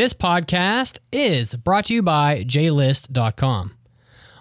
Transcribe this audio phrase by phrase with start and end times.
[0.00, 3.76] This podcast is brought to you by JList.com.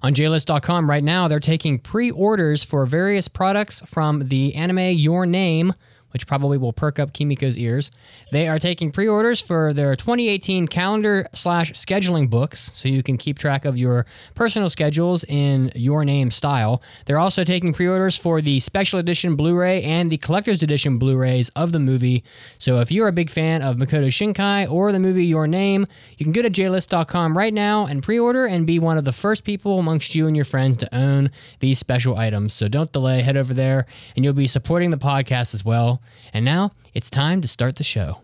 [0.02, 5.26] On JList.com right now, they're taking pre orders for various products from the anime Your
[5.26, 5.74] Name,
[6.12, 7.92] which probably will perk up Kimiko's ears.
[8.32, 13.18] They are taking pre orders for their 2018 calendar slash scheduling books, so you can
[13.18, 14.06] keep track of your
[14.36, 16.82] personal schedules in Your Name style.
[17.06, 20.98] They're also taking pre orders for the special edition Blu ray and the collector's edition
[20.98, 22.24] Blu rays of the movie.
[22.58, 25.86] So if you're a big fan of Makoto Shinkai or the movie Your Name,
[26.18, 29.12] you can go to JList.com right now and pre order and be one of the
[29.12, 32.54] first people amongst you and your friends to own these special items.
[32.54, 35.99] So don't delay, head over there, and you'll be supporting the podcast as well.
[36.34, 38.22] And now it's time to start the show.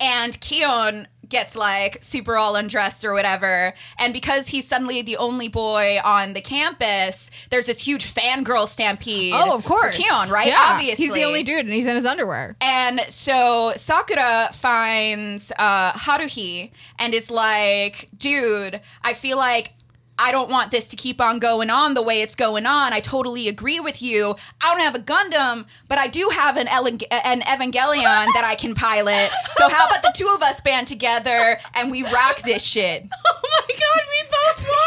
[0.00, 3.72] and Keon gets like super all undressed or whatever.
[3.98, 9.34] And because he's suddenly the only boy on the campus, there's this huge fangirl stampede.
[9.36, 9.96] Oh, of course.
[9.96, 10.48] For Keon, right?
[10.48, 10.56] Yeah.
[10.74, 11.04] Obviously.
[11.04, 12.56] He's the only dude and he's in his underwear.
[12.60, 19.74] And so Sakura finds uh, Haruhi and is like, dude, I feel like
[20.19, 22.93] I don't want this to keep on going on the way it's going on.
[22.93, 24.35] I totally agree with you.
[24.63, 28.55] I don't have a Gundam, but I do have an, Ele- an Evangelion that I
[28.55, 29.29] can pilot.
[29.53, 33.03] So how about the two of us band together and we rock this shit?
[33.27, 34.85] Oh my god, we both won!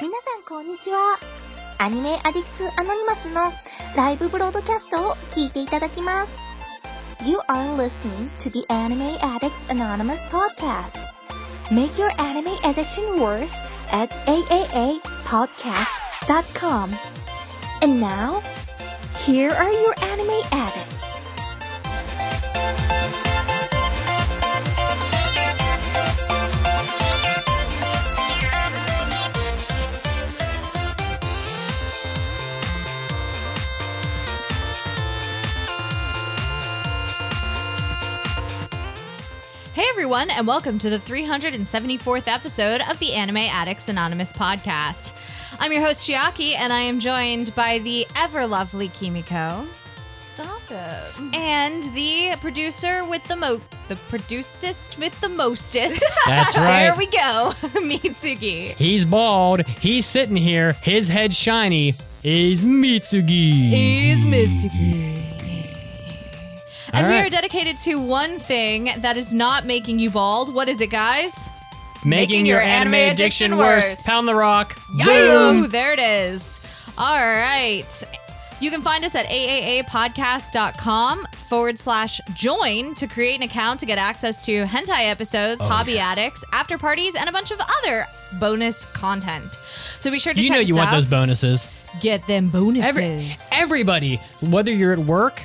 [0.00, 1.18] 皆さんこんにちは。
[1.78, 3.52] アニメアディクツアノニマスの
[3.96, 6.38] ライブブロードキャストを聞いていただきます。
[7.26, 11.00] You are listening to the Anime Addicts Anonymous podcast.
[11.73, 13.55] Make your anime addiction worse
[13.91, 16.93] at aaapodcast.com.
[17.81, 18.43] And now,
[19.25, 21.23] here are your anime addicts.
[39.73, 45.13] Hey everyone, and welcome to the 374th episode of the Anime Addicts Anonymous podcast.
[45.59, 49.65] I'm your host Chiaki, and I am joined by the ever lovely Kimiko
[50.31, 51.35] Stop it.
[51.35, 56.03] and the producer with the mo the producist with the mostest.
[56.27, 56.97] That's there right.
[56.97, 58.75] we go, Mitsugi.
[58.75, 59.65] He's bald.
[59.67, 60.73] He's sitting here.
[60.73, 61.95] His head shiny.
[62.21, 63.69] He's Mitsugi.
[63.69, 65.22] He's Mitsugi.
[66.93, 70.53] And All we are dedicated to one thing that is not making you bald.
[70.53, 71.49] What is it, guys?
[72.05, 73.99] Making, your, anime, addiction, worse.
[74.03, 74.77] Pound the rock.
[75.01, 75.69] Ooh, Boom.
[75.69, 76.59] there it is.
[76.97, 78.03] All right.
[78.59, 83.97] You can find us at aaapodcast.com forward slash join to create an account to get
[83.97, 88.05] access to hentai episodes, Oh, hobby addicts, after parties, and a bunch of other
[88.39, 89.55] bonus content.
[89.99, 90.93] So be sure to You check know you want out.
[90.95, 91.67] those bonuses.
[92.01, 92.89] Get them bonuses.
[92.89, 95.43] Every, everybody, whether you're at work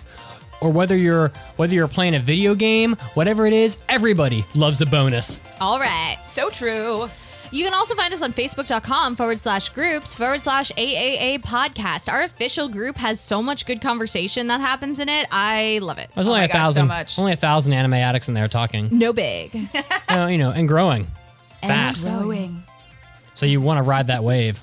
[0.60, 4.86] or whether you're whether you're playing a video game, whatever it is, everybody loves a
[4.86, 5.38] bonus.
[5.60, 6.19] All right.
[6.26, 7.08] So true.
[7.50, 12.12] You can also find us on facebook.com forward slash groups forward slash AAA podcast.
[12.12, 15.26] Our official group has so much good conversation that happens in it.
[15.32, 16.10] I love it.
[16.14, 17.19] There's Oh only my a God, so thousand, much.
[17.19, 18.88] only a thousand anime addicts in there talking.
[18.92, 19.50] No big.
[20.10, 21.06] Uh, you know, and growing
[21.62, 22.10] fast.
[22.10, 22.62] Growing.
[23.34, 24.62] So you want to ride that wave.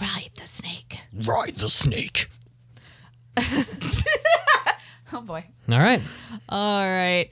[0.00, 1.00] Ride the snake.
[1.12, 2.28] Ride the snake.
[5.12, 5.44] Oh boy.
[5.70, 6.02] All right.
[6.48, 7.30] All right.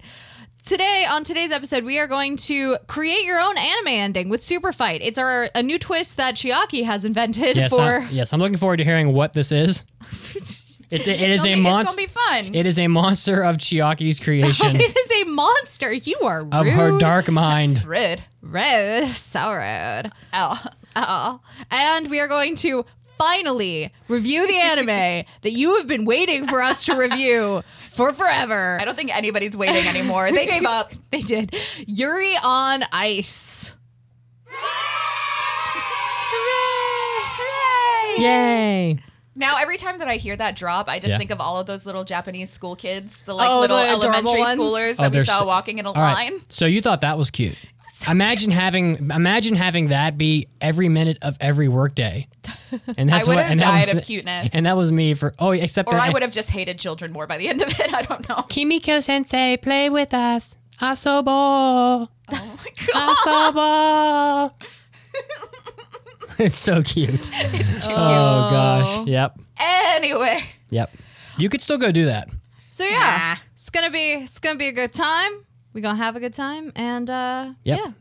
[0.64, 4.72] Today, on today's episode, we are going to create your own anime ending with Super
[4.72, 5.00] Fight.
[5.02, 7.98] It's our a new twist that Chiaki has invented Yes, for.
[8.00, 8.32] I'm, yes.
[8.32, 9.84] I'm looking forward to hearing what this is.
[10.88, 12.00] It's a, it is It's a gonna be- monster.
[12.00, 12.54] It's gonna be fun.
[12.54, 15.92] It is a monster of Chiaki's creation it is a monster.
[15.92, 16.54] You are rude.
[16.54, 17.84] of her dark mind.
[17.84, 18.22] Rude.
[18.40, 19.08] Rude.
[19.08, 20.12] So rude.
[20.32, 20.62] Oh.
[20.94, 21.40] Oh.
[21.72, 22.86] And we are going to
[23.18, 28.78] finally review the anime that you have been waiting for us to review for forever.
[28.80, 30.30] I don't think anybody's waiting anymore.
[30.30, 30.92] They gave up.
[31.10, 31.54] They did.
[31.86, 33.74] Yuri on Ice.
[34.46, 34.58] Hooray!
[38.18, 38.24] Hooray!
[38.24, 38.98] Yay!
[39.38, 41.18] Now, every time that I hear that drop, I just Yeah.
[41.18, 44.40] think of all of those little Japanese school kids, the like Oh, little the elementary
[44.40, 44.60] ones?
[44.60, 46.30] schoolers Oh, that we saw so- walking in a All right.
[46.30, 46.40] line.
[46.48, 47.56] So you thought that was cute.
[48.08, 52.28] Imagine having imagine having that be every minute of every workday.
[52.96, 54.54] And that's I would what have and that died was- of cuteness.
[54.54, 57.12] And that was me for oh except Or that I would have just hated children
[57.12, 57.94] more by the end of it.
[57.94, 58.42] I don't know.
[58.48, 60.56] Kimiko sensei play with us.
[60.80, 61.26] Asobo.
[61.26, 64.50] Oh my god.
[64.58, 64.66] Asobo.
[66.38, 67.30] it's so cute.
[67.32, 68.08] It's too oh, cute.
[68.08, 69.06] Oh gosh.
[69.06, 69.38] Yep.
[69.58, 70.40] Anyway.
[70.70, 70.90] Yep.
[71.38, 72.28] You could still go do that.
[72.70, 73.42] So yeah, Nah.
[73.54, 75.32] it's gonna be it's gonna be a good time.
[75.76, 77.78] We're gonna have a good time, and uh, Yep.
[77.84, 77.92] yeah.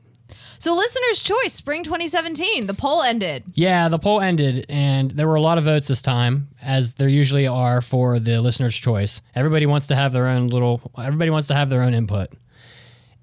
[0.60, 3.44] So listeners' choice, spring 2017, the poll ended.
[3.54, 7.10] Yeah, the poll ended, and there were a lot of votes this time, as there
[7.10, 9.22] usually are for the listener's choice.
[9.36, 10.90] Everybody wants to have their own little.
[10.98, 12.30] Everybody wants to have their own input.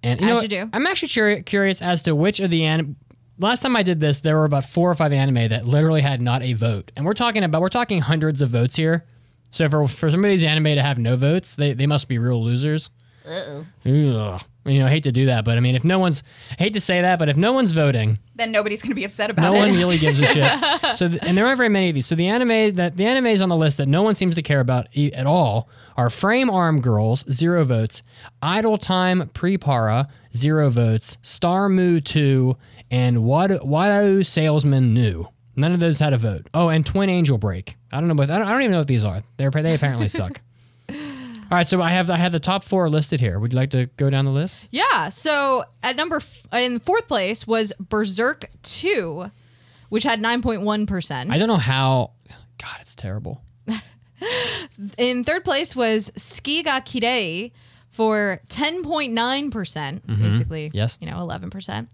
[0.02, 0.70] And you As know, you do.
[0.74, 2.96] I'm actually curi- curious as to which of the anim-
[3.38, 6.20] last time I did this, there were about four or five anime that literally had
[6.20, 9.06] not a vote, and we're talking about we're talking hundreds of votes here.
[9.48, 12.18] So for for some of these anime to have no votes, they they must be
[12.18, 12.90] real losers.
[13.26, 14.40] Uh oh.
[14.64, 16.22] You know, I hate to do that, but I mean, if no one's,
[16.52, 19.28] I hate to say that, but if no one's voting, Then nobody's gonna be upset
[19.28, 19.60] about no it.
[19.60, 20.52] No one really gives a shit.
[20.96, 22.06] So, th- and there aren't very many of these.
[22.06, 24.60] So the anime that the animes on the list that no one seems to care
[24.60, 28.02] about e- at all are Frame Arm Girls, zero votes,
[28.40, 32.56] Idol Time PriPara, zero votes, Starmyu 2,
[32.90, 35.26] and Wad- Wado Salesman New.
[35.56, 36.46] None of those had a vote.
[36.54, 37.76] Oh, and Twin Angel Break.
[37.90, 39.22] I don't know what I don't, I don't even know what these are.
[39.38, 40.40] They're they apparently suck.
[41.52, 43.38] All right, so I have I have the top four listed here.
[43.38, 44.68] Would you like to go down the list?
[44.70, 45.10] Yeah.
[45.10, 49.30] So at number f- in fourth place was Berserk Two,
[49.90, 51.30] which had nine point one percent.
[51.30, 52.12] I don't know how.
[52.56, 53.42] God, it's terrible.
[54.96, 57.52] In third place was Tsuki ga Kirei
[57.90, 59.12] for 10.9%,
[59.50, 60.22] mm-hmm.
[60.22, 60.96] basically, Yes.
[61.00, 61.88] you know, 11%.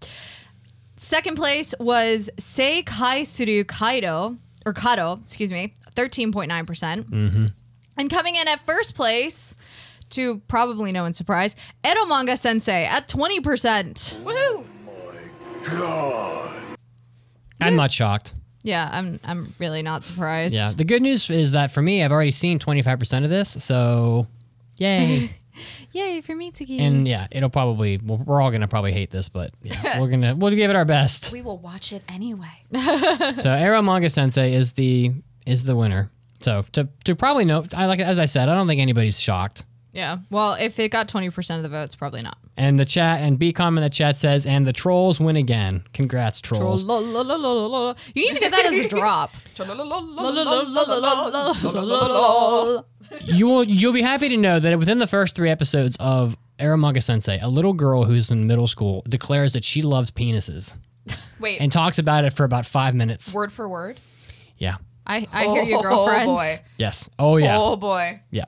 [0.98, 6.66] Second place was Sei Kai Suru Kaido, or Kado, excuse me, 13.9%.
[6.66, 7.46] percent mm-hmm.
[7.98, 9.54] And coming in at first place,
[10.10, 13.42] to probably no one's surprise, Eromanga Sensei at 20%.
[14.22, 14.66] Woohoo!
[14.86, 16.54] My god.
[17.60, 18.34] I'm not shocked.
[18.62, 20.54] Yeah, I'm I'm really not surprised.
[20.54, 20.72] Yeah.
[20.76, 23.50] The good news is that for me, I've already seen 25% of this.
[23.64, 24.26] So,
[24.78, 25.30] yay.
[25.92, 26.78] Yay for me, Tiki.
[26.78, 30.06] and yeah, it'll probably, well, we're all going to probably hate this, but yeah, we're
[30.08, 31.32] going to, we'll give it our best.
[31.32, 32.46] We will watch it anyway.
[33.40, 35.12] So, Arrow Manga Sensei is the,
[35.46, 36.10] is the winner.
[36.40, 39.64] So, to, to probably know, I like, as I said, I don't think anybody's shocked.
[39.92, 42.38] yeah, well, if it got 20% of the votes, probably not.
[42.56, 45.84] And the chat, and BCom in the chat says, and the trolls win again.
[45.92, 46.82] Congrats, trolls.
[46.82, 49.34] You need to get that as a drop.
[53.22, 57.02] you will you'll be happy to know that within the first three episodes of Aramanga
[57.02, 60.74] Sensei, a little girl who's in middle school declares that she loves penises
[61.40, 63.34] Wait, and talks about it for about five minutes.
[63.34, 64.00] word for word.
[64.56, 64.76] Yeah.
[65.08, 66.26] I, I hear you, Oh girlfriend.
[66.26, 66.60] boy.
[66.76, 67.08] Yes.
[67.18, 67.56] Oh yeah.
[67.58, 68.20] Oh boy.
[68.30, 68.44] Yeah.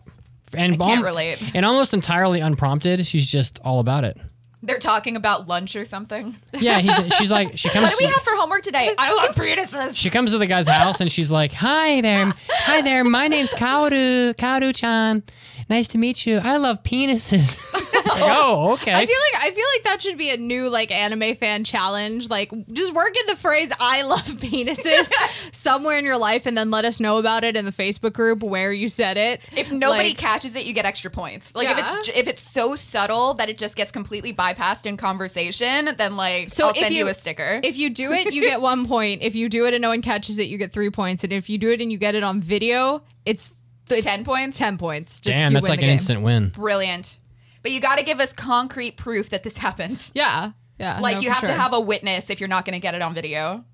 [0.54, 1.42] And can't alm- relate.
[1.54, 4.18] And almost entirely unprompted, she's just all about it.
[4.62, 6.36] They're talking about lunch or something.
[6.52, 6.80] Yeah.
[6.80, 7.84] He's, she's like she comes.
[7.84, 8.92] What do we have for homework today?
[8.98, 9.96] I love penises.
[9.96, 13.02] she comes to the guy's house and she's like, "Hi there, hi there.
[13.04, 15.22] My name's Kaoru, Kaoru-chan.
[15.70, 16.38] Nice to meet you.
[16.38, 17.56] I love penises."
[18.12, 18.92] It's like, oh, okay.
[18.94, 22.28] I feel like I feel like that should be a new like anime fan challenge.
[22.28, 25.10] Like just work in the phrase "I love penises"
[25.52, 28.42] somewhere in your life, and then let us know about it in the Facebook group
[28.42, 29.48] where you said it.
[29.56, 31.54] If nobody Like, catches it, you get extra points.
[31.54, 35.88] Like if it's if it's so subtle that it just gets completely bypassed in conversation,
[35.96, 37.60] then like So I'll send you, you- a sticker.
[37.62, 39.22] if you do it, you get one point.
[39.22, 41.24] If you do it and no one catches it, you get three points.
[41.24, 43.54] And if you do it and you get it on video, it's,
[43.88, 44.58] it's 10 points?
[44.58, 45.20] Ten points.
[45.20, 45.92] Just Damn, you that's win like the an game.
[45.94, 46.48] instant win.
[46.50, 47.18] Brilliant.
[47.62, 50.10] But you got to give us concrete proof that this happened.
[50.14, 50.52] Yeah.
[50.78, 50.98] Yeah.
[51.00, 52.94] Like no, you for have to have a witness if you're not going to get
[52.94, 53.64] it on video.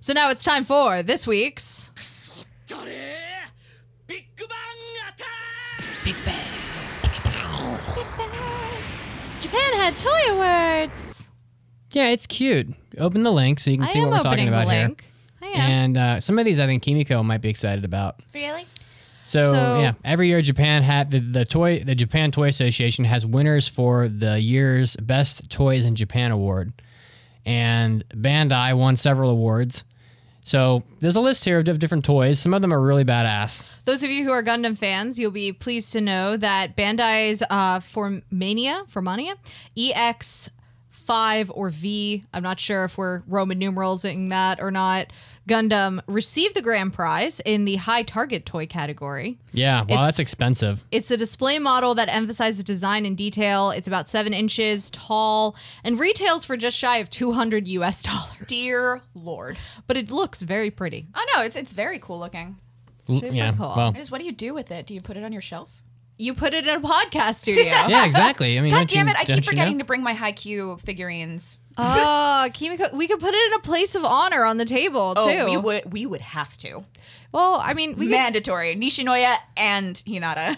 [0.00, 1.90] So now it's time for this week's
[4.06, 6.14] big bang
[9.40, 11.30] Japan had toy awards.
[11.92, 12.74] Yeah, it's cute.
[12.98, 14.82] Open the link so you can I see what we're talking opening the about here.
[14.84, 15.12] link.
[15.42, 15.60] I am.
[15.60, 18.20] And uh, some of these I think Kimiko might be excited about.
[18.34, 18.66] Really?
[19.26, 23.26] So, So- yeah, every year Japan had the, the toy the Japan Toy Association has
[23.26, 26.72] winners for the year's best toys in Japan award.
[27.44, 29.82] And Bandai won several awards.
[30.44, 32.38] So there's a list here of different toys.
[32.38, 33.64] Some of them are really badass.
[33.84, 37.80] Those of you who are Gundam fans, you'll be pleased to know that Bandai's uh,
[37.80, 39.34] Formania, Formania,
[39.76, 40.50] EX
[40.88, 45.08] five or V, I'm not sure if we're Roman numerals in that or not.
[45.48, 49.38] Gundam received the grand prize in the high target toy category.
[49.52, 50.84] Yeah, wow, that's expensive.
[50.90, 53.70] It's a display model that emphasizes design and detail.
[53.70, 58.46] It's about seven inches tall and retails for just shy of 200 US dollars.
[58.46, 59.56] Dear Lord.
[59.86, 61.06] But it looks very pretty.
[61.14, 62.56] Oh no, it's it's very cool looking.
[62.98, 63.72] Super yeah, cool.
[63.76, 64.86] well, I just what do you do with it?
[64.86, 65.82] Do you put it on your shelf?
[66.18, 67.64] You put it in a podcast studio.
[67.88, 68.58] yeah, exactly.
[68.58, 69.16] I mean, God don't damn you- it!
[69.18, 69.82] I don't keep you forgetting know?
[69.82, 71.58] to bring my Haikyuu figurines.
[71.78, 75.30] Oh, Kimiko, we could put it in a place of honor on the table oh,
[75.30, 75.38] too.
[75.40, 76.84] Oh, we would we would have to.
[77.32, 78.76] Well, I mean, we could, Mandatory.
[78.76, 80.56] Nishinoya and Hinata.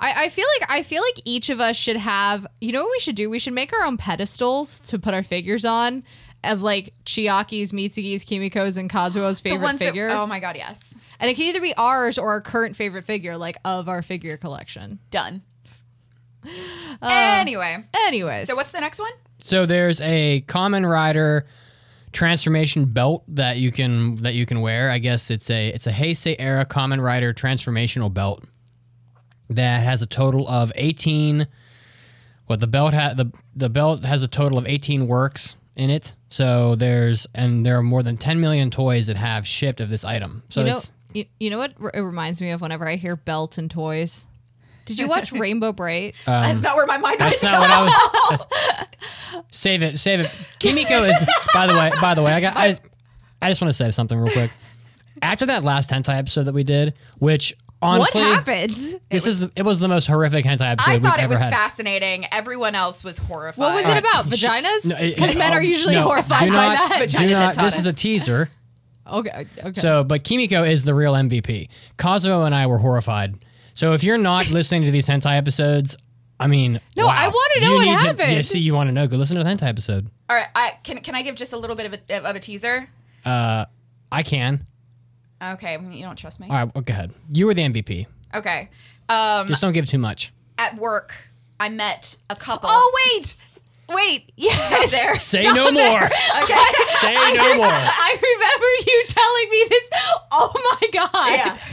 [0.00, 2.46] I, I feel like I feel like each of us should have.
[2.60, 3.28] You know what we should do?
[3.30, 6.02] We should make our own pedestals to put our figures on,
[6.42, 10.08] of like Chiaki's, Mitsugi's, Kimiko's, and Kazuo's favorite figure.
[10.08, 10.96] that Oh my god, yes.
[11.20, 14.36] and it can either be ours or our current favorite figure, like of our figure
[14.36, 14.98] collection.
[15.10, 15.42] Done.
[17.00, 17.84] Uh, anyway.
[17.94, 19.12] Anyways, So what's the next one?
[19.44, 21.44] So there's a Kamen Rider
[22.12, 24.90] transformation belt that you can that you can wear.
[24.90, 28.42] I guess it's a it's a Heisei era Kamen Rider transformational belt
[29.50, 31.46] that has a total of 18
[32.46, 36.14] what the belt ha- the the belt has a total of 18 works in it.
[36.30, 40.06] So there's and there are more than 10 million toys that have shipped of this
[40.06, 40.42] item.
[40.48, 40.80] So you know,
[41.12, 44.24] you, you know what it reminds me of whenever I hear belt and toys.
[44.86, 46.14] Did you watch Rainbow Brite?
[46.26, 47.52] Um, that's not where my mind That's went.
[47.54, 47.84] not what I
[48.30, 48.46] was.
[48.50, 50.56] that's- save it, save it.
[50.58, 51.16] Kimiko is.
[51.54, 52.56] By the way, by the way, I got.
[52.56, 52.76] I,
[53.42, 54.50] I just want to say something real quick.
[55.22, 59.00] After that last hentai episode that we did, which honestly, what happened?
[59.10, 61.34] this is the, it was the most horrific hentai episode I we've thought it ever
[61.34, 61.52] was had.
[61.52, 62.26] fascinating.
[62.32, 63.60] Everyone else was horrified.
[63.60, 64.26] What was it Alright, about?
[64.26, 64.88] Vaginas?
[64.98, 66.98] Because it- men are oh, usually no, horrified do by not, that.
[67.00, 68.50] Vagina Do not, this is a teaser.
[69.06, 69.46] Okay.
[69.58, 69.72] Okay.
[69.80, 71.68] So, but Kimiko is the real MVP.
[71.98, 73.34] Kazuo and I were horrified.
[73.74, 75.96] So, if you're not listening to these hentai episodes,
[76.40, 77.12] I mean, No, wow.
[77.14, 79.06] I wanna know You what need to- yeah, see, you want to know?
[79.06, 80.08] Go listen to the hentai episode.
[80.30, 82.40] All right, I, can can I give just a little bit of a, of a
[82.40, 82.88] teaser?
[83.24, 83.66] Uh,
[84.10, 84.66] I can.
[85.42, 86.46] Okay, you don't trust me.
[86.48, 87.12] All right, well, go ahead.
[87.30, 88.06] You were the MVP.
[88.34, 88.70] Okay.
[89.08, 90.32] Um, Just don't give too much.
[90.56, 91.12] at work,
[91.60, 92.70] I met a couple.
[92.72, 93.36] oh wait,
[93.88, 94.32] wait.
[94.36, 94.68] Yes.
[94.68, 95.18] Stop there.
[95.18, 96.02] Say no more.
[96.44, 96.54] Okay.
[97.00, 97.66] Say no more.
[97.66, 99.90] I remember you telling me this.
[100.32, 101.10] Oh my god.
[101.36, 101.56] yeah.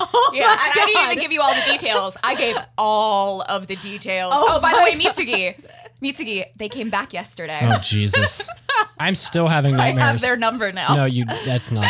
[0.00, 2.16] Oh Yeah, my and I didn't even give you all the details.
[2.22, 4.32] I gave all of the details.
[4.34, 5.54] Oh Oh, by the way, Mitsugi,
[6.02, 7.60] Mitsugi, they came back yesterday.
[7.62, 8.48] Oh Jesus!
[8.98, 10.04] I'm still having nightmares.
[10.04, 10.94] I have their number now.
[10.96, 11.24] no, you.
[11.46, 11.84] That's not.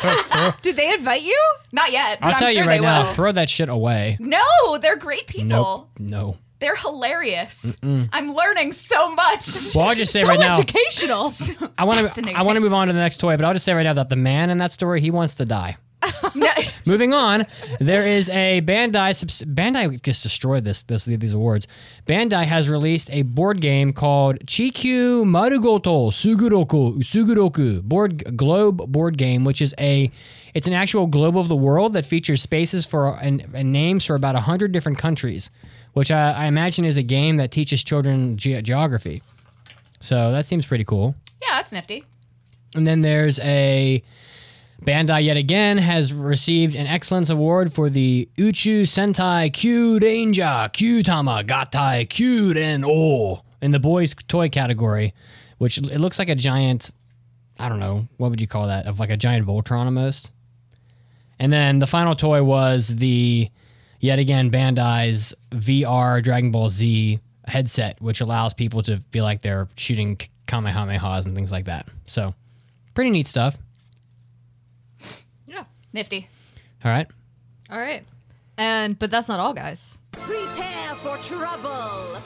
[0.00, 1.38] Throw- throw- Did they invite you?
[1.72, 3.04] Not yet, but I'll am tell sure you right they now.
[3.06, 3.12] will.
[3.12, 4.16] Throw that shit away.
[4.20, 5.46] No, they're great people.
[5.48, 5.88] Nope.
[5.98, 6.36] No.
[6.60, 7.78] They're hilarious.
[7.82, 9.74] I'm learning so much.
[9.74, 10.52] Well, I'll just say so right now.
[10.58, 11.32] educational.
[11.78, 12.32] I want to.
[12.32, 13.94] I want to move on to the next toy, but I'll just say right now
[13.94, 15.76] that the man in that story he wants to die.
[16.86, 17.46] Moving on,
[17.78, 19.14] there is a Bandai.
[19.14, 21.66] subs- Bandai just destroyed this, this these awards.
[22.06, 29.44] Bandai has released a board game called Chikyu Marugoto Sugoroku Sugoroku board globe board game,
[29.44, 30.10] which is a
[30.54, 34.14] it's an actual globe of the world that features spaces for and, and names for
[34.14, 35.50] about hundred different countries,
[35.92, 39.22] which I, I imagine is a game that teaches children ge- geography.
[40.00, 41.14] So that seems pretty cool.
[41.42, 42.04] yeah, that's nifty.
[42.74, 44.02] And then there's a
[44.82, 51.44] Bandai yet again has received an excellence award for the Uchu Sentai Kyuranger Q Tama
[51.44, 55.12] Gatai Q Ren O in the boys toy category,
[55.58, 56.92] which it looks like a giant
[57.58, 58.86] I don't know, what would you call that?
[58.86, 60.32] Of like a giant Voltron almost.
[61.38, 63.50] And then the final toy was the
[64.00, 69.68] yet again Bandai's VR Dragon Ball Z headset, which allows people to feel like they're
[69.76, 71.86] shooting kamehamehas and things like that.
[72.06, 72.34] So,
[72.94, 73.56] pretty neat stuff.
[75.46, 75.64] yeah.
[75.92, 76.28] Nifty.
[76.84, 77.06] All right.
[77.70, 78.04] All right.
[78.56, 80.00] And but that's not all, guys.
[80.12, 82.20] Prepare for trouble!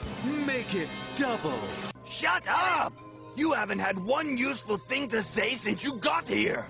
[0.45, 1.59] Make it double.
[2.07, 2.93] Shut up!
[3.37, 6.67] You haven't had one useful thing to say since you got here.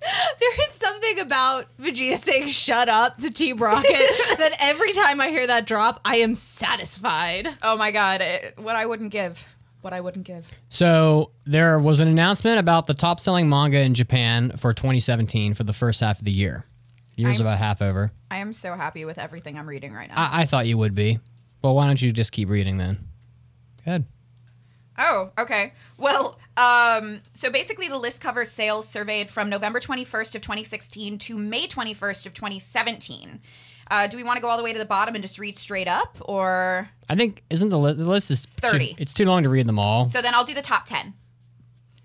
[0.40, 3.88] There is something about Vegeta saying "shut up" to Team Rocket
[4.38, 7.48] that every time I hear that drop, I am satisfied.
[7.62, 9.46] Oh my god, it, what I wouldn't give.
[9.80, 10.50] What I wouldn't give.
[10.68, 15.62] So, there was an announcement about the top selling manga in Japan for 2017 for
[15.64, 16.64] the first half of the year.
[17.16, 18.12] Year's I'm- about half over.
[18.30, 20.16] I am so happy with everything I'm reading right now.
[20.16, 21.18] I, I thought you would be.
[21.62, 23.08] Well, why don't you just keep reading then?
[23.84, 24.04] Good.
[24.98, 25.72] Oh, okay.
[25.96, 31.38] Well, um, so basically the list covers sales surveyed from November 21st of 2016 to
[31.38, 33.40] May 21st of 2017.
[33.90, 35.56] Uh, do we want to go all the way to the bottom and just read
[35.56, 38.96] straight up, or I think isn't the, li- the list is too- 30.
[38.98, 40.06] it's too long to read them all.
[40.08, 41.14] so then I'll do the top 10.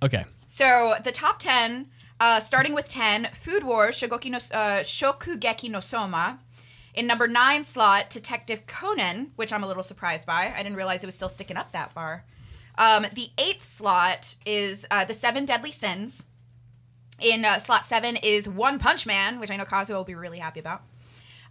[0.02, 0.26] Okay.
[0.46, 1.88] So the top 10,
[2.20, 6.40] uh, starting with 10, Food Wars Shogoki no, uh, Shokugeki no Soma.
[6.94, 10.54] In number nine slot, Detective Conan, which I'm a little surprised by.
[10.56, 12.24] I didn't realize it was still sticking up that far.
[12.78, 16.26] Um, the eighth slot is uh, The Seven Deadly Sins.
[17.20, 20.40] In uh, slot seven is One Punch Man, which I know Kazuo will be really
[20.40, 20.82] happy about.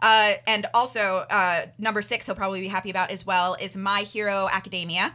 [0.03, 4.01] Uh, and also, uh, number six, he'll probably be happy about as well, is My
[4.01, 5.15] Hero Academia.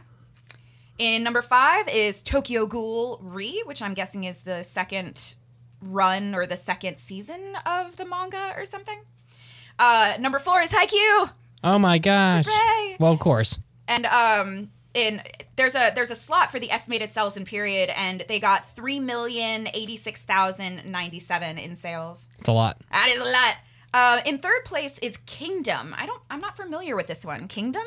[0.98, 5.36] In number five is Tokyo Ghoul Re, which I'm guessing is the second
[5.82, 8.98] run or the second season of the manga or something.
[9.78, 11.30] Uh, number four is Haikyuu.
[11.62, 12.46] Oh my gosh.
[12.48, 12.96] Hooray!
[12.98, 13.60] Well, of course.
[13.86, 15.20] And um in
[15.56, 19.00] there's a there's a slot for the estimated sales in period and they got three
[19.00, 22.28] million eighty six thousand ninety seven in sales.
[22.38, 22.80] It's a lot.
[22.90, 23.56] That is a lot.
[23.94, 25.94] Uh, in third place is Kingdom.
[25.96, 27.48] I don't I'm not familiar with this one.
[27.48, 27.82] Kingdom?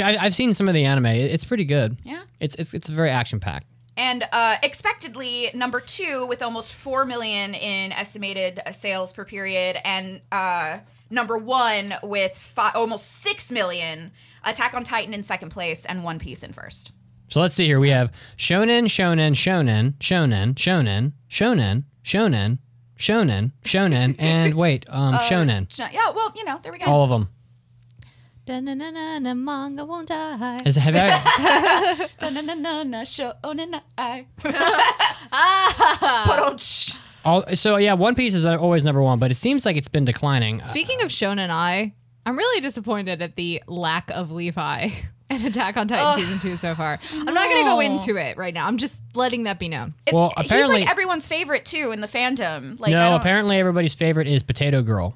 [0.00, 1.06] I, I've seen some of the anime.
[1.06, 1.96] It's pretty good.
[2.04, 2.22] Yeah.
[2.40, 3.66] It's it's it's very action packed.
[3.98, 9.76] And uh, expectedly, number two with almost four million in estimated uh, sales per period,
[9.84, 10.78] and uh,
[11.10, 14.12] number one with fi- almost six million.
[14.44, 16.92] Attack on Titan in second place, and One Piece in first.
[17.28, 17.80] So let's see here.
[17.80, 22.58] We have shonen, shonen, shonen, shonen, shonen, shonen, shonen,
[22.96, 25.70] shonen, shonen, and wait, um, shonen.
[25.70, 26.86] Sh- Yeah, well, you know, there we go.
[26.86, 27.28] All of them.
[28.48, 30.62] Da-na-na-na-na, manga won't die.
[30.64, 34.24] Is, have I, Da-na-na-na-na, shonen-ai.
[34.42, 34.78] Oh,
[35.30, 36.24] ah.
[36.26, 36.94] Pa-dum-tsh.
[37.26, 40.06] all, so yeah, One Piece is always number one, but it seems like it's been
[40.06, 40.62] declining.
[40.62, 41.92] Speaking of Shonen I,
[42.24, 44.88] I'm really disappointed at the lack of Levi
[45.30, 46.98] and Attack on Titan season two so far.
[47.12, 48.66] I'm not going to go into it right now.
[48.66, 49.92] I'm just letting that be known.
[50.06, 52.80] It's- Well, apparently- he's like everyone's favorite too in the fandom.
[52.80, 55.14] Like, no, apparently everybody's favorite is Potato Girl.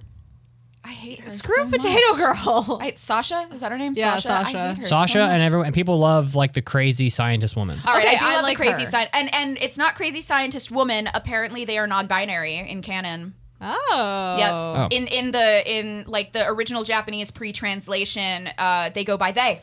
[0.85, 1.29] I hate her.
[1.31, 2.17] Screw so Potato much.
[2.45, 2.79] Girl.
[2.81, 3.93] I, Sasha is that her name?
[3.95, 4.33] Yeah, Sasha.
[4.33, 4.69] I Sasha.
[4.69, 5.31] hate her Sasha so much.
[5.33, 7.79] and everyone and people love like the crazy scientist woman.
[7.87, 8.91] All right, Okay, I do I love like the crazy her.
[8.91, 11.09] side, and and it's not crazy scientist woman.
[11.15, 13.35] Apparently, they are non-binary in canon.
[13.61, 14.37] oh.
[14.39, 14.51] Yep.
[14.53, 14.89] Oh.
[14.91, 19.61] In in the in like the original Japanese pre-translation, uh, they go by they.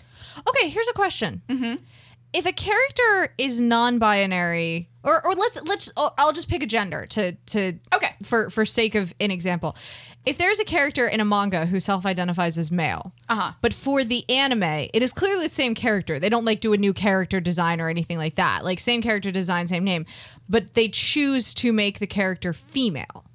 [0.48, 1.42] Okay, here's a question.
[2.32, 7.34] If a character is non-binary, or or let's let's I'll just pick a gender to
[7.34, 8.14] to Okay.
[8.24, 9.76] for for sake of an example.
[10.26, 13.54] If there's a character in a manga who self-identifies as male, Uh-huh.
[13.62, 16.20] but for the anime, it is clearly the same character.
[16.20, 18.64] They don't like do a new character design or anything like that.
[18.64, 20.06] Like same character design, same name,
[20.48, 23.26] but they choose to make the character female.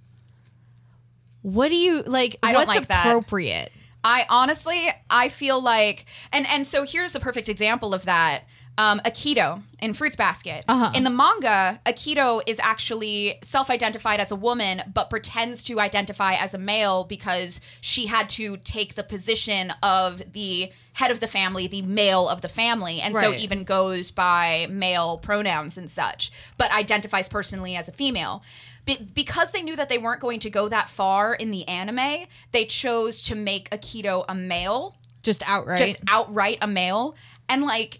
[1.42, 2.36] What do you like?
[2.42, 3.06] I don't what's like that.
[3.06, 3.72] appropriate?
[4.02, 8.44] I honestly, I feel like, and and so here's the perfect example of that.
[8.76, 10.64] Um, Akito in Fruits Basket.
[10.94, 16.54] In the manga, Akito is actually self-identified as a woman, but pretends to identify as
[16.54, 21.68] a male because she had to take the position of the head of the family,
[21.68, 26.72] the male of the family, and so even goes by male pronouns and such, but
[26.72, 28.42] identifies personally as a female.
[28.86, 32.26] Be- because they knew that they weren't going to go that far in the anime,
[32.52, 35.78] they chose to make Akito a male, Just outright.
[35.78, 37.14] just outright a male.
[37.48, 37.98] And like,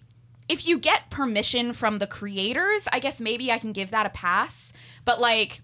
[0.48, 4.10] if you get permission from the creators, I guess maybe I can give that a
[4.10, 4.72] pass.
[5.04, 5.62] But like,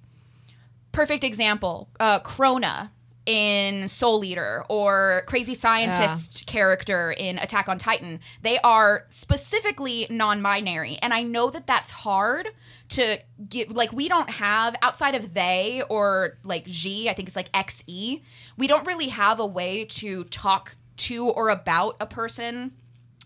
[0.93, 2.91] perfect example, uh, Crona
[3.27, 8.21] in Soul Eater or Crazy Scientist character in Attack on Titan.
[8.43, 12.49] They are specifically non-binary, and I know that that's hard
[12.89, 13.71] to get.
[13.71, 17.09] Like, we don't have outside of they or like G.
[17.09, 18.23] I think it's like XE.
[18.57, 22.73] We don't really have a way to talk to or about a person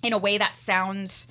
[0.02, 1.26] in a way that sounds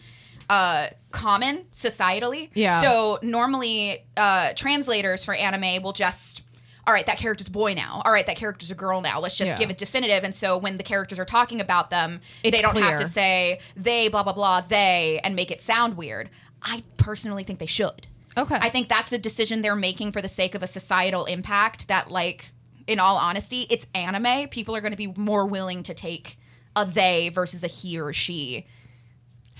[0.49, 2.49] uh common societally.
[2.53, 2.71] Yeah.
[2.81, 6.41] so normally uh translators for anime will just
[6.85, 8.01] all right that character's a boy now.
[8.05, 9.19] All right that character's a girl now.
[9.19, 9.57] Let's just Yeah.
[9.57, 10.23] give it definitive.
[10.23, 13.59] And so when the characters are talking about them It's they don't have to say
[13.75, 16.29] they blah blah blah they and make it sound weird.
[16.61, 18.07] I personally think they should.
[18.35, 18.57] Okay.
[18.61, 22.09] i think that's a decision they're making for the sake of a societal impact that
[22.09, 22.51] like
[22.87, 24.49] in all honesty it's anime.
[24.49, 26.37] People are going to be more willing to take
[26.75, 28.65] a they versus a he or she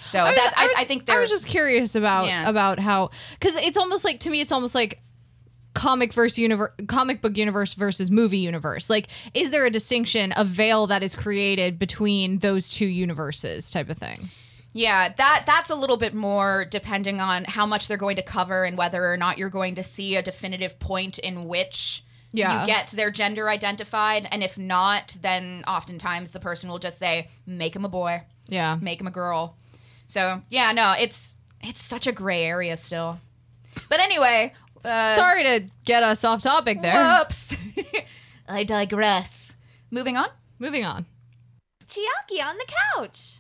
[0.06, 2.48] so I was- that's I, was- I think I was just curious about Yeah.
[2.50, 5.02] about how because it's almost like to me it's almost like
[5.74, 10.46] comic verse universe comic book universe versus movie universe like is there a distinction a
[10.46, 14.16] veil that is created between those two universes type of thing
[14.76, 18.64] Yeah, that that's a little bit more depending on how much they're going to cover
[18.66, 22.62] and whether or not you're going to see a definitive point in which Yeah.
[22.62, 24.28] you get their gender identified.
[24.32, 28.78] And if not, then oftentimes the person will just say, make him a boy, yeah
[28.82, 29.58] make him a girl.
[30.08, 33.20] So yeah, no, it's it's such a gray area still.
[33.90, 37.56] But anyway, uh, sorry to get us off topic there whoops.
[38.48, 39.56] I digress.
[39.92, 40.28] Moving on.
[40.60, 41.06] moving on
[41.88, 43.40] Chiaki on the couch.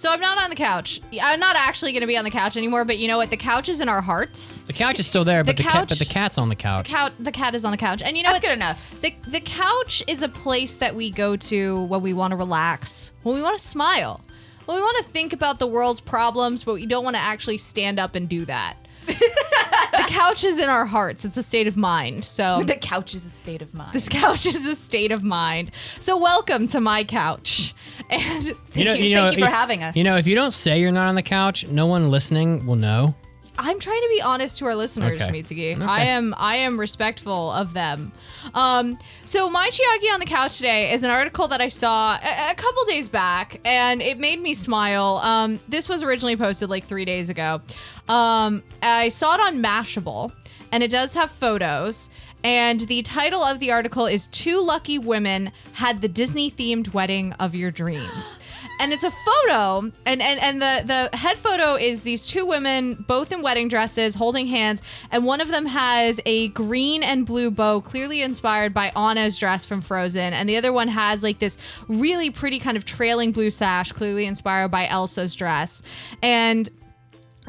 [0.00, 2.56] So i'm not on the couch i'm not actually going to be on the couch
[2.56, 5.24] anymore but you know what the couch is in our hearts The couch is still
[5.24, 6.88] there, but The the, cat, but the cat's on the couch.
[6.88, 8.48] Couch, the cat is on the couch and you know That's what?
[8.48, 8.98] good enough.
[9.02, 13.12] The, the couch is a place that we go to when we want to relax,
[13.24, 14.22] when we want to smile,
[14.64, 17.58] when we want to think about the world's problems, but we don't want to actually
[17.58, 18.76] stand up and do that.
[19.92, 21.24] the couch is in our hearts.
[21.24, 22.24] It's a state of mind.
[22.24, 23.92] So The couch is a state of mind.
[23.92, 25.70] this couch is a state of mind.
[25.98, 27.74] So welcome to my couch.
[28.08, 29.96] And Thank you- thank you for if- having us.
[29.96, 32.76] You know, if you don't say you're not on the couch, no one listening will
[32.76, 33.14] know.
[33.62, 35.30] I'm trying to be honest to our listeners, Okay.
[35.30, 35.76] Mitsugi.
[35.76, 35.84] Okay.
[35.84, 38.12] I am I am respectful of them.
[38.54, 42.50] Um, so my Chiaki on the couch today is an article that I saw a,
[42.50, 45.18] a couple days back, and it made me smile.
[45.22, 47.60] Um, this was originally posted like three days ago.
[48.08, 50.32] Um, I saw it on Mashable,
[50.72, 52.08] and it does have photos.
[52.42, 57.32] And the title of the article is Two Lucky Women Had the Disney Themed Wedding
[57.34, 58.38] of Your Dreams.
[58.80, 63.04] And it's a photo, and, and, and the, the head photo is these two women,
[63.06, 67.50] both in wedding dresses, holding hands, and one of them has a green and blue
[67.50, 71.58] bow, clearly inspired by Anna's dress from Frozen, and the other one has like this
[71.88, 75.82] really pretty kind of trailing blue sash, clearly inspired by Elsa's dress.
[76.22, 76.70] And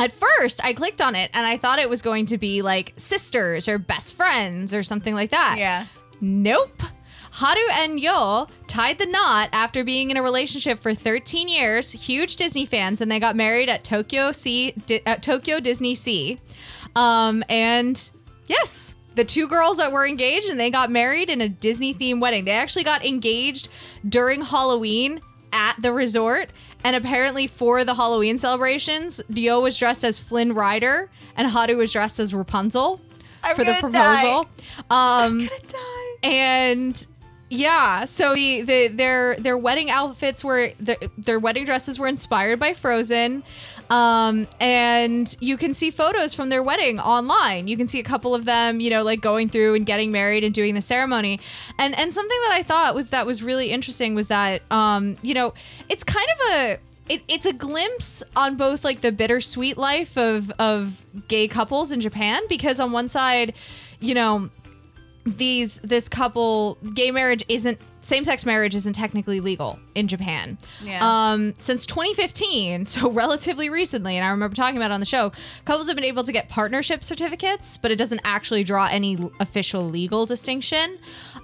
[0.01, 2.93] at first I clicked on it and I thought it was going to be like
[2.97, 5.55] sisters or best friends or something like that.
[5.57, 5.85] Yeah.
[6.19, 6.81] Nope.
[7.33, 12.35] Haru and Yo tied the knot after being in a relationship for 13 years, huge
[12.35, 16.41] Disney fans, and they got married at Tokyo Sea, Di- at Tokyo Disney Sea.
[16.93, 18.11] Um, and
[18.47, 22.19] yes, the two girls that were engaged and they got married in a Disney themed
[22.19, 22.43] wedding.
[22.45, 23.69] They actually got engaged
[24.07, 25.21] during Halloween
[25.53, 26.49] at the resort.
[26.83, 31.91] And apparently, for the Halloween celebrations, Dio was dressed as Flynn Rider and Haru was
[31.91, 32.99] dressed as Rapunzel
[33.43, 34.21] I'm for the gonna die.
[34.21, 34.49] proposal.
[34.89, 35.77] Um, Die.
[36.23, 37.07] and
[37.49, 42.59] yeah, so the, the their their wedding outfits were their, their wedding dresses were inspired
[42.59, 43.43] by Frozen.
[43.91, 47.67] Um, and you can see photos from their wedding online.
[47.67, 50.45] You can see a couple of them, you know, like going through and getting married
[50.45, 51.41] and doing the ceremony.
[51.77, 55.33] And and something that I thought was that was really interesting was that um, you
[55.33, 55.53] know,
[55.89, 60.51] it's kind of a it, it's a glimpse on both like the bittersweet life of
[60.51, 63.53] of gay couples in Japan because on one side,
[63.99, 64.49] you know,
[65.25, 70.57] these this couple gay marriage isn't same-sex marriage isn't technically legal in Japan.
[70.83, 70.99] Yeah.
[71.01, 75.31] Um since 2015, so relatively recently, and I remember talking about it on the show,
[75.65, 79.81] couples have been able to get partnership certificates, but it doesn't actually draw any official
[79.81, 80.97] legal distinction.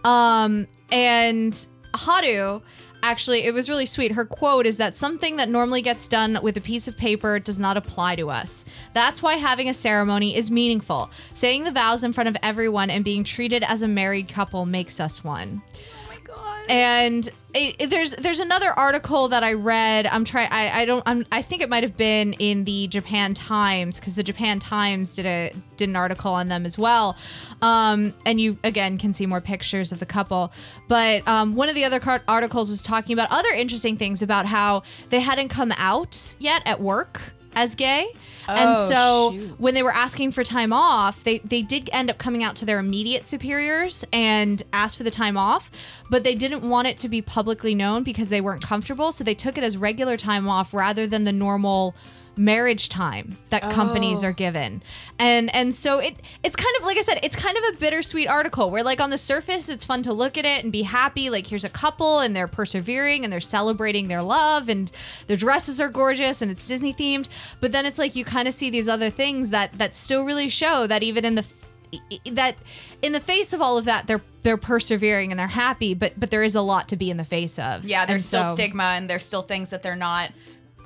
[0.03, 2.61] Um and Haru
[3.03, 6.57] actually it was really sweet her quote is that something that normally gets done with
[6.57, 10.49] a piece of paper does not apply to us that's why having a ceremony is
[10.49, 14.65] meaningful saying the vows in front of everyone and being treated as a married couple
[14.65, 15.61] makes us one.
[16.69, 20.05] And it, it- there's there's another article that I read.
[20.07, 20.49] I'm trying.
[20.51, 21.03] I, don't.
[21.05, 25.15] I'm, I think it might have been in the Japan Times because the Japan Times
[25.15, 27.15] did a did an article on them as well.
[27.61, 30.51] Um, and you again can see more pictures of the couple.
[30.87, 34.45] But um, one of the other car- articles was talking about other interesting things about
[34.45, 37.21] how they hadn't come out yet at work
[37.55, 38.07] as gay.
[38.47, 39.59] And Oh, so shoot.
[39.59, 42.65] when they were asking for time off, they they did end up coming out to
[42.65, 45.69] their immediate superiors and asked for the time off,
[46.09, 49.35] but they didn't want it to be publicly known because they weren't comfortable, so they
[49.35, 51.95] took it as regular time off rather than the normal
[52.37, 54.27] marriage time that companies Oh.
[54.27, 54.83] are given.
[55.19, 58.27] And and so it it's kind of like I said, it's kind of a bittersweet
[58.27, 61.29] article where like on the surface it's fun to look at it and be happy
[61.29, 64.91] like here's a couple and they're persevering and they're celebrating their love and
[65.27, 67.27] their dresses are gorgeous and it's Disney themed,
[67.59, 70.49] but then it's like you kind of see these other things that that still really
[70.49, 71.45] show that even in the
[72.33, 72.55] that
[73.01, 76.29] in the face of all of that they're they're persevering and they're happy but but
[76.31, 78.53] there is a lot to be in the face of Yeah, there's And still so-
[78.55, 80.31] stigma and there's still things that they're not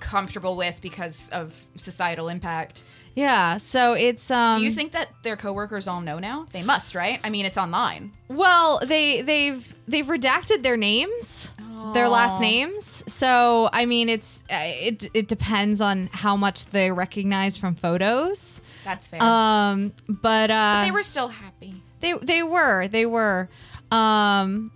[0.02, 2.84] comfortable with because of societal impact.
[3.16, 6.48] yeah so it's um Do you think that their coworkers all know now?
[6.52, 7.20] They must, right?
[7.24, 8.12] I mean, it's online.
[8.28, 11.52] Well, they they've they've redacted their names,
[11.94, 13.04] their last names.
[13.08, 14.56] So I mean, it's uh,
[14.90, 18.62] it it depends on how much they recognize from photos.
[18.86, 19.22] That's fair.
[19.22, 21.84] Um, but uh, they were still happy.
[22.00, 23.50] they they were they were,
[23.92, 24.72] um,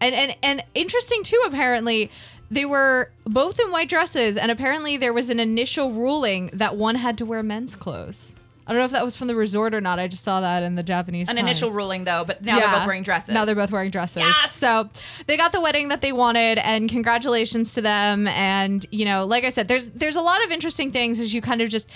[0.00, 1.42] and and and interesting too.
[1.46, 2.10] Apparently,
[2.50, 6.96] they were both in white dresses, and apparently there was an initial ruling that one
[6.96, 8.36] had to wear men's clothes.
[8.66, 10.00] I don't know if that was from the resort or not.
[10.00, 11.28] I just saw that in the Japanese.
[11.28, 11.46] An Times.
[11.46, 13.32] initial ruling, though, but now they're both wearing dresses.
[13.32, 14.22] Now they're both wearing dresses.
[14.22, 14.50] Yes!
[14.50, 14.88] So
[15.26, 18.26] they got the wedding that they wanted, and congratulations to them.
[18.26, 21.40] And you know, like I said, there's there's a lot of interesting things as you
[21.40, 21.88] kind of just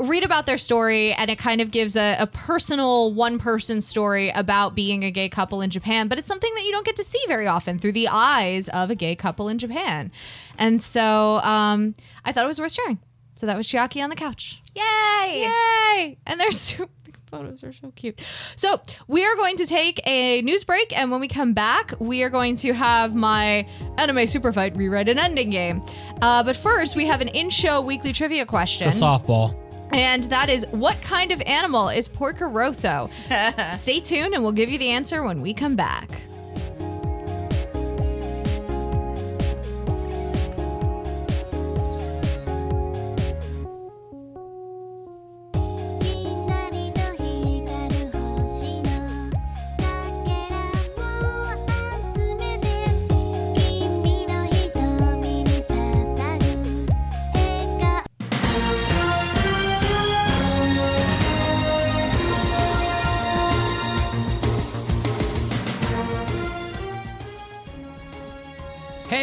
[0.00, 4.30] read about their story, and it kind of gives a, a personal one person story
[4.30, 6.08] about being a gay couple in Japan.
[6.08, 8.90] But it's something that you don't get to see very often through the eyes of
[8.90, 10.10] a gay couple in Japan.
[10.58, 12.98] And so um, I thought it was worth sharing.
[13.34, 14.60] So that was Chiaki on the couch.
[14.74, 15.48] Yay!
[15.48, 16.18] Yay!
[16.26, 16.88] And they're so
[17.30, 18.20] photos are so cute.
[18.56, 22.22] So we are going to take a news break, and when we come back, we
[22.22, 25.82] are going to have my anime super fight rewrite an ending game.
[26.20, 29.69] Uh, but first, we have an in-show weekly trivia question, It's a softball.
[29.92, 33.10] And that is what kind of animal is Porco Rosso?
[33.72, 36.08] Stay tuned, and we'll give you the answer when we come back.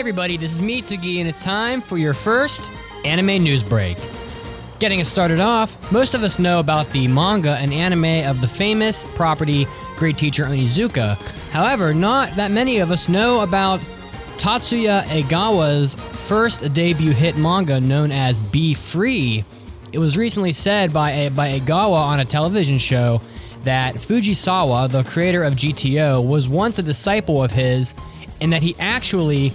[0.08, 2.72] Everybody, this is Mitsugi, and it's time for your first
[3.04, 3.98] anime news break.
[4.80, 8.48] Getting us started off, most of us know about the manga and anime of the
[8.48, 9.68] famous property
[9.98, 11.18] Great Teacher Onizuka.
[11.52, 13.82] However, not that many of us know about
[14.38, 19.44] Tatsuya Egawa's first debut hit manga known as Be Free.
[19.92, 23.20] It was recently said by a, by Egawa on a television show
[23.66, 27.94] that Fujisawa, the creator of GTO, was once a disciple of his,
[28.40, 29.52] and that he actually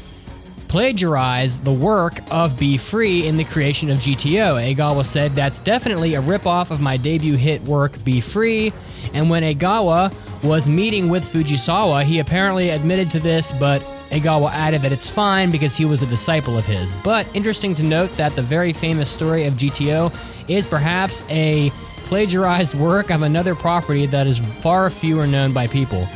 [0.72, 4.74] plagiarized the work of Be Free in the creation of GTO.
[4.74, 8.72] Egawa said that's definitely a ripoff of my debut hit work Be Free,
[9.12, 10.10] and when Egawa
[10.42, 15.50] was meeting with Fujisawa, he apparently admitted to this, but Egawa added that it's fine
[15.50, 16.94] because he was a disciple of his.
[17.04, 20.10] But interesting to note that the very famous story of GTO
[20.48, 21.68] is perhaps a
[22.06, 26.08] plagiarized work of another property that is far fewer known by people.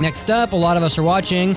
[0.00, 1.54] Next up, a lot of us are watching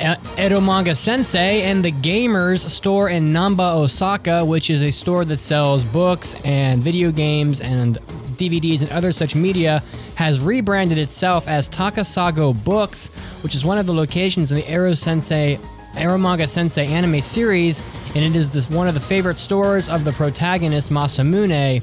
[0.00, 5.38] uh, Eromanga Sensei and the Gamers store in Namba, Osaka, which is a store that
[5.38, 7.98] sells books and video games and
[8.36, 9.82] DVDs and other such media,
[10.16, 13.08] has rebranded itself as Takasago Books,
[13.42, 15.58] which is one of the locations in the Ero Sensei
[15.94, 17.82] Aromanga Sensei anime series,
[18.14, 21.82] and it is this one of the favorite stores of the protagonist Masamune.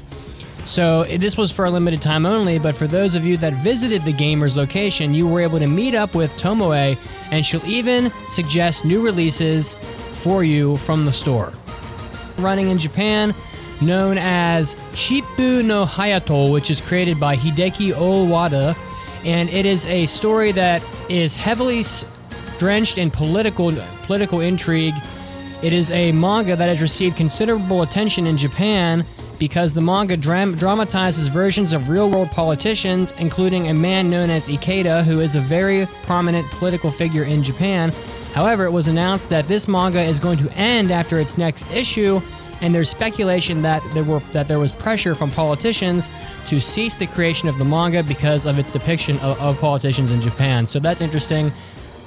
[0.64, 4.02] So this was for a limited time only, but for those of you that visited
[4.02, 6.96] the gamer's location, you were able to meet up with Tomoe,
[7.30, 9.74] and she'll even suggest new releases
[10.22, 11.52] for you from the store.
[12.38, 13.34] Running in Japan,
[13.80, 18.76] known as Shippu no Hayato, which is created by Hideki Owada,
[19.24, 21.84] and it is a story that is heavily
[22.58, 23.72] drenched in political
[24.02, 24.94] political intrigue.
[25.62, 29.04] It is a manga that has received considerable attention in Japan
[29.42, 35.02] because the manga dram- dramatizes versions of real-world politicians, including a man known as Ikeda,
[35.02, 37.90] who is a very prominent political figure in Japan.
[38.34, 42.20] However, it was announced that this manga is going to end after its next issue,
[42.60, 46.08] and there's speculation that there were that there was pressure from politicians
[46.46, 50.20] to cease the creation of the manga because of its depiction of, of politicians in
[50.20, 50.66] Japan.
[50.66, 51.50] So that's interesting.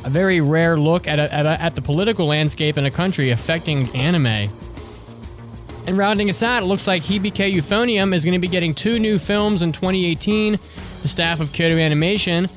[0.06, 3.32] A very rare look at, a, at, a, at the political landscape in a country
[3.32, 4.50] affecting anime.
[5.88, 8.98] And rounding us out, it looks like Hibike Euphonium is going to be getting two
[8.98, 10.58] new films in 2018.
[11.02, 12.50] The staff of Kyoto Animation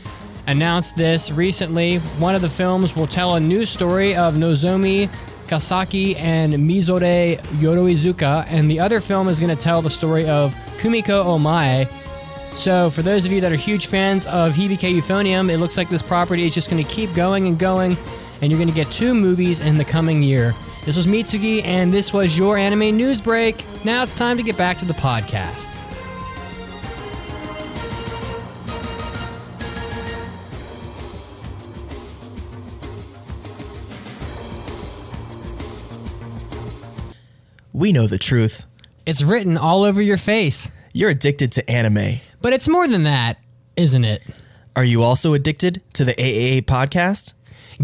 [0.46, 1.98] announced this recently.
[2.18, 5.10] One of the films will tell a new story of Nozomi
[5.48, 10.54] Kasaki and Mizore Yoroizuka, and the other film is going to tell the story of
[10.78, 11.86] Kumiko Omae.
[12.54, 15.88] So, for those of you that are huge fans of Hibike Euphonium, it looks like
[15.90, 17.96] this property is just going to keep going and going,
[18.40, 20.54] and you're going to get two movies in the coming year.
[20.84, 23.64] This was Mitsugi, and this was your anime news break.
[23.84, 25.76] Now it's time to get back to the podcast.
[37.72, 38.64] We know the truth.
[39.06, 40.72] It's written all over your face.
[40.92, 42.20] You're addicted to anime.
[42.40, 43.38] But it's more than that,
[43.76, 44.22] isn't it?
[44.74, 47.34] Are you also addicted to the AAA podcast?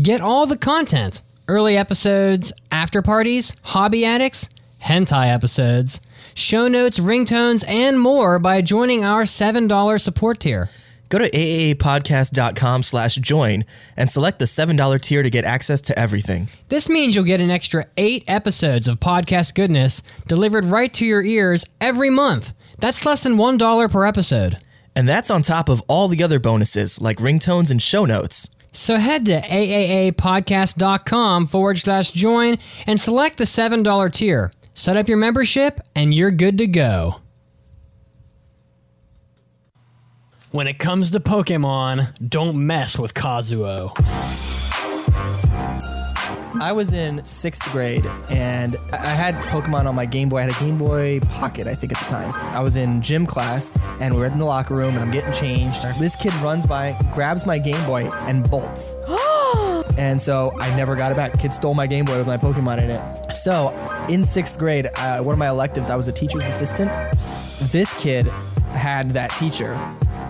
[0.00, 4.48] Get all the content early episodes, after parties, hobby addicts,
[4.82, 6.00] hentai episodes,
[6.34, 10.68] show notes, ringtones, and more by joining our $7 support tier.
[11.08, 13.64] Go to aaapodcast.com slash join
[13.96, 16.48] and select the $7 tier to get access to everything.
[16.70, 21.22] This means you'll get an extra eight episodes of podcast goodness delivered right to your
[21.22, 22.52] ears every month.
[22.78, 24.58] That's less than $1 per episode.
[24.96, 28.48] And that's on top of all the other bonuses like ringtones and show notes.
[28.74, 34.52] So head to aaapodcast.com forward slash join and select the $7 tier.
[34.74, 37.20] Set up your membership and you're good to go.
[40.50, 43.94] When it comes to Pokemon, don't mess with Kazuo.
[46.60, 50.38] I was in sixth grade and I had Pokemon on my Game Boy.
[50.38, 52.32] I had a Game Boy Pocket, I think, at the time.
[52.54, 55.82] I was in gym class and we're in the locker room and I'm getting changed.
[55.98, 58.94] This kid runs by, grabs my Game Boy, and bolts.
[59.98, 61.38] and so I never got it back.
[61.38, 63.34] Kid stole my Game Boy with my Pokemon in it.
[63.34, 63.70] So
[64.08, 66.90] in sixth grade, uh, one of my electives, I was a teacher's assistant.
[67.62, 68.30] This kid
[68.74, 69.78] had that teacher.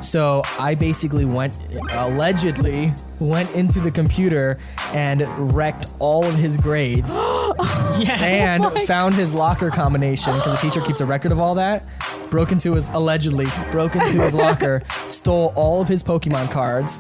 [0.03, 1.59] So I basically went,
[1.91, 4.59] allegedly, went into the computer
[4.93, 5.23] and
[5.55, 8.21] wrecked all of his grades Yes.
[8.21, 11.87] and oh found his locker combination because the teacher keeps a record of all that.
[12.31, 16.99] Broke into his, allegedly, broke into his locker, stole all of his Pokemon cards,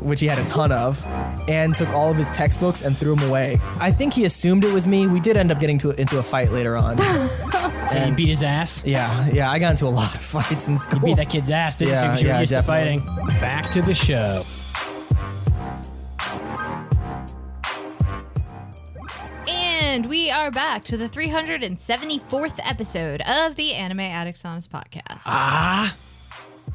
[0.00, 1.02] which he had a ton of,
[1.48, 3.58] and took all of his textbooks and threw them away.
[3.80, 5.06] I think he assumed it was me.
[5.06, 6.96] We did end up getting to into a fight later on.
[7.94, 8.82] And you beat his ass?
[8.84, 10.98] yeah, yeah, I got into a lot of fights in school.
[11.00, 11.94] You beat that kid's ass, didn't you?
[11.94, 13.00] Yeah, Because you were yeah, used definitely.
[13.00, 13.40] to fighting.
[13.40, 14.44] Back to the show.
[19.46, 25.22] And we are back to the 374th episode of the Anime Addicts Anonymous podcast.
[25.26, 25.94] Ah.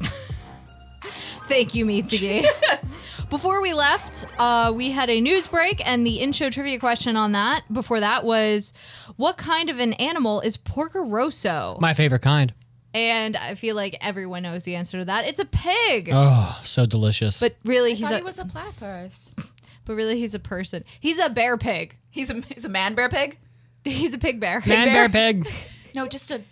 [1.48, 2.44] Thank you, Mitsugi.
[3.30, 7.30] Before we left, uh, we had a news break, and the in-show trivia question on
[7.32, 8.72] that before that was,
[9.16, 12.52] "What kind of an animal is Porco Rosso?" My favorite kind.
[12.92, 15.24] and I feel like everyone knows the answer to that.
[15.24, 16.10] It's a pig.
[16.12, 17.38] Oh, so delicious.
[17.38, 19.36] But really, I he's thought a he was a platypus.
[19.84, 20.84] but really he's a person.
[20.98, 21.94] He's a bear pig.
[22.10, 23.38] He's a he's a man bear pig.
[23.84, 24.60] He's a pig bear.
[24.66, 25.48] Man, bear, pig.
[25.94, 26.42] No, just a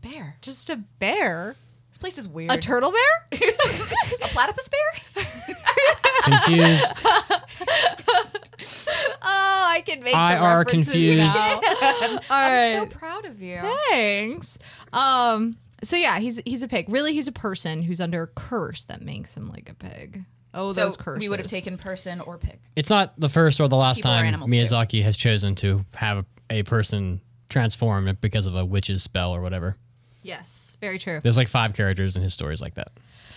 [0.00, 0.36] bear.
[0.40, 1.56] Just a bear.
[2.00, 2.50] This place is weird.
[2.50, 3.26] A turtle bear?
[3.32, 5.24] a platypus bear?
[6.22, 6.92] Confused.
[9.22, 10.14] Oh, I can make.
[10.14, 11.18] I the are confused.
[11.18, 11.60] now.
[11.60, 11.70] All
[12.30, 12.74] right.
[12.76, 13.58] I'm so proud of you.
[13.90, 14.58] Thanks.
[14.94, 15.54] Um.
[15.82, 16.88] So yeah, he's he's a pig.
[16.88, 20.24] Really, he's a person who's under a curse that makes him like a pig.
[20.54, 21.20] Oh, So those curses.
[21.20, 22.60] we would have taken person or pig.
[22.76, 24.56] It's not the first or the last People time animals too.
[24.56, 29.76] Miyazaki has chosen to have a person transform because of a witch's spell or whatever.
[30.22, 31.20] Yes, very true.
[31.22, 32.92] There's like five characters in his stories like that.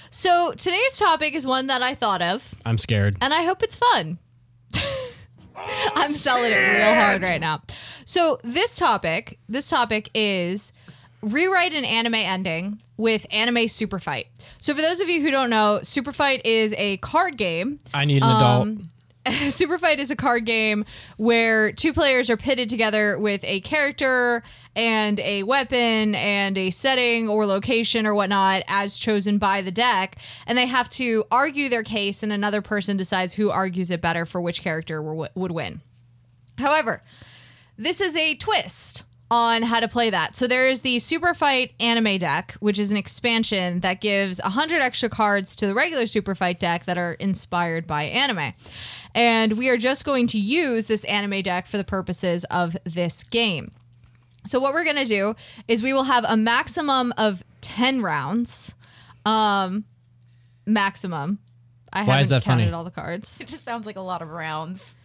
[0.10, 3.16] So today's topic is one that I thought of, I'm scared.
[3.22, 4.20] and I hope it's fun.
[5.96, 7.62] I'm selling it real hard right now.
[8.06, 10.74] So this topic, this topic is
[11.22, 14.28] rewrite an anime ending with anime super fight.
[14.60, 18.06] So for those of you who don't know, super fight is a card game I
[18.06, 18.62] need an adult.
[18.64, 18.90] Um,
[19.50, 20.86] Super Fight is a card game
[21.18, 24.44] where two players are pitted together with a character
[24.76, 30.18] and a weapon and a setting or location or whatnot as chosen by the deck.
[30.46, 34.26] And they have to argue their case, and another person decides who argues it better
[34.26, 35.82] for which character would win.
[36.58, 37.02] However,
[37.78, 40.36] this is a twist on how to play that.
[40.36, 44.80] So there is the Super Fight anime deck, which is an expansion that gives 100
[44.80, 48.54] extra cards to the regular Super Fight deck that are inspired by anime.
[49.16, 53.24] And we are just going to use this anime deck for the purposes of this
[53.24, 53.72] game.
[54.46, 55.36] So what we're going to do
[55.68, 58.76] is we will have a maximum of 10 rounds.
[59.26, 59.86] Um
[60.68, 61.40] maximum.
[61.92, 62.74] I Why haven't is that counted funny?
[62.74, 63.40] all the cards.
[63.42, 65.00] It just sounds like a lot of rounds.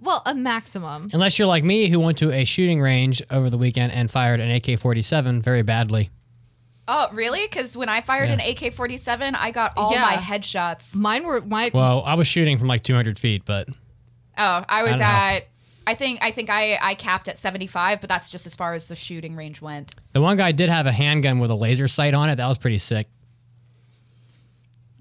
[0.00, 1.10] Well, a maximum.
[1.12, 4.40] Unless you're like me, who went to a shooting range over the weekend and fired
[4.40, 6.10] an AK-47 very badly.
[6.88, 7.46] Oh, really?
[7.46, 8.34] Because when I fired Yeah.
[8.36, 10.00] an AK 47, I got all Yeah.
[10.02, 10.96] my headshots.
[10.96, 13.68] Mine were my Well, I was shooting from like 200 feet, but
[14.38, 15.04] Oh, I was don't know.
[15.04, 15.46] at.
[15.86, 18.88] I think I think I I capped at 75, but that's just as far as
[18.88, 19.94] the shooting range went.
[20.12, 22.36] the one guy did have a handgun with a laser sight on it.
[22.36, 23.06] That was pretty sick.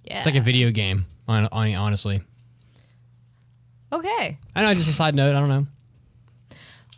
[0.04, 0.18] yeah.
[0.18, 2.22] It's like a video game, hon- hon- honestly.
[3.92, 4.38] Okay.
[4.56, 5.36] I know, just a side note.
[5.36, 5.68] I don't know.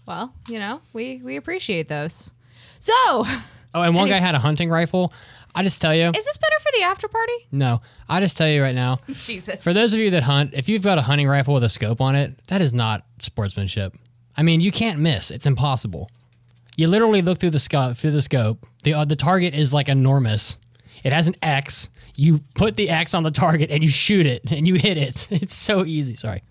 [0.06, 2.32] Well, you know, we we appreciate those.
[2.80, 2.94] So,
[3.74, 5.14] Oh, and one guy had a hunting rifle.
[5.56, 7.34] I just tell you, is this better for the after party?
[7.52, 7.82] no.
[8.10, 9.64] I just tell you right now, Jesus.
[9.64, 12.02] for those of you that hunt, if you've got a hunting rifle with a scope
[12.02, 13.96] on it, that is not sportsmanship.
[14.36, 15.32] I mean, you can't miss.
[15.32, 16.10] It's impossible.
[16.76, 17.96] You literally look through the scope.
[17.98, 20.58] Through the scope, the uh, the target is like enormous.
[21.04, 21.90] It has an X.
[22.16, 25.28] You put the X on the target and you shoot it and you hit it.
[25.32, 26.16] It's so easy.
[26.18, 26.44] Sorry,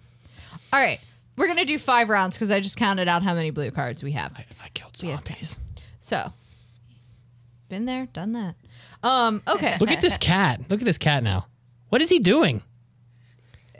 [0.72, 1.00] All right.
[1.36, 4.02] We're going to do 5 rounds cuz I just counted out how many blue cards
[4.02, 4.32] we have.
[4.36, 5.56] I, I killed have zombies.
[6.00, 6.32] So,
[7.68, 8.54] been there, done that.
[9.02, 9.76] Um, okay.
[9.80, 10.60] Look at this cat.
[10.68, 11.46] Look at this cat now.
[11.88, 12.62] What is he doing?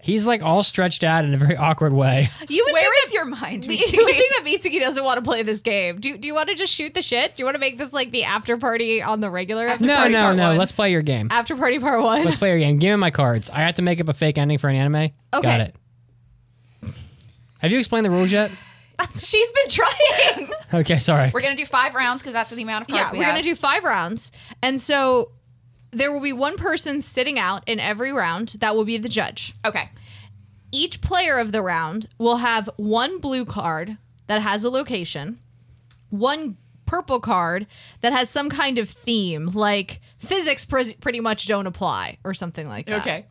[0.03, 2.31] He's like all stretched out in a very awkward way.
[2.48, 3.64] you would Where think is your mind?
[3.64, 3.92] that, Mitsugi?
[3.92, 6.00] you would think that Mitsugi doesn't want to play this game.
[6.00, 7.37] Do, do you want to just shoot the shit?
[7.37, 9.96] Do you want to make this like the after party on the regular after No,
[9.96, 10.48] party no, part no.
[10.48, 10.57] one?
[10.59, 11.29] Let's play your game.
[11.31, 12.24] after party part 1.
[12.24, 12.79] Let's play your game.
[12.79, 13.50] Give me my cards.
[13.50, 15.11] I have to make up a fake ending for an anime.
[15.35, 15.42] Okay.
[15.42, 15.76] Got it.
[17.60, 18.50] Have you explained the rules yet?
[19.18, 20.50] She's been trying.
[20.72, 21.30] Okay, sorry.
[21.32, 23.34] We're gonna do five rounds because that's the amount of yeah, cards we we're have.
[23.34, 24.30] gonna do five rounds,
[24.62, 25.32] and so
[25.90, 28.56] there will be one person sitting out in every round.
[28.60, 29.54] That will be the judge.
[29.64, 29.88] Okay.
[30.72, 33.96] Each player of the round will have one blue card
[34.28, 35.40] that has a location,
[36.10, 37.66] one purple card
[38.02, 42.66] that has some kind of theme, like physics pres- pretty much don't apply or something
[42.68, 43.00] like that.
[43.00, 43.26] Okay.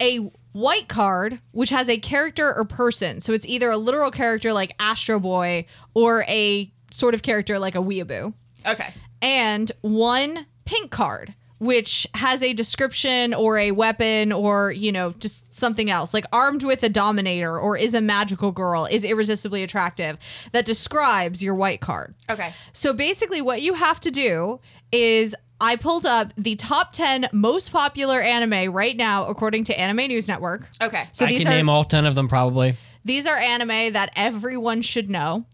[0.00, 3.20] a white card which has a character or person.
[3.20, 7.74] So it's either a literal character like Astro Boy or a sort of character like
[7.74, 8.34] a weeaboo.
[8.66, 8.92] Okay.
[9.20, 15.54] And one pink card which has a description or a weapon or, you know, just
[15.54, 20.18] something else, like armed with a dominator or is a magical girl, is irresistibly attractive,
[20.50, 22.16] that describes your white card.
[22.28, 22.52] Okay.
[22.72, 24.58] So basically, what you have to do
[24.90, 30.08] is I pulled up the top 10 most popular anime right now, according to Anime
[30.08, 30.68] News Network.
[30.82, 31.04] Okay.
[31.12, 32.76] So I these can are name all 10 of them probably.
[33.04, 35.44] these are anime that everyone should know.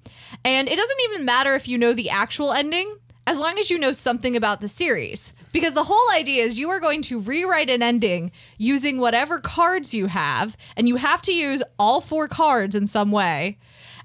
[0.44, 2.96] And it doesn't even matter if you know the actual ending,
[3.26, 5.34] as long as you know something about the series.
[5.52, 9.92] Because the whole idea is you are going to rewrite an ending using whatever cards
[9.94, 13.58] you have, and you have to use all four cards in some way.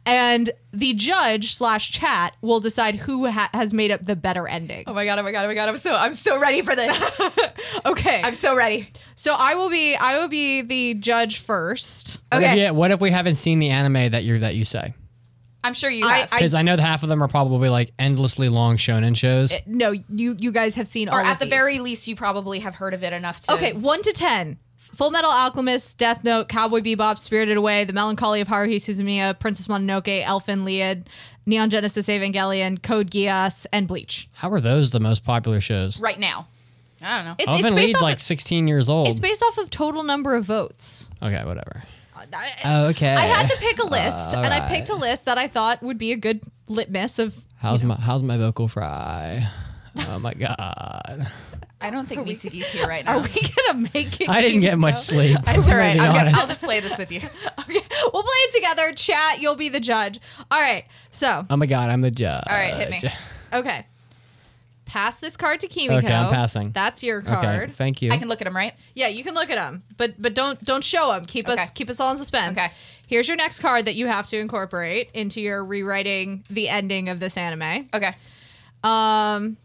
[0.05, 4.83] And the judge slash chat will decide who ha- has made up the better ending.
[4.87, 5.19] Oh my god!
[5.19, 5.45] Oh my god!
[5.45, 5.69] Oh my god!
[5.69, 7.11] I'm so I'm so ready for this.
[7.85, 8.89] Okay, I'm so ready.
[9.15, 12.19] so I will be I will be the judge first.
[12.31, 12.65] What if, Okay.
[12.67, 14.93] you, what if we haven't seen the anime that you that you say?
[15.65, 16.31] I'm sure you I- have.
[16.31, 19.53] Because I, know that half of them are probably like endlessly long shonen shows.
[19.53, 21.53] Eh, no, you you guys have seen all of or of at the these.
[21.53, 23.53] very least, you probably have heard of it enough to.
[23.53, 24.59] Okay, one to ten.
[24.95, 29.67] Full Metal Alchemist, Death Note, Cowboy Bebop, Spirited Away, The Melancholy of Haruhi Suzumiya, Princess
[29.67, 31.09] Mononoke, Elfen Lied,
[31.47, 34.29] Neon Genesis Evangelion, Code Geass, and Bleach.
[34.33, 35.99] How are those the most popular shows?
[35.99, 36.47] right now.
[37.05, 37.35] I don't know.
[37.39, 39.07] It's, Elfen it's based Lied's off like of, 16 years old.
[39.09, 41.09] it's based off of total number of votes.
[41.21, 41.83] okay, whatever.
[42.15, 43.09] Uh, I, Oh, okay.
[43.13, 45.97] I had to pick a list, and I picked a list that I thought would
[45.97, 47.43] be a good litmus of.
[47.57, 49.49] How's my How's my vocal fry?
[50.07, 51.27] Oh my god.
[51.84, 53.17] I don't think Mitsugi's here right now.
[53.17, 54.29] Are we gonna make it?
[54.29, 55.38] I didn't get much sleep.
[55.45, 55.99] It's all right.
[55.99, 57.19] I'm gonna, I'll just play this with you.
[57.63, 57.79] Okay,
[58.11, 58.91] we'll play it together.
[58.93, 60.19] Chat, you'll be the judge.
[60.51, 60.86] All right.
[61.11, 62.43] So, Oh my god, I'm the judge.
[62.49, 62.99] All right, hit me.
[63.53, 63.86] okay.
[64.86, 65.97] Pass this card to Kimiko.
[66.05, 66.71] Okay, I'm passing.
[66.71, 67.38] That's your card.
[67.38, 67.75] Okay, card.
[67.75, 68.11] thank you.
[68.11, 68.73] I can look at him, right?
[68.95, 71.25] Yeah, you can look at them, but but don't don't show them.
[71.25, 72.57] Keep us keep us all in suspense.
[72.57, 72.71] Okay.
[73.07, 77.19] Here's your next card that you have to incorporate into your rewriting the ending of
[77.19, 77.88] this anime.
[77.93, 78.13] Okay.
[78.84, 79.57] Um,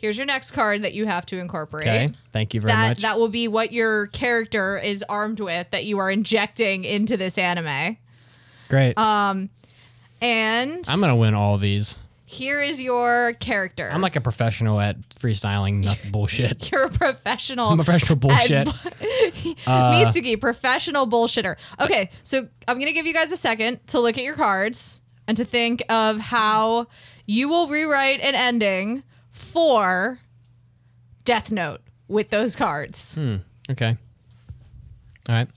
[0.00, 1.86] here's your next card that you have to incorporate.
[1.86, 2.98] okay, thank you very That much.
[3.02, 7.36] that will be what your character is armed with that you are injecting into this
[7.38, 7.96] anime.
[8.68, 8.96] Great.
[8.98, 9.50] Um,
[10.20, 11.98] and I'm gonna win all of these.
[12.26, 13.90] here is your character.
[13.92, 16.70] I'm like a professional at freestyling nut bullshit.
[16.70, 17.68] you're a professional.
[17.70, 18.68] I'm a professional bullshit.
[19.66, 21.56] Uh, Mitsugi, professional bullshitter.
[21.80, 25.36] Okay, so I'm gonna give you guys a second to look at your cards and
[25.36, 26.86] to think of how
[27.26, 29.02] you will rewrite an ending
[29.40, 30.20] for
[31.24, 33.16] Death Note with those cards.
[33.16, 33.36] Hmm.
[33.70, 33.96] Okay.
[35.28, 35.48] All right.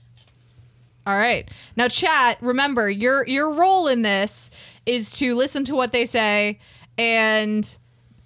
[1.06, 1.48] All right.
[1.76, 2.38] Now, chat.
[2.40, 4.50] Remember, your your role in this
[4.86, 6.58] is to listen to what they say
[6.96, 7.76] and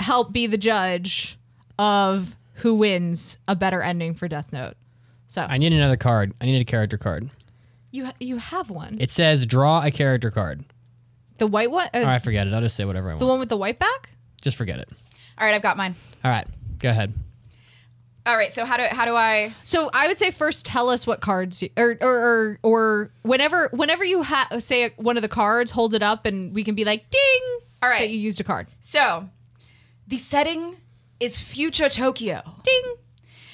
[0.01, 1.37] help be the judge
[1.79, 4.75] of who wins a better ending for Death Note.
[5.27, 6.35] So I need another card.
[6.41, 7.31] I need a character card.
[7.91, 8.97] you ha- you have one.
[9.01, 10.65] It says draw a character card.
[11.39, 11.89] The white one.
[11.95, 12.53] Uh, All right, forget it.
[12.55, 13.21] I'll just say whatever I want.
[13.21, 14.11] The one with the white back.
[14.41, 14.89] Just forget it.
[15.39, 15.95] All right, I've got mine.
[16.25, 16.47] All right,
[16.79, 17.15] go ahead.
[18.27, 19.55] All right, so how do how do I?
[19.65, 23.71] So I would say first tell us what cards you, or, or or or whenever
[23.73, 26.85] whenever you ha- say one of the cards, hold it up and we can be
[26.85, 27.59] like ding.
[27.83, 28.01] All right.
[28.01, 28.67] that you used a card.
[28.81, 29.31] So,
[30.07, 30.77] the setting
[31.21, 32.43] is future Tokyo.
[32.65, 32.95] Ding.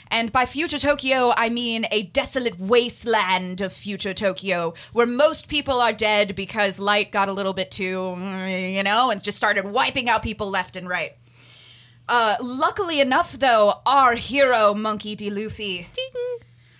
[0.08, 5.80] And by future Tokyo, I mean a desolate wasteland of future Tokyo where most people
[5.80, 8.16] are dead because light got a little bit too,
[8.48, 11.16] you know, and just started wiping out people left and right.
[12.08, 15.30] Uh, luckily enough, though, our hero, Monkey D.
[15.30, 15.86] Luffy,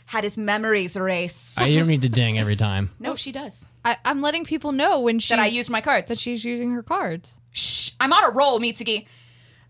[0.07, 1.61] had his memories erased.
[1.61, 2.91] I, you don't need to ding every time.
[2.99, 3.69] no, she does.
[3.85, 6.09] I, I'm letting people know when she's, That I used my cards.
[6.11, 7.35] That she's using her cards.
[7.53, 9.07] Shh, I'm on a roll, Mitsugi.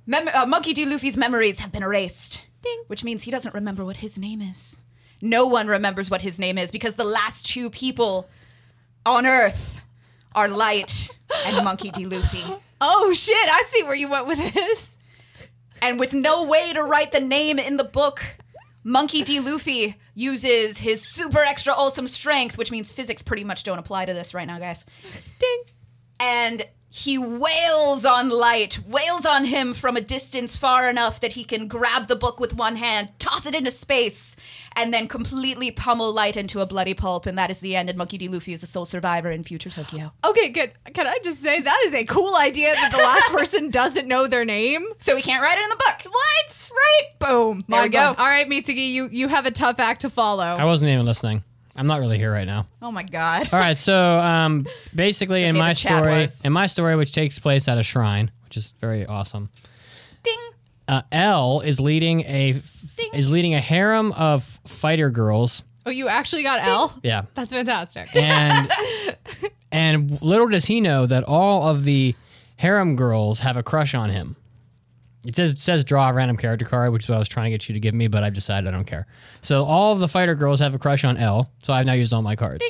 [0.07, 0.85] Mem- uh, Monkey D.
[0.87, 2.45] Luffy's memories have been erased.
[2.63, 2.83] Ding.
[2.89, 4.83] Which means he doesn't remember what his name is.
[5.23, 8.29] No one remembers what his name is because the last two people
[9.07, 9.85] on Earth
[10.35, 12.07] are Light and Monkey D.
[12.07, 12.43] Luffy.
[12.87, 13.35] Oh shit!
[13.35, 14.94] I see where you went with this.
[15.83, 18.23] And with no way to write the name in the book,
[18.83, 19.41] Monkey D.
[19.41, 24.15] Luffy uses his super extra awesome strength, which means physics pretty much don't apply to
[24.15, 24.85] this right now, guys.
[25.39, 25.63] Ding.
[26.21, 26.67] and
[26.97, 31.67] he wails on light, wails on him from a distance far enough that he can
[31.67, 34.37] grab the book with one hand, toss it into space,
[34.77, 37.27] and then completely pummel light into a bloody pulp.
[37.27, 37.89] And that is the end.
[37.89, 38.29] And Monkey D.
[38.29, 40.13] Luffy is the sole survivor in future Tokyo.
[40.25, 40.73] Okay, good.
[40.93, 44.27] Can I just say that is a cool idea that the last person doesn't know
[44.27, 44.85] their name?
[44.99, 46.13] So we can't write it in the book.
[46.13, 46.71] What?
[46.75, 47.19] Right.
[47.19, 47.65] Boom.
[47.69, 48.15] There we Mind go.
[48.19, 50.45] All right, Mitsugi, you you have a tough act to follow.
[50.45, 51.43] I wasn't even listening.
[51.77, 52.69] I'm not really here right now.
[52.81, 53.53] Oh my God.
[53.53, 56.41] All right, so um, basically, in my story, was.
[56.45, 59.51] in my story, which takes place at a shrine, which is very awesome.
[60.23, 60.39] Ding.
[60.87, 62.61] Uh, L is leading a
[63.13, 65.63] is leading a harem of fighter girls.
[65.87, 66.99] oh, you actually got L?
[67.03, 68.15] Yeah, That's fantastic.
[68.17, 68.71] and
[69.73, 72.15] and little does he know that all of the
[72.57, 74.37] harem girls have a crush on him.
[75.27, 77.45] It says it says draw a random character card, which is what I was trying
[77.47, 79.07] to get you to give me, but I've decided I don't care.
[79.41, 81.51] So all of the fighter girls have a crush on L.
[81.63, 82.63] So I've now used all my cards.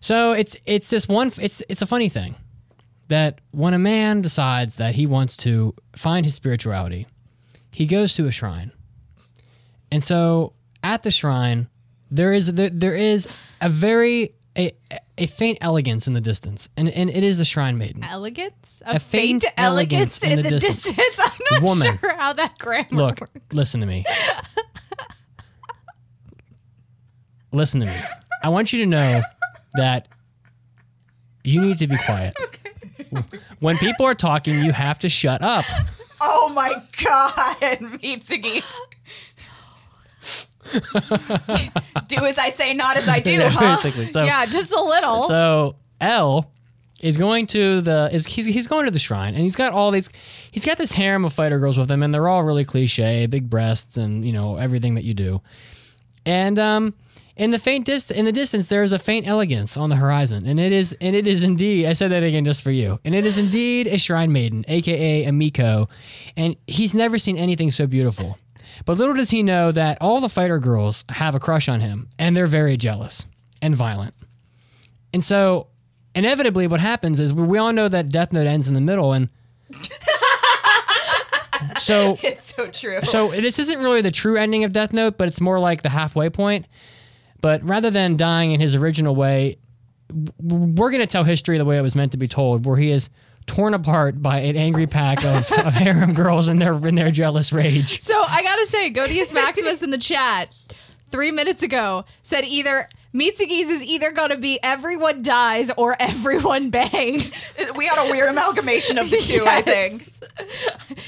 [0.00, 1.30] So it's it's this one.
[1.40, 2.34] It's it's a funny thing
[3.08, 7.06] that when a man decides that he wants to find his spirituality,
[7.70, 8.72] he goes to a shrine.
[9.92, 11.68] And so at the shrine,
[12.10, 13.28] there is there, there is
[13.60, 14.72] a very a,
[15.16, 18.02] a faint elegance in the distance, and and it is a shrine maiden.
[18.04, 18.82] elegance?
[18.86, 20.98] A faint elegance in the distance.
[21.18, 21.98] I'm not Woman.
[22.00, 23.32] sure how that grammar Look, works.
[23.52, 24.04] listen to me.
[27.52, 27.96] listen to me.
[28.42, 29.22] I want you to know
[29.74, 30.08] that
[31.44, 32.34] You need to be quiet.
[32.40, 33.22] Okay,
[33.60, 35.64] when people are talking, you have to shut up.
[36.20, 36.70] Oh my
[37.02, 37.56] god,
[38.00, 38.62] Mitsugi.
[42.08, 43.76] do as I say, not as I do, Yeah, huh?
[43.76, 44.06] basically.
[44.06, 45.28] So yeah, just a little.
[45.28, 46.50] So L
[47.02, 49.90] is going to the is he's, he's going to the shrine and he's got all
[49.90, 50.08] these
[50.52, 53.50] he's got this harem of fighter girls with him and they're all really cliche, big
[53.50, 55.40] breasts and you know everything that you do.
[56.24, 56.94] And um
[57.34, 60.46] in the faint dist- in the distance there is a faint elegance on the horizon
[60.46, 63.00] and it is and it is indeed I said that again just for you.
[63.04, 65.88] And it is indeed a shrine maiden, aka a Miko,
[66.36, 68.38] and he's never seen anything so beautiful.
[68.84, 72.08] But little does he know that all the fighter girls have a crush on him
[72.18, 73.26] and they're very jealous
[73.60, 74.14] and violent.
[75.12, 75.68] And so,
[76.14, 79.28] inevitably, what happens is we all know that Death Note ends in the middle, and
[81.78, 83.00] so It's so true.
[83.02, 85.88] so this isn't really the true ending of Death Note, but it's more like the
[85.90, 86.66] halfway point.
[87.40, 89.58] But rather than dying in his original way,
[90.40, 92.90] we're going to tell history the way it was meant to be told, where he
[92.90, 93.10] is
[93.46, 97.52] torn apart by an angry pack of, of harem girls in their in their jealous
[97.52, 98.00] rage.
[98.00, 100.54] So I gotta say, Godius Maximus in the chat
[101.10, 107.52] three minutes ago said either Mitsugi's is either gonna be everyone dies or everyone bangs.
[107.76, 110.02] we got a weird amalgamation of the two, I think.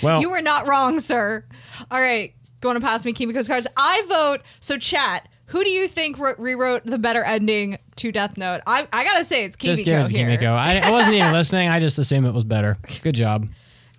[0.02, 1.44] Well, You were not wrong, sir.
[1.90, 3.66] All right, going to pass me Kimiko's cards.
[3.76, 4.42] I vote.
[4.60, 5.28] So chat.
[5.46, 8.60] Who do you think wrote, rewrote the better ending to Death Note?
[8.66, 10.26] I, I gotta say it's Kimiko just give it to here.
[10.26, 10.54] Kimiko.
[10.54, 11.68] I, I wasn't even listening.
[11.68, 12.76] I just assumed it was better.
[13.02, 13.48] Good job.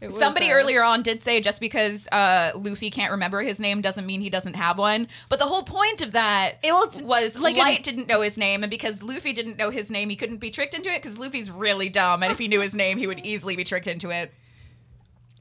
[0.01, 3.61] It was, Somebody uh, earlier on did say just because uh, Luffy can't remember his
[3.61, 5.07] name doesn't mean he doesn't have one.
[5.29, 8.37] But the whole point of that It was was like Light an- didn't know his
[8.37, 11.01] name, and because Luffy didn't know his name, he couldn't be tricked into it.
[11.01, 13.87] Because Luffy's really dumb, and if he knew his name, he would easily be tricked
[13.87, 14.33] into it.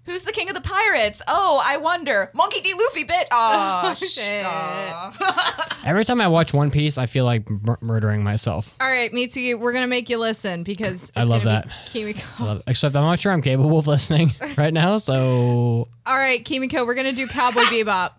[0.07, 1.23] Who's the king of the pirates?
[1.27, 2.31] Oh, I wonder.
[2.35, 2.75] Monkey D.
[2.75, 3.27] Luffy bit.
[3.33, 4.45] Oh, shit.
[5.87, 8.75] Every time I watch One Piece, I feel like mur- murdering myself.
[8.81, 11.67] All right, Mitsugi, we're gonna make you listen because it's I love gonna that.
[11.93, 12.23] Be Kimiko.
[12.39, 14.99] I love- Except I'm not sure I'm capable of listening right now.
[14.99, 18.13] So All right, Kimiko, we're gonna do Cowboy Bebop.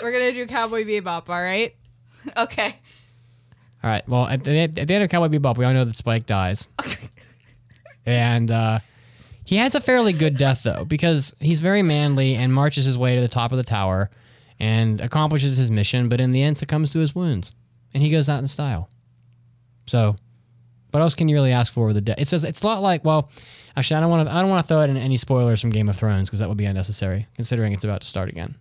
[0.00, 1.28] We're gonna do Cowboy Bebop.
[1.30, 1.74] All right.
[2.36, 2.74] okay.
[3.82, 4.06] All right.
[4.08, 6.68] Well, at the, at the end of Cowboy Bebop, we all know that Spike dies.
[8.04, 8.78] and uh,
[9.46, 13.14] he has a fairly good death, though, because he's very manly and marches his way
[13.14, 14.10] to the top of the tower
[14.58, 17.52] and accomplishes his mission, but in the end succumbs to his wounds.
[17.94, 18.90] And he goes out in style.
[19.86, 20.16] So,
[20.90, 22.16] what else can you really ask for with the death?
[22.18, 23.30] It says it's a lot like, well,
[23.76, 24.34] actually, I don't want to.
[24.34, 26.58] I don't want to throw in any spoilers from Game of Thrones because that would
[26.58, 28.56] be unnecessary, considering it's about to start again.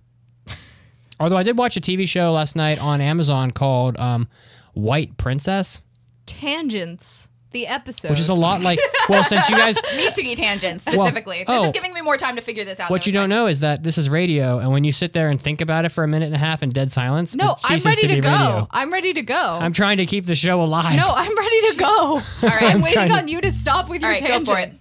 [1.20, 4.28] Although I did watch a TV show last night on Amazon called um,
[4.74, 5.82] White Princess,
[6.28, 7.30] Tangents.
[7.56, 8.10] The episode.
[8.10, 8.80] which is a lot like.
[9.08, 11.46] Well, since you guys, Mitsugi tangent specifically.
[11.48, 11.54] oh.
[11.54, 11.72] this is oh.
[11.72, 12.90] giving me more time to figure this out.
[12.90, 15.42] what you don't know is that this is radio, and when you sit there and
[15.42, 17.80] think about it for a minute and a half in dead silence, No, it I'm
[17.80, 18.30] ready to, to, go.
[18.30, 18.68] radio.
[18.72, 19.40] I'm ready to go.
[19.62, 20.98] I'm trying to keep the show alive.
[20.98, 21.88] no, I'm ready to go.
[22.16, 24.28] All right, I'm I'm waiting trying to- on you to stop with All your right,
[24.28, 24.74] go for it.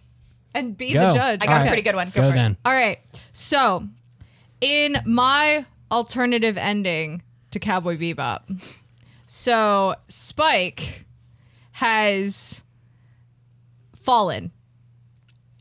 [0.53, 1.03] and be Go.
[1.03, 1.43] the judge.
[1.43, 2.11] I got All a pretty good one.
[2.11, 2.57] Go, Go for then.
[2.65, 2.99] All right.
[3.33, 3.87] So,
[4.61, 7.23] in my alternative ending
[7.53, 8.81] to Cowboy Bebop,
[9.27, 11.05] so Spike
[11.71, 12.64] has
[14.05, 14.53] fallen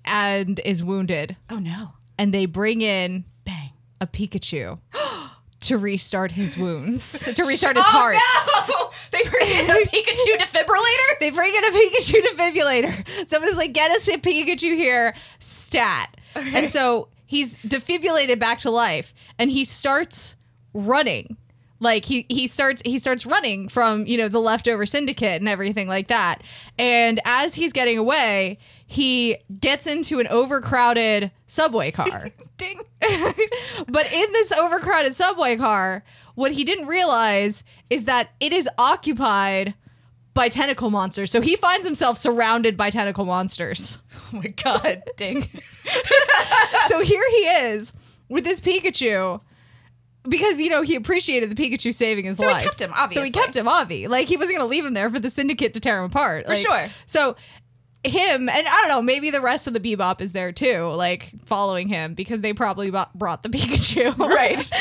[0.05, 1.37] and is wounded.
[1.49, 1.93] Oh no.
[2.17, 3.71] and they bring in Bang.
[4.01, 4.79] a Pikachu
[5.61, 8.15] to restart his wounds, to restart his heart.
[8.17, 8.69] oh heart.
[8.69, 8.89] no!
[9.13, 11.09] They bring in a Pikachu defibrillator.
[11.19, 13.27] They bring in a Pikachu defibrillator.
[13.29, 16.17] Somebody's like, get us a Pikachu here, stat.
[16.35, 20.35] And so he's defibrillated back to life and he starts
[20.73, 21.37] running.
[21.83, 25.89] Like he he starts he starts running from, you know, the leftover syndicate and everything
[25.89, 26.41] like that.
[26.79, 28.57] And as he's getting away,
[28.87, 32.27] he gets into an overcrowded subway car.
[32.57, 32.79] Ding.
[33.87, 36.05] But in this overcrowded subway car,
[36.35, 39.73] what he didn't realize is that it is occupied
[40.33, 41.31] by tentacle monsters.
[41.31, 43.99] So he finds himself surrounded by tentacle monsters.
[44.35, 45.03] Oh my god.
[45.15, 45.43] Ding.
[46.87, 47.93] so here he is
[48.29, 49.41] with this Pikachu.
[50.27, 52.51] Because you know he appreciated the Pikachu saving his life.
[52.51, 53.31] So he kept him, obviously.
[53.31, 54.07] So he kept him, Avi.
[54.07, 56.43] Like he wasn't gonna leave him there for the Syndicate to tear him apart.
[56.43, 56.89] For Like, sure.
[57.05, 57.35] So
[58.05, 61.31] him and I don't know, maybe the rest of the Bebop is there too, like
[61.45, 64.17] following him because they probably brought the Pikachu.
[64.17, 64.69] Right.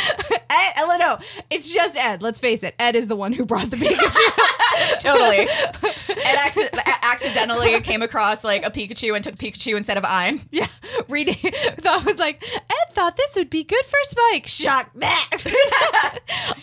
[0.54, 1.18] Eh, Ed, Ed- no,
[1.48, 2.20] it's just Ed.
[2.20, 2.74] Let's face it.
[2.78, 4.98] Ed is the one who brought the Pikachu.
[4.98, 5.46] totally.
[5.46, 10.40] A- accidentally came across like a Pikachu and took Pikachu instead of I'm.
[10.50, 10.66] yeah,
[11.08, 11.34] reading.
[11.78, 14.46] Thought was like Ed thought this would be good for Spike.
[14.46, 15.30] Shock that.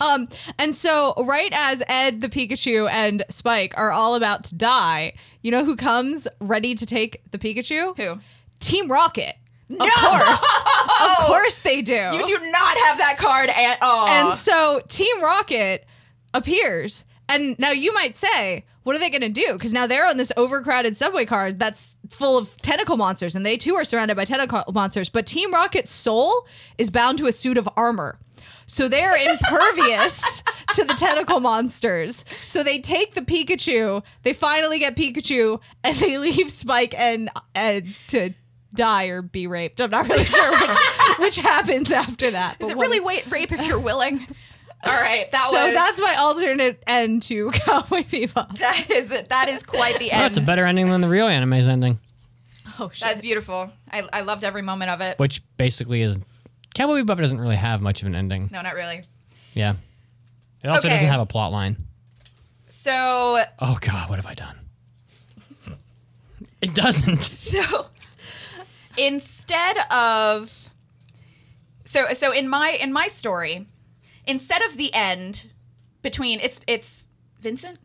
[0.00, 0.28] um,
[0.58, 5.50] and so right as Ed, the Pikachu, and Spike are all about to die, you
[5.50, 7.96] know who comes ready to take the Pikachu?
[7.96, 8.20] Who?
[8.60, 9.34] Team Rocket.
[9.70, 10.62] Of course.
[11.00, 11.94] Of course they do.
[11.94, 13.50] You do not have that card.
[13.50, 14.08] at all.
[14.08, 15.86] And so Team Rocket
[16.34, 19.52] appears And now you might say, what are they going to do?
[19.52, 23.56] Because now they're on this overcrowded subway car that's full of tentacle monsters, and they
[23.56, 25.08] too are surrounded by tentacle monsters.
[25.08, 26.44] But Team Rocket's soul
[26.76, 28.18] is bound to a suit of armor.
[28.66, 30.42] So they're impervious
[30.74, 32.24] to the tentacle monsters.
[32.48, 37.86] So they take the Pikachu, they finally get Pikachu, and they leave Spike and, and
[38.08, 38.30] to
[38.74, 39.80] die or be raped.
[39.80, 40.78] I'm not really sure which,
[41.20, 42.56] which happens after that.
[42.60, 44.26] Is but it really wait rape if you're willing?
[44.82, 48.58] All right, that So was that's my alternate end to Cowboy Bebop.
[48.58, 50.26] that is that is quite the Oh, end.
[50.26, 51.98] it's a better ending than the real anime's ending,
[52.78, 53.06] Oh shit.
[53.08, 53.70] That's beautiful.
[53.90, 55.18] I, I loved every moment of it.
[55.18, 56.18] which basically is
[56.74, 58.48] Cowboy Bebop doesn't really have much of an ending.
[58.52, 59.02] No, not really.
[59.54, 59.74] Yeah.
[60.62, 60.88] It also Okay.
[60.90, 61.76] doesn't have a plot line.
[62.68, 64.56] So Oh God, what have I done?
[66.62, 67.22] It doesn't.
[67.22, 67.86] so
[68.96, 70.70] instead of
[71.84, 73.66] so so in my in my story,
[74.26, 75.48] instead of the end
[76.02, 77.08] between it's it's
[77.40, 77.78] Vincent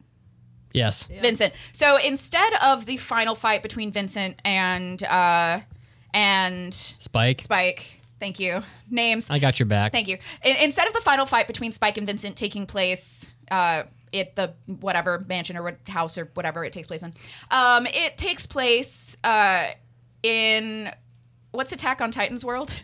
[0.74, 1.08] Yes.
[1.08, 1.54] Vincent.
[1.72, 5.62] So instead of the final fight between Vincent and uh
[6.14, 7.40] and Spike.
[7.42, 8.62] Spike, thank you.
[8.90, 9.30] Names.
[9.30, 9.92] I got your back.
[9.94, 10.18] Thank you.
[10.44, 13.84] I- instead of the final fight between Spike and Vincent taking place uh,
[14.14, 17.14] at the whatever mansion or what house or whatever it takes place in,
[17.52, 19.66] um, it takes place uh,
[20.24, 20.90] in
[21.52, 22.84] what's Attack on Titan's world?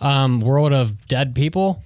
[0.00, 1.82] Um, world of dead people.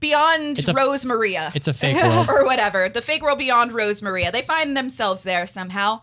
[0.00, 1.50] Beyond It's a- Rose Maria.
[1.54, 2.28] It's a fake world.
[2.30, 2.88] or whatever.
[2.88, 4.30] The fake world beyond Rose Maria.
[4.30, 6.00] They find themselves there somehow.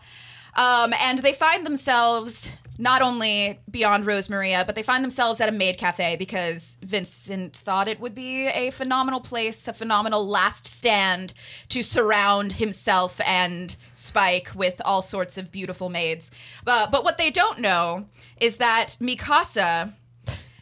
[0.54, 5.48] Um, and they find themselves not only beyond Rose Maria, but they find themselves at
[5.48, 10.66] a maid cafe because Vincent thought it would be a phenomenal place, a phenomenal last
[10.66, 11.32] stand
[11.70, 16.30] to surround himself and Spike with all sorts of beautiful maids.
[16.64, 18.06] But, but what they don't know
[18.40, 19.94] is that Mikasa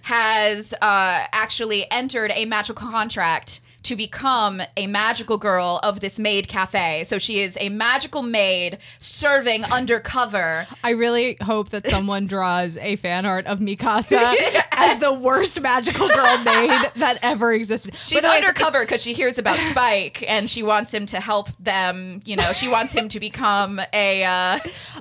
[0.04, 6.48] has uh, actually entered a magical contract to become a magical girl of this maid
[6.48, 7.04] cafe.
[7.04, 10.66] So she is a magical maid serving undercover.
[10.82, 14.34] I really hope that someone draws a fan art of Mikasa
[14.76, 17.94] as the worst magical girl maid that ever existed.
[17.98, 22.20] She's way, undercover because she hears about Spike and she wants him to help them.
[22.24, 24.24] You know, she wants him to become a.
[24.24, 24.58] Uh,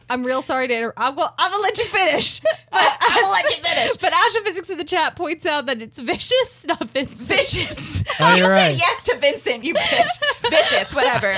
[0.10, 1.00] I'm real sorry to interrupt.
[1.00, 2.40] I'm, gonna- I'm gonna let you finish.
[2.40, 2.52] But,
[3.02, 3.98] I'm gonna let you finish.
[4.04, 7.38] But Astrophysics in the chat points out that it's vicious, not Vincent.
[7.38, 8.04] Vicious.
[8.20, 8.73] Oh, you you're said right.
[8.78, 10.10] Yes to Vincent, you bitch.
[10.50, 11.36] Vicious, whatever.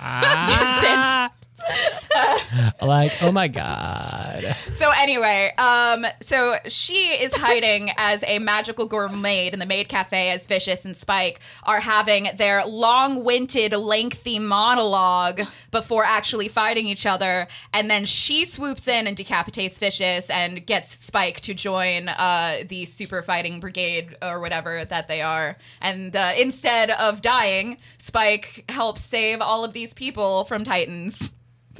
[0.00, 1.30] Ah.
[2.82, 4.44] like, oh my God.
[4.72, 10.30] So anyway, um, so she is hiding as a magical gourmet in the maid cafe
[10.30, 17.46] as Vicious and Spike are having their long-winded, lengthy monologue before actually fighting each other,
[17.72, 22.84] and then she swoops in and decapitates Vicious and gets Spike to join uh, the
[22.84, 25.56] super fighting brigade or whatever that they are.
[25.80, 31.32] And uh, instead of dying, Spike helps save all of these people from Titans.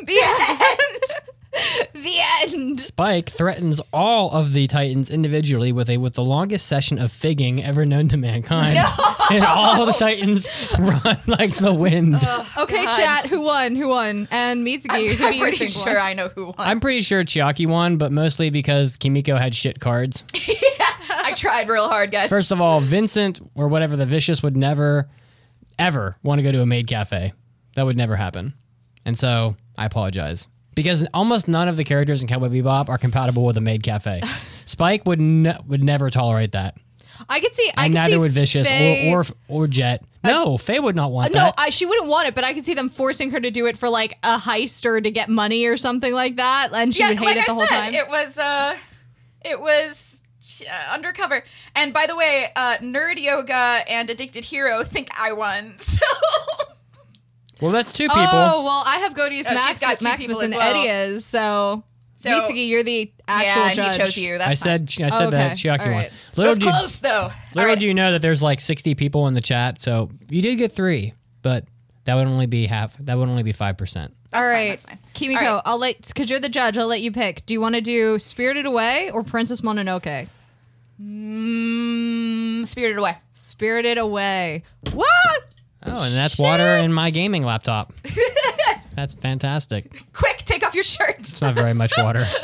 [0.07, 1.03] The end.
[1.95, 2.79] The end.
[2.79, 7.63] Spike threatens all of the Titans individually with a with the longest session of figging
[7.63, 8.79] ever known to mankind.
[9.33, 10.49] And all the Titans
[10.79, 12.17] run like the wind.
[12.21, 12.97] Oh, okay, God.
[12.97, 13.27] chat.
[13.27, 13.77] Who won?
[13.77, 14.27] Who won?
[14.33, 16.07] And Mitsugi, I'm, who do I'm you pretty think sure won?
[16.07, 16.55] I know who won.
[16.59, 20.25] I'm pretty sure Chiaki won, but mostly because Kimiko had shit cards.
[21.11, 22.29] I tried real hard, guys.
[22.29, 25.09] First of all, Vincent or whatever the vicious would never,
[25.79, 27.33] ever want to go to a maid cafe.
[27.77, 28.55] That would never happen.
[29.05, 30.47] And so I apologize.
[30.76, 34.22] Because almost none of the characters in Cowboy Bebop are compatible with a maid cafe.
[34.66, 36.76] Spike would ne- would never tolerate that.
[37.28, 37.70] I could see.
[37.76, 40.05] I And could neither see would Vicious Faye- or, or or Jet.
[40.22, 41.55] No, Faye would not want Uh, no, that.
[41.59, 43.76] I, she wouldn't want it, but I could see them forcing her to do it
[43.76, 47.09] for like a heist or to get money or something like that, and she yeah,
[47.11, 47.95] would hate like it the I whole said, time.
[47.95, 48.76] it was uh,
[49.45, 50.22] it was
[50.70, 51.43] uh, undercover.
[51.74, 55.74] And by the way, uh, Nerd Yoga and Addicted Hero think I won.
[55.78, 56.07] So
[57.61, 58.25] well, that's two people.
[58.25, 60.77] Oh well, I have Godius Oh, she's Max, got two Maximus people and as well.
[60.85, 61.85] Eddie is so.
[62.17, 63.93] So- Mitsugi, you're the actual yeah, and judge.
[63.95, 64.37] he chose you.
[64.39, 64.87] That's I fine.
[64.89, 65.55] said I said Oh, that okay.
[65.69, 65.95] Chiaki All won.
[65.95, 66.07] right.
[66.33, 67.11] It Little was do, close though.
[67.23, 67.79] All little right.
[67.79, 70.73] do you know that there's like 60 people in the chat, so you did get
[70.73, 71.65] three, but
[72.05, 72.95] that would only be half.
[72.99, 74.15] That would only be five percent.
[74.35, 74.99] All fine, right, that's fine.
[75.15, 75.63] Kimiko, All right.
[75.65, 76.77] I'll let because you're the judge.
[76.77, 77.47] I'll let you pick.
[77.47, 80.29] Do you want to do Spirited Away or Princess Mononoke?
[81.01, 83.17] Mm, Spirited Away.
[83.35, 84.63] Spirited Away.
[84.93, 85.45] What?
[85.85, 87.93] Oh, and that's water in my gaming laptop.
[88.95, 90.05] that's fantastic.
[90.12, 91.16] Quick, take off your shirt.
[91.20, 92.26] It's not very much water.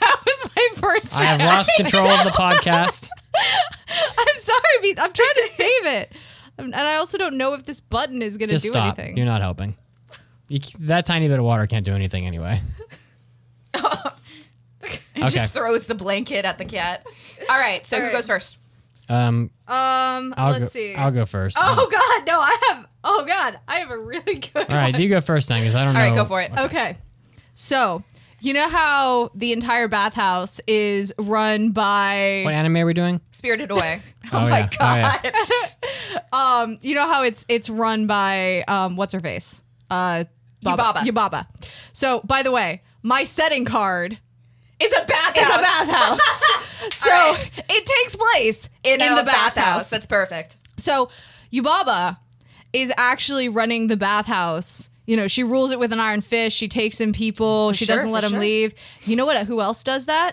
[0.00, 1.16] That was my first.
[1.16, 3.08] I have lost control of the podcast.
[3.34, 6.12] I'm sorry, I'm trying to save it,
[6.56, 8.98] and I also don't know if this button is going to Just do stop.
[8.98, 9.16] anything.
[9.16, 9.76] You're not helping.
[10.48, 12.62] You, that tiny bit of water can't do anything anyway.
[13.74, 15.28] And Okay.
[15.30, 17.04] just throws the blanket at the cat.
[17.50, 18.14] All right, so All who right.
[18.14, 18.58] goes first?
[19.08, 20.94] Um, Um, I'll let's go, see.
[20.94, 21.56] I'll go first.
[21.58, 22.40] Oh God, no!
[22.40, 22.86] I have.
[23.04, 24.56] Oh God, I have a really good.
[24.68, 26.08] All right, you go first then, because I don't All know.
[26.08, 26.52] right, go for it.
[26.56, 26.96] Okay.
[27.54, 28.02] So,
[28.40, 33.20] you know how the entire bathhouse is run by What anime are we doing?
[33.32, 34.00] Spirited Away.
[34.32, 34.68] Oh, Oh, my yeah.
[34.72, 35.20] Oh, god.
[35.24, 36.22] yeah.
[36.62, 39.62] um you know how it's it's run by um what's her face?
[39.90, 40.24] Uh
[40.64, 40.96] Yubaba.
[40.98, 41.46] Yubaba.
[41.92, 44.18] So, by the way, my setting card
[44.80, 45.36] is a bathhouse.
[45.36, 46.57] is a bathhouse.
[46.92, 47.50] So, right.
[47.68, 49.54] it takes place in, in, the bathhouse.
[49.54, 49.90] bathhouse.
[49.90, 50.56] That's perfect.
[50.76, 51.10] So
[51.52, 52.18] Yubaba
[52.72, 54.90] is actually running the bathhouse.
[55.06, 56.56] You know, she rules it with an iron fist.
[56.56, 57.72] She takes in people.
[57.72, 58.40] she sure, doesn't let them sure.
[58.40, 58.74] leave.
[59.02, 59.46] You know what?
[59.46, 60.32] Who else does that?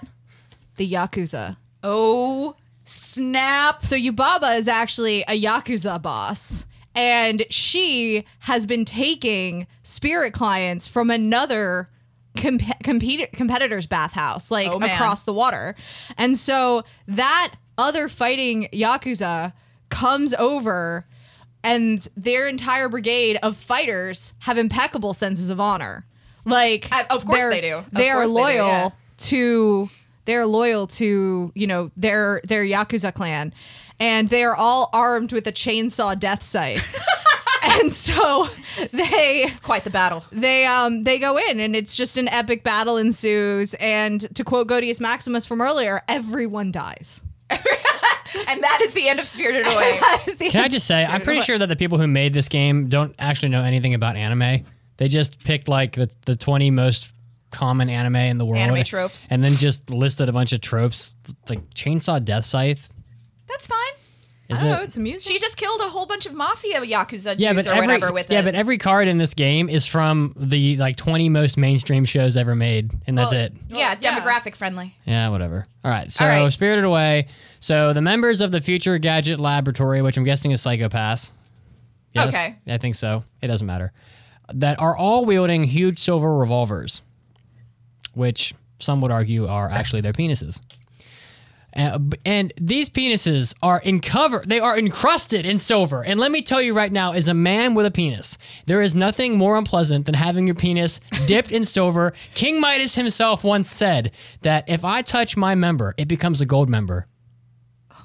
[0.76, 1.58] The Yakuza.
[1.82, 3.82] Oh, snap.
[3.82, 6.66] So Yubaba is actually a Yakuza boss.
[6.94, 11.90] And she has been taking spirit clients from another
[12.36, 15.76] compete- competitor's bathhouse, like Oh, across the water.
[16.18, 19.54] And so that other fighting Yakuza
[19.90, 21.06] comes over,
[21.64, 26.06] and their entire brigade of fighters have impeccable senses of honor.
[26.46, 27.76] Like, I- of course they're- do.
[27.78, 28.90] Of They are course they do, loyal yeah.
[29.18, 29.90] to
[30.26, 33.54] they're loyal to you know their their yakuza clan
[34.00, 36.98] and they are all armed with a chainsaw death scythe
[37.66, 38.48] and so
[38.92, 40.24] they it's Quite the battle.
[40.32, 44.68] they um they go in and it's just an epic battle ensues and to quote
[44.68, 47.22] Godius Maximus from earlier everyone dies
[48.48, 49.98] And that is the end of Spirited Away.
[50.00, 51.46] That is the Can I just say, I'm pretty Away.
[51.46, 54.66] sure that the people who made this game don't actually know anything about anime.
[54.98, 57.14] They just picked like the, the 20 most
[57.52, 58.62] common anime in the world.
[58.62, 59.28] Anime tropes.
[59.32, 61.16] And then just listed a bunch of tropes.
[61.24, 62.90] It's like Chainsaw Death Scythe.
[63.48, 63.78] That's fine.
[64.48, 64.78] Is I don't it?
[64.78, 67.66] know it's amusing She just killed a whole bunch of mafia yakuza dudes yeah, but
[67.66, 68.34] or every, whatever with it.
[68.34, 68.46] yeah, it.
[68.46, 72.54] but every card in this game is from the like 20 most mainstream shows ever
[72.54, 73.54] made, and that's Well, it.
[73.70, 74.96] Yeah, demographic friendly.
[75.06, 75.66] Yeah, whatever.
[75.84, 76.12] All right.
[76.12, 76.54] So All right.
[76.54, 77.28] Spirited Away.
[77.60, 81.34] So the members of the Future Gadget Laboratory, which I'm guessing is Psycho-Pass.
[82.14, 82.56] Yes, Okay.
[82.68, 83.24] I think so.
[83.42, 83.92] It doesn't matter.
[84.54, 87.02] That are all wielding huge silver revolvers,
[88.14, 90.62] which some would argue are actually their penises.
[91.76, 94.44] Uh, and these penises are in cover.
[94.48, 96.04] They are encrusted in silver.
[96.04, 98.96] And let me tell you right now, as a man with a penis, there is
[98.96, 102.14] nothing more unpleasant than having your penis dipped in silver.
[102.34, 104.12] King Midas himself once said
[104.42, 107.08] that if I touch my member, it becomes a gold member.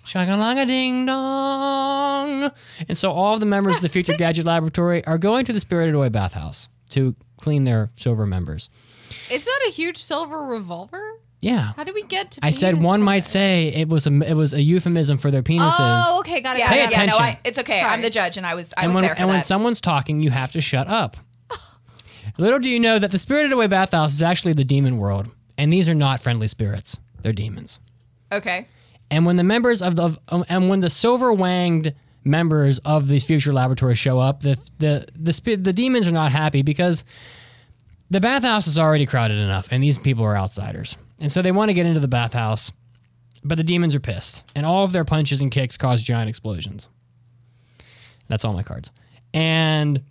[0.05, 2.51] Shakalanga ding dong.
[2.89, 5.61] And so all of the members of the Future Gadget Laboratory are going to the
[5.61, 8.68] Spirited Away bathhouse to clean their silver members.
[9.31, 11.72] is that a huge silver revolver Yeah.
[11.76, 13.24] how do we get to I said penis one might it?
[13.24, 15.70] say it was a it was a euphemism for their penises.
[15.78, 16.93] oh okay got it Yeah, got Pay got it.
[16.93, 17.24] yeah, no, attention.
[17.24, 17.78] I, it's okay.
[17.80, 17.91] Sorry.
[17.93, 19.80] I'm the judge, and I was I and was when there for and when someone's
[19.80, 21.16] talking, you have to shut up.
[22.38, 25.28] Little do you know that the Spirited Away bathhouse is actually the demon world,
[25.59, 27.80] and these are not friendly spirits; they're demons.
[28.32, 28.68] okay.
[29.11, 33.09] And when the members of the of, um, and when the silver wanged members of
[33.09, 37.05] these future laboratories show up, the the the spi- the demons are not happy because
[38.11, 41.68] the bathhouse is already crowded enough, and these people are outsiders, and so they want
[41.68, 42.73] to get into the bathhouse,
[43.45, 46.89] but the demons are pissed, and all of their punches and kicks cause giant explosions.
[48.29, 48.91] That's all my cards,
[49.35, 50.03] and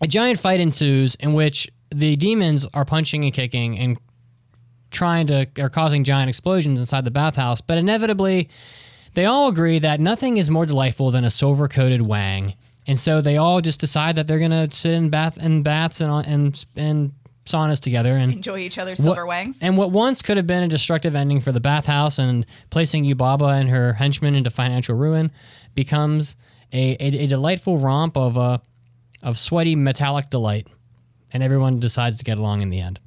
[0.00, 3.98] a giant fight ensues in which the demons are punching and kicking and
[4.90, 8.48] trying to are causing giant explosions inside the bathhouse, but inevitably
[9.14, 12.54] they all agree that nothing is more delightful than a silver coated wang.
[12.86, 16.26] And so they all just decide that they're gonna sit in bath in baths and
[16.26, 17.12] and and
[17.50, 19.62] saunas together and Enjoy each other's what- silver wangs.
[19.62, 23.58] And what once could have been a destructive ending for the bathhouse and placing Yubaba
[23.60, 25.30] and her henchmen into financial ruin
[25.74, 26.36] becomes
[26.72, 28.58] a, a, a delightful romp of uh,
[29.22, 30.66] of sweaty metallic delight.
[31.32, 32.98] And everyone decides to get along in the end.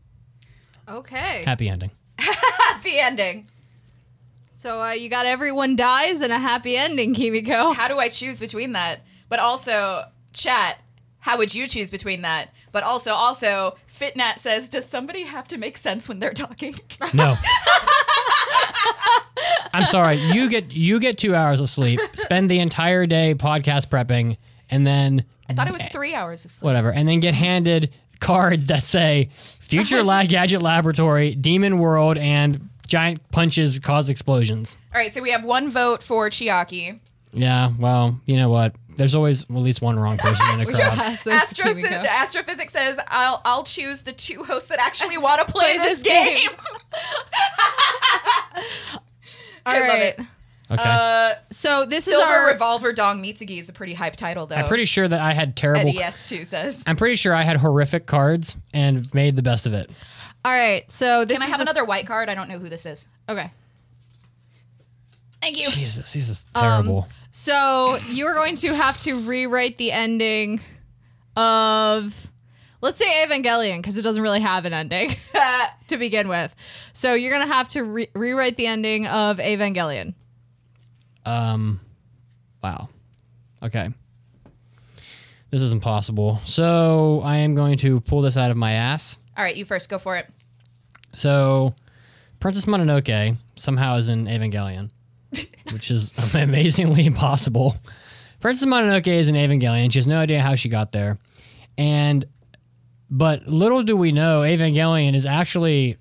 [0.88, 1.92] okay Happy ending.
[2.18, 3.48] Happy ending.
[4.52, 7.74] So uh, you got everyone dies and a happy ending, Kimiko.
[7.74, 9.02] How do I choose between that?
[9.28, 10.80] But also, chat.
[11.24, 12.50] How would you choose between that?
[12.74, 16.76] But also, also, Fitnat says, does somebody have to make sense when they're talking?
[17.14, 17.38] No.
[19.74, 20.18] I'm sorry.
[20.18, 22.00] You get you get two hours of sleep.
[22.18, 24.38] Spend the entire day podcast prepping,
[24.70, 26.66] and then I thought it was three hours of sleep.
[26.66, 32.70] whatever, and then get handed cards that say "Future La- Gadget Laboratory," "Demon World," and
[32.88, 37.00] "Giant Punches Cause Explosions." All right, so we have one vote for Chiaki.
[37.32, 37.72] Yeah.
[37.80, 38.76] Well, you know what?
[38.96, 40.76] There's always at least one wrong person in a Sure.
[40.76, 40.98] crowd.
[40.98, 41.90] Pass Astro- Kimiko.
[41.90, 45.78] the astrophysics says I'll I'll choose the two hosts that actually want to play, Play
[45.78, 46.38] this, this game.
[46.38, 46.58] game.
[48.56, 49.02] All
[49.66, 50.20] I love it.
[50.72, 50.82] Okay.
[50.86, 54.56] Uh, So this is our Revolver Dong Mitsugi is a pretty hype title though.
[54.56, 55.92] I'm pretty sure that I had terrible.
[55.92, 56.84] NES2 says.
[56.88, 59.92] I'm pretty sure I had horrific cards and made the best of it.
[60.46, 60.90] All right.
[60.92, 62.30] So this Can I is have the s- another white card?
[62.30, 63.08] I don't know who this is.
[63.30, 63.52] Okay.
[65.42, 65.70] Thank you.
[65.70, 67.08] Jesus, this is terrible.
[67.36, 70.62] So you're going to have to rewrite the ending
[71.36, 72.32] of,
[72.80, 75.16] let's say Evangelion, because it doesn't really have an ending
[75.88, 76.56] to begin with.
[76.94, 80.14] So you're going to have to re- rewrite the ending of Evangelion.
[81.26, 81.80] Um,
[82.64, 82.90] wow.
[83.64, 83.90] Okay.
[85.50, 86.40] This is impossible.
[86.46, 89.18] So I am going to pull this out of my ass.
[89.36, 89.90] All right, you first.
[89.90, 90.28] Go for it.
[91.16, 91.74] So,
[92.40, 94.92] Princess Mononoke somehow is in Evangelion,
[95.74, 97.76] which is amazingly impossible.
[98.40, 99.92] Princess Mononoke is an Evangelion.
[99.92, 101.18] She has no idea how she got there,
[101.78, 102.26] and
[103.10, 105.98] but little do we know, Evangelion is actually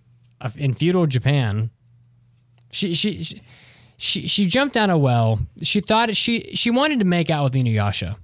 [0.56, 1.70] in feudal Japan.
[2.70, 3.42] She she she
[3.96, 5.40] she, she jumped down a well.
[5.62, 8.16] She thought she she wanted to make out with Inuyasha,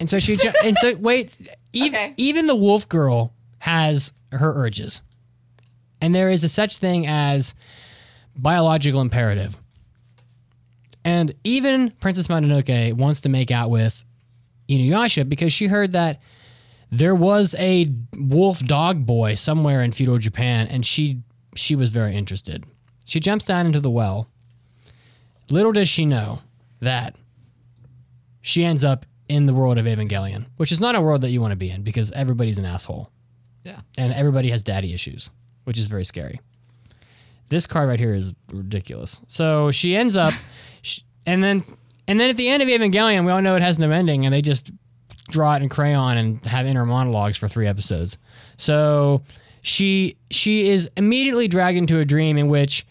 [0.00, 1.38] and so she ju- and so wait,
[1.72, 2.14] even Okay.
[2.16, 5.02] even the wolf girl has her urges
[6.00, 7.54] and there is a such thing as
[8.36, 9.56] biological imperative.
[11.06, 14.04] And even Princess Mononoke wants to make out with
[14.68, 16.20] Inuyasha because she heard that
[16.90, 17.86] there was a
[18.16, 21.22] wolf dog boy somewhere in feudal Japan, and she
[21.54, 22.64] she was very interested.
[23.04, 24.28] She jumps down into the well.
[25.48, 26.40] Little does she know
[26.80, 27.14] that
[28.40, 31.40] she ends up in the world of Evangelion, which is not a world that you
[31.40, 33.10] want to be in because everybody's an asshole
[33.64, 33.80] Yeah.
[33.96, 35.30] and everybody has daddy issues,
[35.64, 36.40] which is very scary.
[37.48, 39.20] This card right here is ridiculous.
[39.28, 40.34] So she ends up,
[41.26, 41.62] and then
[42.08, 44.32] and then at the end of Evangelion, we all know it has no ending, and
[44.32, 44.70] they just
[45.28, 48.16] draw it in crayon and have inner monologues for three episodes.
[48.56, 49.22] So
[49.60, 52.86] she she is immediately dragged into a dream in which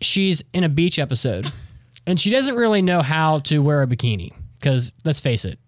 [0.00, 1.50] she's in a beach episode,
[2.06, 5.58] and she doesn't really know how to wear a bikini because let's face it,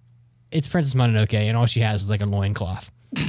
[0.51, 2.91] it's Princess Mononoke, and all she has is like a loincloth.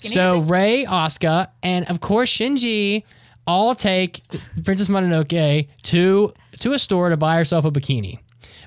[0.00, 3.02] So Rei, Asuka, and of course Shinji
[3.46, 4.22] all take
[4.64, 8.18] Princess Mononoke to to a store to buy herself a bikini.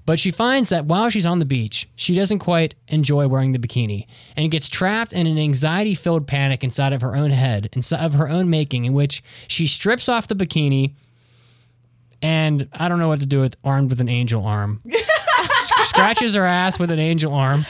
[0.06, 3.60] But she finds that while she's on the beach, she doesn't quite enjoy wearing the
[3.60, 8.04] bikini and gets trapped in an anxiety filled panic inside of her own head, inside
[8.04, 10.94] of her own making, in which she strips off the bikini
[12.22, 14.82] and I don't know what to do with armed with an angel arm.
[15.86, 17.66] Scratches her ass with an angel arm,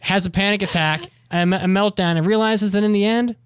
[0.00, 3.36] has a panic attack, a, a meltdown, and realizes that in the end,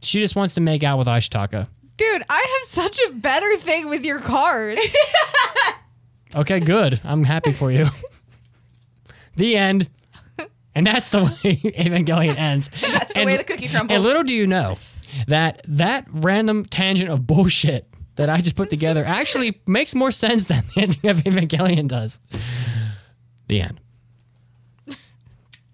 [0.00, 1.68] she just wants to make out with Ashitaka.
[1.96, 4.80] Dude, I have such a better thing with your cards.
[6.34, 7.00] Okay, good.
[7.02, 7.86] I'm happy for you.
[9.36, 9.88] the end.
[10.74, 12.68] And that's the way Evangelion ends.
[12.82, 13.96] That's the And- way the cookie crumbles.
[13.96, 14.76] And little do you know
[15.28, 20.44] that that random tangent of bullshit that I just put together actually makes more sense
[20.46, 22.18] than the ending of Evangelion does.
[23.48, 23.80] The end.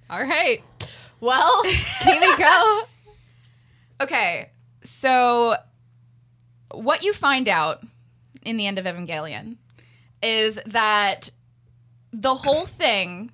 [0.09, 0.63] All right.
[1.19, 2.83] Well, here we go.
[4.03, 4.51] Okay,
[4.83, 5.55] so
[6.73, 7.83] what you find out
[8.45, 9.57] in the end of Evangelion
[10.23, 11.31] is that
[12.13, 13.31] the whole thing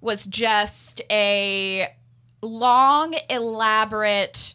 [0.00, 1.88] was just a
[2.40, 4.54] long, elaborate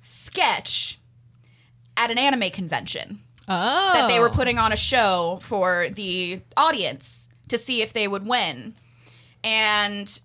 [0.00, 0.98] sketch
[1.96, 3.90] at an anime convention Oh.
[3.94, 8.26] that they were putting on a show for the audience to see if they would
[8.26, 8.74] win.
[9.42, 10.20] And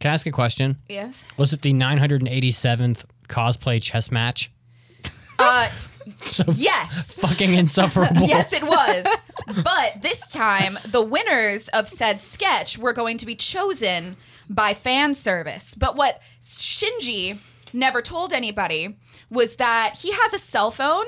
[0.00, 0.78] Can I ask a question?
[0.88, 4.50] yes, Was it the 987th cosplay chess match?
[5.38, 5.68] uh,
[6.20, 7.12] So yes.
[7.20, 8.22] fucking insufferable.
[8.26, 9.06] Yes, it was.
[9.62, 14.16] but this time, the winners of said sketch were going to be chosen
[14.48, 15.74] by fan service.
[15.74, 17.38] But what Shinji
[17.72, 18.96] never told anybody
[19.30, 21.06] was that he has a cell phone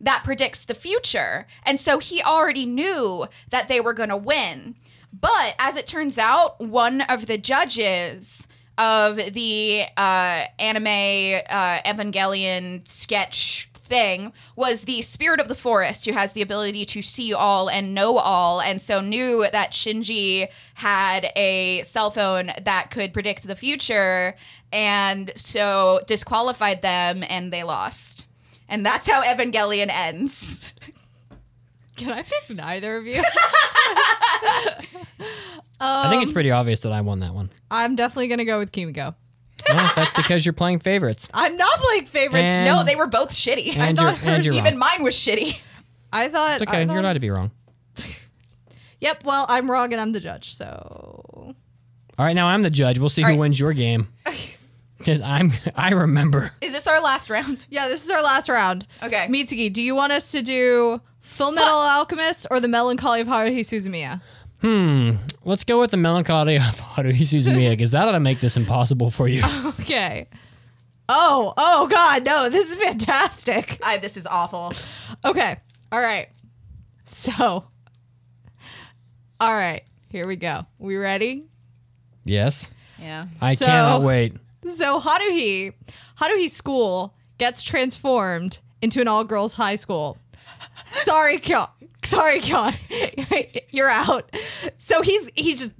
[0.00, 1.46] that predicts the future.
[1.64, 4.74] And so he already knew that they were going to win.
[5.12, 8.48] But as it turns out, one of the judges
[8.78, 10.86] of the uh, anime
[11.48, 17.02] uh, Evangelion sketch thing was the spirit of the forest who has the ability to
[17.02, 22.90] see all and know all and so knew that Shinji had a cell phone that
[22.90, 24.34] could predict the future
[24.72, 28.26] and so disqualified them and they lost.
[28.66, 30.72] And that's how Evangelion ends.
[31.96, 33.22] Can I pick neither of you?
[35.84, 37.50] I think it's um, pretty obvious that I won that one.
[37.70, 39.14] I'm definitely gonna go with Kimiko.
[39.74, 41.28] Well, that's because you're playing favorites.
[41.34, 42.42] I'm not playing favorites.
[42.42, 43.76] And- no, they were both shitty.
[43.76, 44.78] And thought you're, and hers you're Even wrong.
[44.80, 45.60] mine was shitty.
[46.12, 46.60] I thought.
[46.60, 46.82] It's okay.
[46.82, 47.50] I thought- You're allowed to be wrong.
[49.00, 49.24] Yep.
[49.24, 50.54] Well, I'm wrong and I'm the judge.
[50.54, 51.54] So All
[52.24, 52.98] right, now I'm the judge.
[53.00, 53.40] We'll see All who right.
[53.40, 54.08] wins your game.
[54.98, 56.52] Because I'm, I remember.
[56.60, 57.66] Is this our last round?
[57.70, 58.86] yeah, this is our last round.
[59.02, 59.26] Okay.
[59.28, 63.62] Mitsugi, do you want us to do Full Metal Alchemist or the Melancholy of Haruhi
[63.62, 64.20] Suzumiya?
[64.62, 65.16] Hmm.
[65.44, 69.10] Let's go with the melancholy of Haruhi Suzumiya, because that ought to make this impossible
[69.10, 69.42] for you.
[69.80, 70.28] Okay.
[71.08, 72.48] Oh, oh God, no!
[72.48, 73.78] This is fantastic.
[73.84, 74.72] I, this is awful.
[75.24, 75.56] Okay.
[75.90, 76.28] All right.
[77.04, 77.66] So,
[79.40, 80.64] all right, here we go.
[80.78, 81.48] We ready?
[82.24, 82.70] Yes.
[83.00, 83.26] Yeah.
[83.40, 84.34] I So- cannot wait.
[84.64, 85.72] So Haruhi,
[86.20, 90.16] Haruhi's school gets transformed into an all-girls high school.
[90.84, 91.66] Sorry, Kyon.
[92.04, 92.72] Sorry, Kyon.
[93.70, 94.30] You're out.
[94.78, 95.74] So he's he's just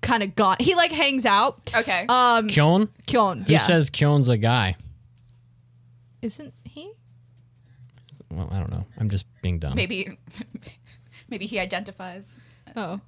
[0.00, 0.56] kind of gone.
[0.60, 1.70] He like hangs out.
[1.74, 2.06] Okay.
[2.08, 2.88] Um, Kyon?
[3.06, 3.42] Kyon.
[3.42, 3.58] Who Yeah.
[3.58, 4.76] says Kyon's a guy?
[6.22, 6.92] Isn't he?
[8.30, 8.86] Well, I don't know.
[8.98, 9.74] I'm just being dumb.
[9.74, 10.16] maybe
[11.28, 12.38] maybe he identifies.
[12.76, 13.00] Oh.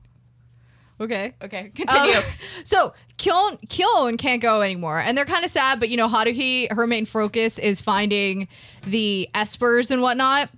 [1.01, 1.35] Okay.
[1.43, 2.17] Okay, continue.
[2.17, 2.23] Um,
[2.63, 5.81] so Kyon Kyon can't go anymore, and they're kind of sad.
[5.81, 8.47] But you know, Haruhi, her main focus is finding
[8.87, 10.51] the espers and whatnot,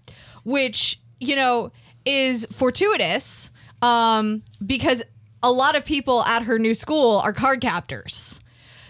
[0.44, 1.72] which you know
[2.04, 3.50] is fortuitous
[3.82, 5.02] um, because
[5.42, 8.40] a lot of people at her new school are card captors.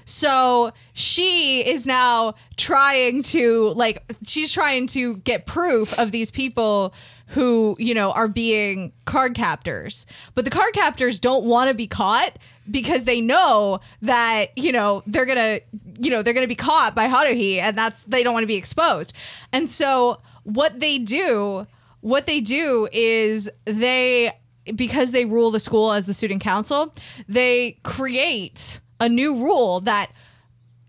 [0.09, 6.95] So she is now trying to like she's trying to get proof of these people
[7.29, 10.07] who, you know, are being card captors.
[10.37, 12.39] But the card captors don't want to be caught
[12.71, 15.61] because they know that, you know, they're going to,
[16.01, 18.49] you know, they're going to be caught by Haruhi and that's they don't want to
[18.49, 19.13] be exposed.
[19.53, 21.67] And so what they do,
[22.01, 24.33] what they do is they
[24.75, 26.93] because they rule the school as the student council,
[27.29, 30.11] they create a new rule that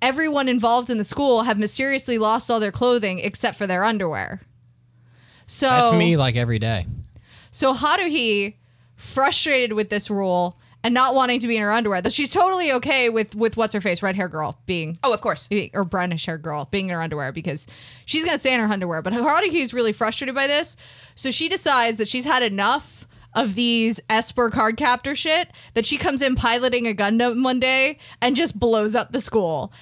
[0.02, 4.42] everyone involved in the school have mysteriously lost all their clothing except for their underwear.
[5.46, 6.88] So That's me like every day.
[7.52, 8.56] so Haruhi,
[8.96, 12.72] frustrated with this rule and not wanting to be in her underwear, though she's totally
[12.72, 15.50] okay with with what's her face, red hair girl being oh, of course.
[15.74, 17.68] or brownish hair girl being in her underwear because
[18.06, 19.02] she's gonna stay in her underwear.
[19.02, 20.78] But Haruhi is really frustrated by this,
[21.14, 25.98] so she decides that she's had enough of these Esper card captor shit that she
[25.98, 29.74] comes in piloting a Gundam one day and just blows up the school.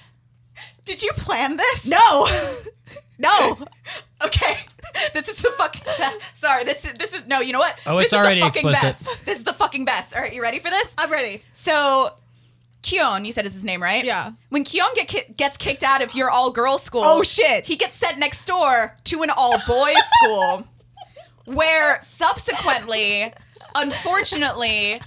[0.86, 1.88] Did you plan this?
[1.88, 2.28] No,
[3.18, 3.57] no.
[4.26, 4.55] Okay.
[5.13, 6.38] This is the fucking best.
[6.38, 7.78] Sorry, this is this is no, you know what?
[7.86, 9.07] Oh, this it's is already the fucking explicit.
[9.07, 9.26] best.
[9.26, 10.16] This is the fucking best.
[10.16, 10.95] All right, you ready for this?
[10.97, 11.43] I'm ready.
[11.51, 12.11] So
[12.82, 14.03] Kyon, you said is his name, right?
[14.05, 14.32] Yeah.
[14.49, 17.66] When Kyon get ki- gets kicked out of your all girls school, Oh, shit.
[17.68, 20.63] he gets sent next door to an all boys school,
[21.43, 23.32] where subsequently,
[23.76, 25.01] unfortunately,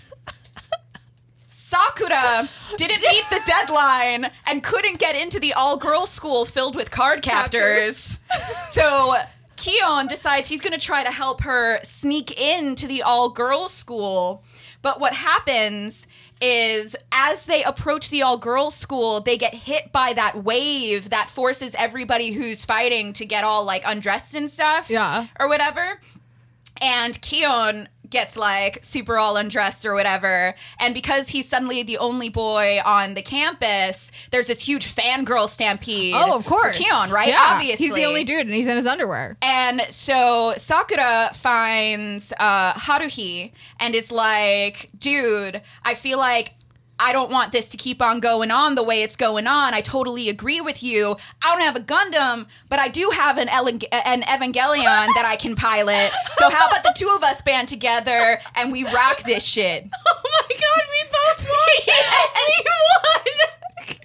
[1.69, 6.91] Sakura didn't meet the deadline and couldn't get into the all girls school filled with
[6.91, 8.21] card captors.
[8.69, 9.15] so
[9.57, 14.43] Kyon decides he's going to try to help her sneak into the all girls school.
[14.81, 16.07] But what happens
[16.41, 21.29] is as they approach the all girls school, they get hit by that wave that
[21.29, 24.89] forces everybody who's fighting to get all like undressed and stuff.
[24.89, 25.27] Yeah.
[25.39, 26.01] Or whatever.
[26.81, 30.55] And Kyon gets like super all undressed or whatever.
[30.81, 36.15] And because he's suddenly the only boy on the campus, there's this huge fangirl stampede.
[36.17, 36.77] Oh, of course.
[36.77, 37.29] For Kyon, right?
[37.29, 37.45] Yeah.
[37.55, 37.87] Obviously.
[37.87, 39.37] He's the only dude and he's in his underwear.
[39.43, 46.55] And so Sakura finds uh, Haruhi and is like, dude, I feel like
[47.01, 49.75] I don't want this to keep on going on the way it's going on.
[49.75, 51.17] I totally agree with you.
[51.43, 55.37] I don't have a Gundam, but I do have an, Ele- an Evangelion that I
[55.37, 56.11] can pilot.
[56.35, 59.89] So how about the two of us band together and we rock this shit?
[60.09, 61.97] Oh my god, we both won!
[62.47, 63.49] we won!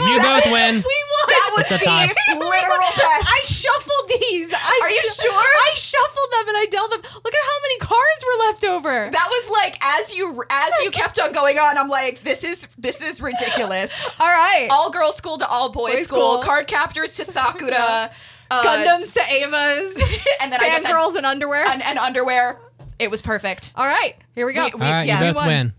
[0.00, 0.74] You both win.
[0.76, 1.26] We won!
[1.28, 2.06] That was It's a the tie.
[2.32, 3.28] literal best.
[3.28, 4.50] I shuffled these.
[4.54, 5.32] I Are you shu- sure?
[5.32, 7.00] I shuffled them and I dealt them.
[7.02, 9.10] Look at how many cards were left over.
[9.12, 12.66] that was like as you as you kept on going on, I'm like, this is
[12.78, 13.92] this is ridiculous.
[14.20, 14.68] All right.
[14.70, 16.42] all girls school to all boys Boys school, school.
[16.42, 18.10] card captors to Sakura,
[18.50, 19.94] uh, Gundams to Eva's.
[20.40, 21.66] and then I just had- Fangirls in underwear.
[21.68, 22.58] and, and underwear.
[22.98, 23.74] It was perfect.
[23.76, 24.64] All right, here we go.
[24.64, 25.46] We- we- All right, yeah, you we both won.
[25.48, 25.72] win.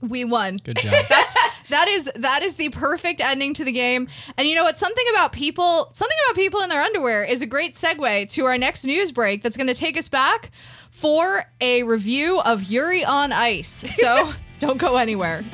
[0.00, 0.58] We won.
[0.58, 0.92] Good job.
[1.08, 1.36] That's
[1.68, 4.08] that is that is the perfect ending to the game.
[4.36, 4.78] And you know what?
[4.78, 8.58] Something about people, something about people in their underwear is a great segue to our
[8.58, 9.42] next news break.
[9.42, 10.50] That's going to take us back
[10.90, 13.68] for a review of Yuri on Ice.
[13.68, 15.44] So don't go anywhere.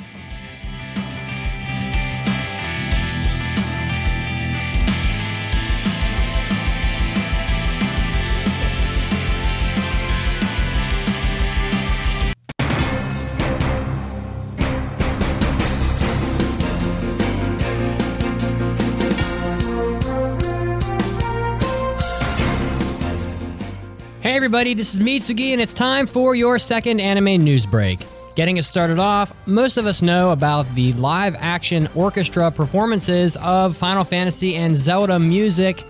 [24.47, 28.07] Everybody, this is Mitsugi, and it's time for your second anime news break.
[28.37, 33.77] Getting us started off, most of us know about the live action orchestra performances of
[33.77, 35.83] Final Fantasy and Zelda music,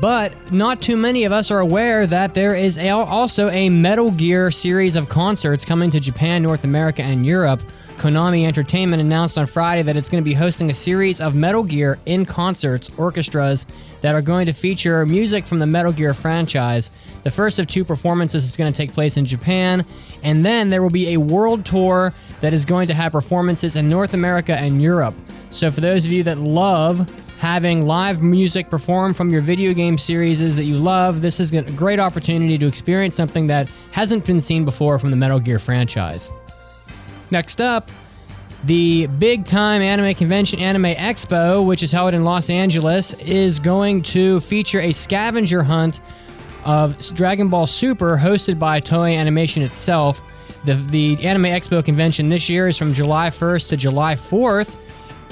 [0.00, 4.52] but not too many of us are aware that there is also a Metal Gear
[4.52, 7.60] series of concerts coming to Japan, North America, and Europe
[7.96, 11.62] Konami Entertainment announced on Friday that it's going to be hosting a series of Metal
[11.62, 13.66] Gear in concerts orchestras
[14.00, 16.90] that are going to feature music from the Metal Gear franchise.
[17.22, 19.86] The first of two performances is going to take place in Japan,
[20.22, 23.88] and then there will be a world tour that is going to have performances in
[23.88, 25.14] North America and Europe.
[25.50, 29.98] So, for those of you that love having live music performed from your video game
[29.98, 34.40] series that you love, this is a great opportunity to experience something that hasn't been
[34.40, 36.30] seen before from the Metal Gear franchise.
[37.30, 37.90] Next up,
[38.64, 44.02] the big time anime convention Anime Expo, which is held in Los Angeles, is going
[44.02, 46.00] to feature a scavenger hunt
[46.64, 50.22] of Dragon Ball Super hosted by Toei Animation itself.
[50.64, 54.80] The, the Anime Expo convention this year is from July 1st to July 4th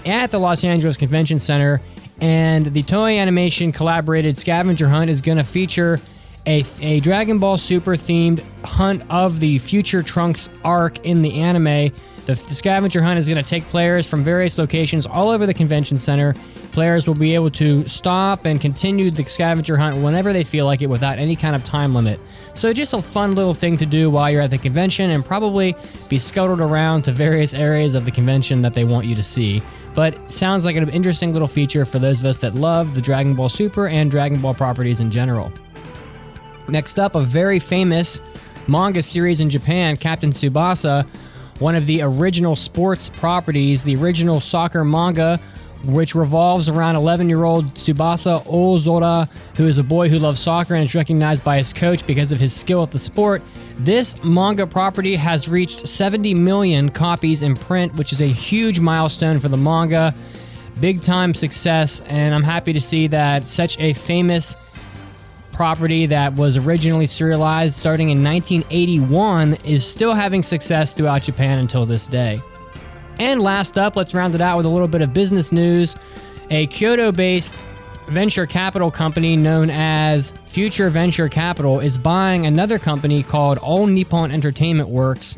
[0.05, 1.81] at the Los Angeles Convention Center.
[2.21, 6.01] And the Toei Animation collaborated scavenger hunt is going to feature
[6.47, 11.93] a, a Dragon Ball Super themed hunt of the future Trunks arc in the anime.
[12.27, 15.55] The, the scavenger hunt is going to take players from various locations all over the
[15.55, 16.35] convention center.
[16.73, 20.81] Players will be able to stop and continue the scavenger hunt whenever they feel like
[20.81, 22.19] it without any kind of time limit.
[22.55, 25.75] So, just a fun little thing to do while you're at the convention and probably
[26.09, 29.63] be scuttled around to various areas of the convention that they want you to see.
[29.95, 33.35] But sounds like an interesting little feature for those of us that love the Dragon
[33.35, 35.53] Ball Super and Dragon Ball properties in general.
[36.73, 38.19] Next up, a very famous
[38.67, 41.07] manga series in Japan, Captain Tsubasa,
[41.59, 45.39] one of the original sports properties, the original soccer manga,
[45.85, 50.75] which revolves around 11 year old Tsubasa Ozora, who is a boy who loves soccer
[50.75, 53.43] and is recognized by his coach because of his skill at the sport.
[53.77, 59.39] This manga property has reached 70 million copies in print, which is a huge milestone
[59.39, 60.15] for the manga.
[60.81, 64.57] Big time success, and I'm happy to see that such a famous
[65.63, 71.87] property that was originally serialized starting in 1981 is still having success throughout Japan until
[71.87, 72.43] this day.
[73.21, 75.95] And last up, let's round it out with a little bit of business news.
[76.51, 77.57] A Kyoto based
[78.09, 84.33] venture capital company known as Future Venture Capital is buying another company called All Nippon
[84.33, 85.37] Entertainment Works,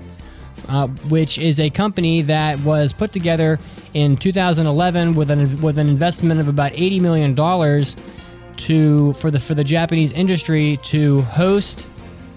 [0.71, 3.59] uh, which is a company that was put together
[3.93, 7.35] in 2011 with an, with an investment of about $80 million
[8.59, 11.87] to for the for the Japanese industry to host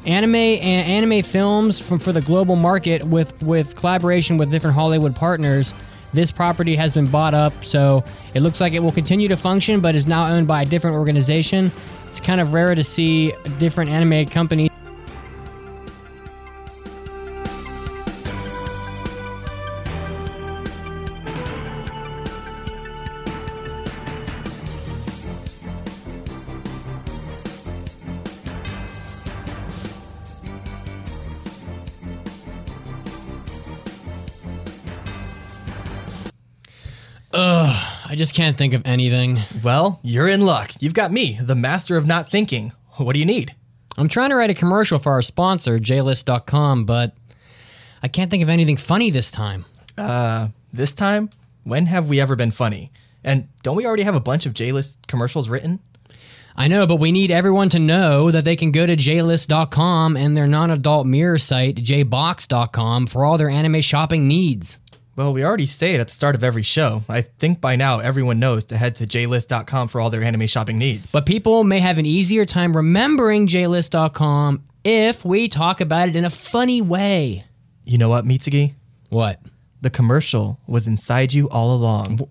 [0.06, 5.16] anime and anime films from for the global market with with collaboration with different Hollywood
[5.16, 5.74] partners.
[6.14, 8.04] This property has been bought up, so
[8.34, 10.96] it looks like it will continue to function, but is now owned by a different
[10.96, 11.70] organization.
[12.08, 14.72] It's kind of rare to see different anime companies.
[38.38, 39.40] Can't think of anything.
[39.64, 40.72] Well, you're in luck.
[40.80, 42.72] You've got me, the master of not thinking.
[42.98, 43.56] What do you need?
[43.98, 47.16] I'm trying to write a commercial for our sponsor, JList.com, but
[48.04, 49.66] I can't think of anything funny this time.
[49.98, 51.32] Uh, this time?
[51.64, 52.92] When have we ever been funny?
[53.24, 55.80] And don't we already have a bunch of J-List commercials written?
[56.56, 60.38] I know, but we need everyone to know that they can go to JList.com and
[60.38, 64.78] their non adult mirror site, JBox.com, for all their anime shopping needs.
[65.18, 67.04] Well, we already say it at the start of every show.
[67.10, 70.78] I think by now everyone knows to head to jlist.com for all their anime shopping
[70.78, 71.12] needs.
[71.12, 76.24] But people may have an easier time remembering JList.com if we talk about it in
[76.24, 77.46] a funny way.
[77.84, 78.76] You know what, Mitsugi?
[79.10, 79.42] What?
[79.82, 82.28] The commercial was inside you all along.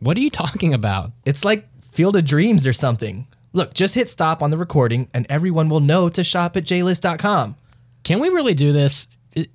[0.00, 1.12] What are you talking about?
[1.24, 3.28] It's like Field of Dreams or something.
[3.52, 7.54] Look, just hit stop on the recording and everyone will know to shop at jlist.com.
[8.02, 9.06] Can we really do this?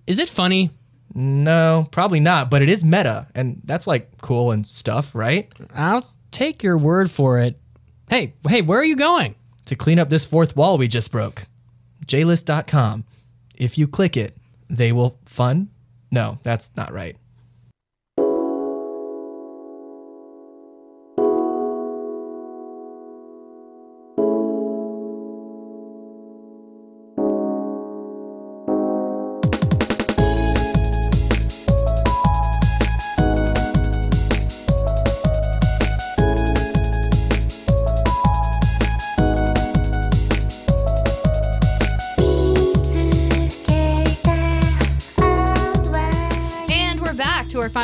[0.07, 0.71] Is it funny?
[1.13, 5.51] No, probably not, but it is meta, and that's like cool and stuff, right?
[5.73, 7.59] I'll take your word for it.
[8.09, 9.35] Hey, hey, where are you going?
[9.65, 11.45] To clean up this fourth wall we just broke.
[12.05, 13.05] jlist.com.
[13.55, 14.35] If you click it,
[14.69, 15.69] they will fun?
[16.11, 17.15] No, that's not right.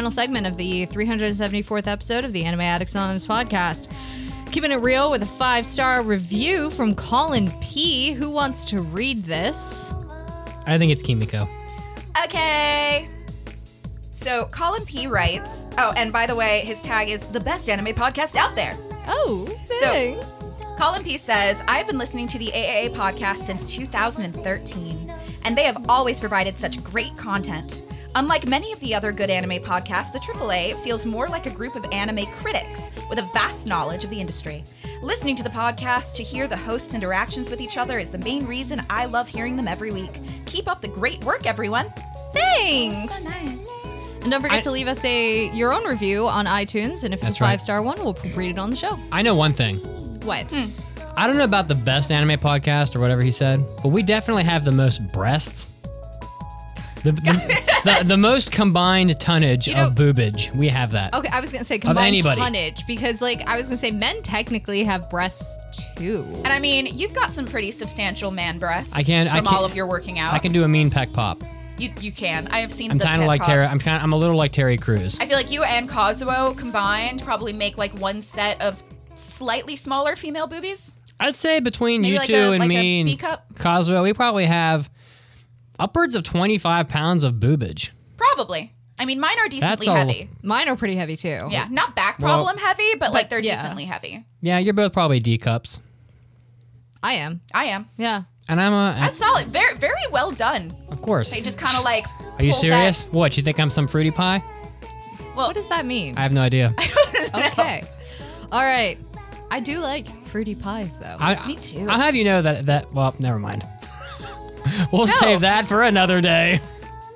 [0.06, 3.92] Final segment of the 374th episode of the Anime Addicts Anonymous podcast.
[4.52, 8.12] Keeping it real with a five star review from Colin P.
[8.14, 9.96] Who wants to read this?
[10.68, 11.50] I think it's Kimiko.
[12.24, 13.10] Okay.
[14.12, 17.88] So Colin P writes, oh, and by the way, his tag is the best anime
[17.96, 18.78] podcast out there.
[19.08, 19.48] Oh,
[19.82, 20.26] So- thanks.
[20.78, 25.12] Colin P says, I've been listening to the AAA podcast since 2013,
[25.46, 27.82] and they have always provided such great content.
[28.18, 31.76] Unlike many of the other good anime podcasts, the AAA feels more like a group
[31.76, 34.64] of anime critics with a vast knowledge of the industry.
[35.02, 38.46] Listening to the podcast to hear the hosts' interactions with each other is the main
[38.46, 40.22] reason I love hearing them every week.
[40.46, 41.88] Keep up the great work, everyone.
[42.34, 43.14] Thanks.
[43.20, 43.48] Oh, nice.
[44.22, 47.20] And don't forget I- to leave us a your own review on iTunes, and if
[47.20, 47.50] it's That's a right.
[47.52, 48.98] five star one, we'll read it on the show.
[49.12, 49.78] I know one thing.
[50.22, 50.50] What?
[50.50, 50.72] Hmm.
[51.18, 54.44] I don't know about the best anime podcast or whatever he said, but we definitely
[54.44, 55.70] have the most breasts.
[57.06, 60.54] The, the, the, the most combined tonnage You know- of boobage.
[60.56, 61.14] We have that.
[61.14, 62.42] Okay, I was gonna say combined anybody.
[62.42, 65.56] tonnage because, like, I was gonna say men technically have breasts
[65.98, 66.26] too.
[66.38, 69.56] And I mean, you've got some pretty substantial man breasts I can- I from can-
[69.56, 70.34] all of your working out.
[70.34, 71.44] I can do a mean pec pop.
[71.78, 72.48] You, you can.
[72.52, 73.50] I have seen I'm the kind of pet like pop.
[73.50, 73.66] Terry.
[73.66, 74.02] I'm kind.
[74.02, 75.18] I'm a little like Terry Crews.
[75.20, 78.82] I feel like you and Kazuo combined probably make like one set of
[79.16, 80.98] slightly smaller female boobies.
[81.20, 83.46] I'd say between Maybe you like two a- and like a me and B cup?
[83.56, 84.90] Coswell, we probably have
[85.80, 87.90] upwards of 25 pounds of boobage.
[88.18, 88.74] Probably.
[88.98, 90.30] I mean, mine are decently That's a- heavy.
[90.42, 91.48] Mine are pretty heavy too.
[91.52, 93.56] Yeah, not back Well- problem heavy, but like they're yeah.
[93.56, 94.26] decently heavy.
[94.42, 95.82] Yeah, you're both probably D cups,
[97.04, 97.42] I am.
[97.54, 97.88] I am.
[97.98, 98.24] Yeah.
[98.48, 98.96] and I'm a.
[98.98, 99.48] That's solid.
[99.48, 100.74] Very, very well done.
[100.90, 101.32] of course.
[101.32, 102.06] They just kind of like.
[102.38, 103.04] Are you pulled serious?
[103.12, 103.36] What?
[103.38, 104.44] You think I'm some fruity pie?
[105.36, 106.18] Well, What does that mean?
[106.18, 106.74] I have no idea.
[107.36, 107.84] okay.
[108.52, 108.98] All right.
[109.52, 111.18] I do like fruity pies though.
[111.20, 111.88] I, Me too.
[111.90, 112.94] I'll have you know that that.
[112.94, 113.64] Well, never mind.
[114.92, 116.62] we'll So- save that for another day.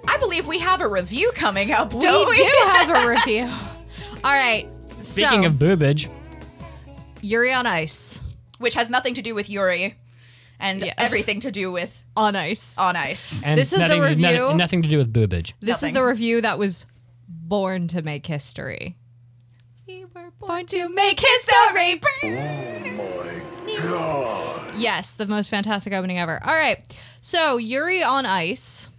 [0.07, 1.93] I believe we have a review coming up.
[1.93, 2.35] we Don't we?
[2.38, 3.43] do have a review.
[4.23, 4.67] All right.
[5.01, 6.09] Speaking so, of boobage,
[7.21, 8.21] Yuri on Ice.
[8.57, 9.95] Which has nothing to do with Yuri,
[10.59, 10.95] and Yes.
[10.97, 12.77] everything to do with On Ice.
[12.77, 13.41] on ice.
[13.43, 14.53] and This is the nothing, nothing- review.
[14.55, 15.53] Nothing, to do with boobage.
[15.61, 16.85] this is the review that was
[17.30, 18.97] born to make history.
[19.88, 22.01] We were born to make history.
[23.81, 26.41] Oh Yes, the most fantastic opening ever.
[26.43, 26.84] All right.
[27.22, 28.89] So, Yuri on Ice.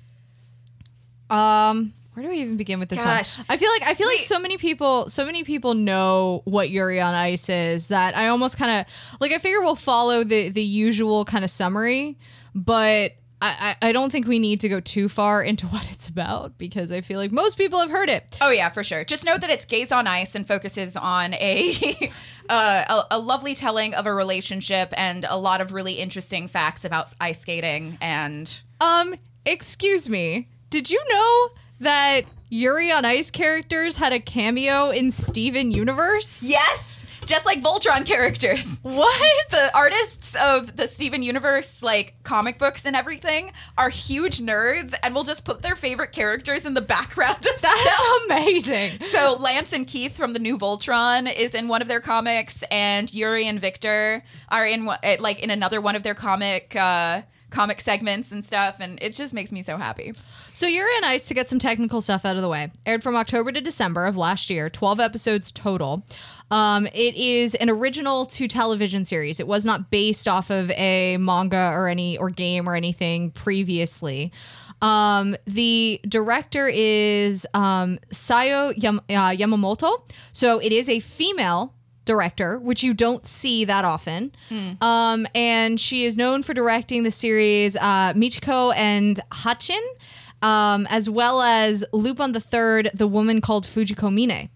[1.28, 3.38] Um, where do we even begin with this Gosh.
[3.38, 3.46] one?
[3.48, 7.00] I feel like I feel like so many people so many people know what Yuri
[7.00, 10.62] on Ice is that I almost kind of like I figure we'll follow the the
[10.62, 12.18] usual kind of summary,
[12.54, 13.12] but
[13.42, 16.92] I, I don't think we need to go too far into what it's about because
[16.92, 18.36] I feel like most people have heard it.
[18.40, 19.04] Oh yeah, for sure.
[19.04, 21.72] Just know that it's gays on ice and focuses on a,
[22.48, 26.84] uh, a a lovely telling of a relationship and a lot of really interesting facts
[26.84, 29.14] about ice skating and Um,
[29.46, 30.48] excuse me.
[30.68, 31.48] Did you know
[31.80, 36.42] that Yuri on Ice characters had a cameo in Steven Universe?
[36.42, 38.80] yes, just like Voltron characters.
[38.90, 39.50] What?
[39.50, 45.14] The artists of the Steven Universe like comic books and everything are huge nerds and
[45.14, 48.22] will just put their favorite characters in the background of That's stuff.
[48.26, 48.90] amazing.
[49.10, 53.12] So Lance and Keith from the new Voltron is in one of their comics, and
[53.12, 57.80] Yuri and Victor are in eh, like in another one of their comic uh, comic
[57.80, 60.12] segments and stuff, and it just makes me so happy.
[60.52, 63.16] So Yuri on Ice, to get some technical stuff out of the way, aired from
[63.16, 66.04] October to December of last year, 12 episodes total.
[66.50, 69.38] Um, it is an original to television series.
[69.40, 74.32] It was not based off of a manga or any or game or anything previously.
[74.82, 80.08] Um, the director is um, Sayo Yam- uh, Yamamoto.
[80.32, 81.74] So it is a female
[82.06, 84.32] director, which you don't see that often.
[84.80, 89.82] Um, and she is known for directing the series uh, Michiko and Hatchin,
[90.42, 94.48] um, as well as Lupin the Third, The Woman Called Fujiko Mine.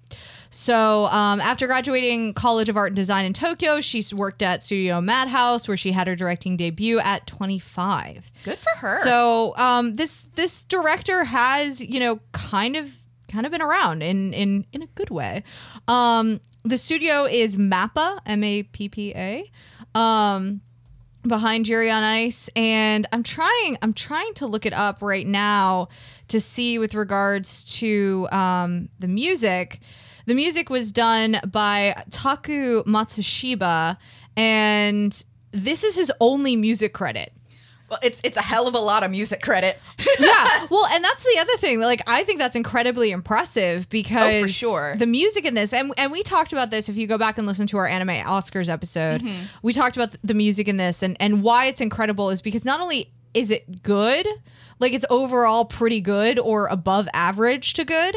[0.55, 5.01] So, um, after graduating College of Art and Design in Tokyo, she's worked at Studio
[5.01, 8.31] Madhouse, where she had her directing debut at 25.
[8.45, 9.03] Good for her.
[9.03, 14.33] So um, this this director has you know kind of kind of been around in
[14.33, 15.43] in in a good way.
[15.89, 19.51] Um, the studio is Mappa M A P P A.
[19.99, 20.61] Um,
[21.27, 25.89] behind Yuri on Ice, and I'm trying I'm trying to look it up right now
[26.29, 29.81] to see with regards to um, the music.
[30.27, 33.97] The music was done by Taku Matsushiba,
[34.37, 37.33] and this is his only music credit.
[37.91, 39.79] well, it's it's a hell of a lot of music credit.
[40.21, 40.67] yeah.
[40.71, 41.81] Well, and that's the other thing.
[41.81, 44.97] Like, I think that's incredibly impressive because Oh, for sure.
[44.97, 46.89] the music in this, and and we talked about this.
[46.89, 49.45] If you go back and listen to our anime Oscars episode, Mm-hmm.
[49.63, 52.81] we talked about the music in this, and and why it's incredible is because not
[52.81, 54.27] only is it good,
[54.81, 58.17] like it's overall pretty good or above average to good.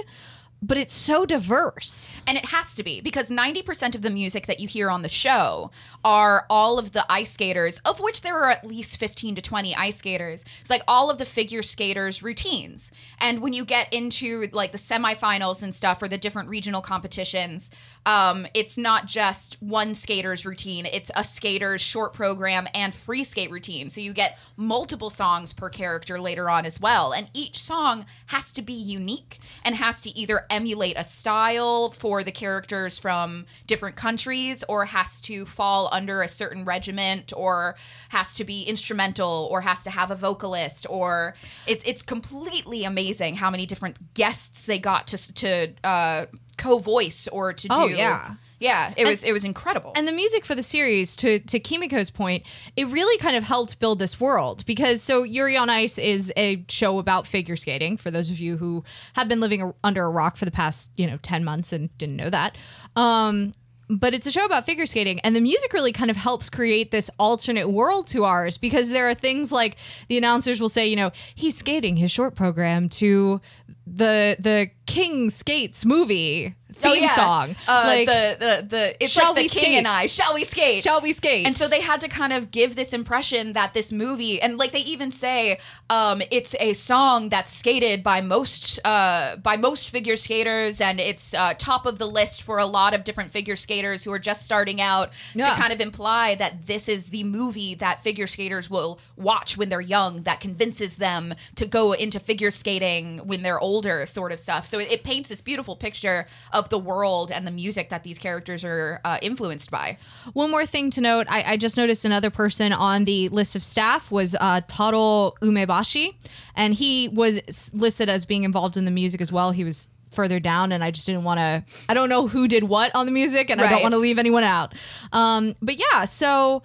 [0.62, 2.22] But it's so diverse.
[2.26, 5.10] And it has to be because 90% of the music that you hear on the
[5.10, 5.72] show
[6.04, 9.76] are all of the ice skaters, of which there are at least 15 to 20
[9.76, 10.44] ice skaters.
[10.62, 12.92] It's like all of the figure skaters' routines.
[13.20, 17.70] And when you get into like the semifinals and stuff or the different regional competitions,
[18.06, 23.52] um, it's not just one skater's routine, it's a skater's short program and free skate
[23.52, 23.90] routine.
[23.90, 27.14] So you get multiple songs per character later on as well.
[27.14, 32.24] And each song has to be unique and has to either emulate a style for
[32.24, 37.76] the characters from different countries or has to fall under a certain regiment or
[38.10, 41.34] has to be instrumental or has to have a vocalist or
[41.66, 46.26] it's it's completely amazing how many different guests they got to to uh,
[46.58, 48.36] co-voice or to do Oh, yeah.
[48.60, 52.10] Yeah it was it was incredible And the music for the series, to to Kimiko's
[52.10, 52.44] point,
[52.76, 56.64] it really kind of helped build this world because so Yuri on Ice is a
[56.70, 57.98] show about figure skating.
[57.98, 60.92] For those of you who have been living a- under a rock for the past
[60.98, 62.58] you know ten months and didn't know that,
[62.96, 63.52] um,
[63.90, 66.92] but it's a show about figure skating, and the music really kind of helps create
[66.92, 69.78] this alternate world to ours because there are things like
[70.10, 73.40] the announcers will say, you know, he's skating his short program to
[73.86, 77.16] the the King Skates movie theme Oh, yeah.
[77.16, 79.76] song, Uh, like the the the it's Shall like the we king skate?
[79.78, 80.06] and I.
[80.06, 80.84] Shall we skate?
[80.84, 81.46] Shall we skate?
[81.48, 84.72] And so they had to kind of give this impression that this movie, and like
[84.72, 85.58] they even say,
[85.90, 91.34] um, it's a song that's skated by most uh, by most figure skaters, and it's
[91.34, 94.44] uh, top of the list for a lot of different figure skaters who are just
[94.44, 95.10] starting out.
[95.34, 95.46] Yeah.
[95.48, 99.70] To kind of imply that this is the movie that figure skaters will watch when
[99.70, 104.40] they're young, that convinces them to go into figure skating when they're older, sort of
[104.40, 104.66] stuff.
[104.68, 108.18] So it, it paints this beautiful picture of the world and the music that these
[108.18, 109.98] characters are uh, influenced by.
[110.34, 113.64] One more thing to note, I, I just noticed another person on the list of
[113.64, 116.16] staff was uh, Taro Umebayashi,
[116.56, 119.52] and he was listed as being involved in the music as well.
[119.52, 121.64] He was further down, and I just didn't want to.
[121.90, 124.18] I don't know who did what on the music, and I don't want to leave
[124.18, 124.74] anyone out.
[125.12, 126.64] Um, but yeah, so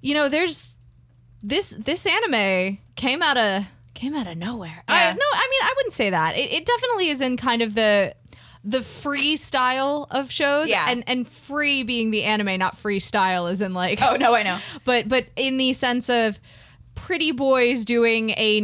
[0.00, 0.76] you know, there's
[1.42, 4.84] this this anime came out of came out of nowhere.
[4.86, 5.12] I, Yeah.
[5.12, 6.36] no, I mean I wouldn't say that.
[6.36, 8.14] It, it definitely is in kind of the
[8.68, 10.86] the free style of shows, Yeah.
[10.90, 14.58] and and free being the anime, not freestyle, as in like Oh no, I know.
[14.84, 16.38] but but in the sense of
[17.00, 18.60] pretty boys doing a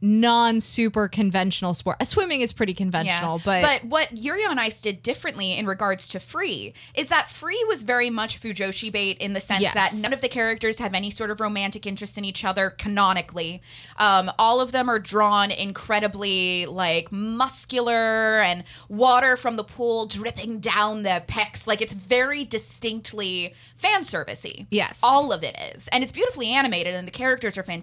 [0.00, 1.96] non super conventional sport.
[2.00, 6.08] Uh, Swimming is pretty conventional, but but what Yuri on Ice did differently in regards
[6.10, 9.74] to Free is that Free was very much Fujoshi bait in the sense Yes.
[9.74, 13.60] that none of the characters have any sort of romantic interest in each other canonically.
[13.96, 20.60] Um, all of them are drawn incredibly like muscular and water from the pool dripping
[20.60, 21.66] down their pecs.
[21.66, 24.66] Like it's very distinctly fan servicey.
[24.70, 25.00] Yes.
[25.02, 27.77] all of it is, and it's beautifully animated, and the characters are fantastic.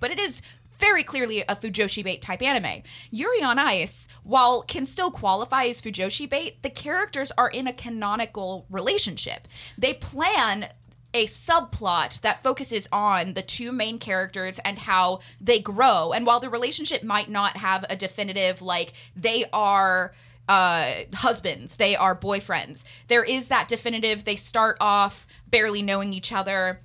[0.00, 0.42] But it is
[0.80, 2.82] very clearly a Fujoshi bait type anime.
[3.10, 7.72] Yuri on Ice, while can still qualify as Fujoshi bait, the characters are in a
[7.72, 9.46] canonical relationship.
[9.76, 10.68] They plan
[11.12, 16.12] a subplot that focuses on the two main characters and how they grow.
[16.12, 20.12] And while the relationship might not have a definitive, like, they are
[20.48, 26.32] uh, husbands, they are boyfriends, there is that definitive, they start off barely knowing each
[26.32, 26.80] other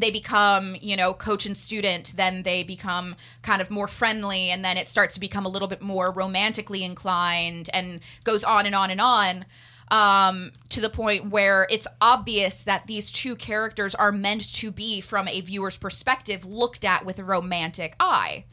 [0.00, 4.64] they become you know coach and student then they become kind of more friendly and
[4.64, 8.74] then it starts to become a little bit more romantically inclined and goes on and
[8.74, 9.44] on and on
[9.90, 15.00] um, to the point where it's obvious that these two characters are meant to be
[15.00, 18.44] from a viewer's perspective looked at with a romantic eye.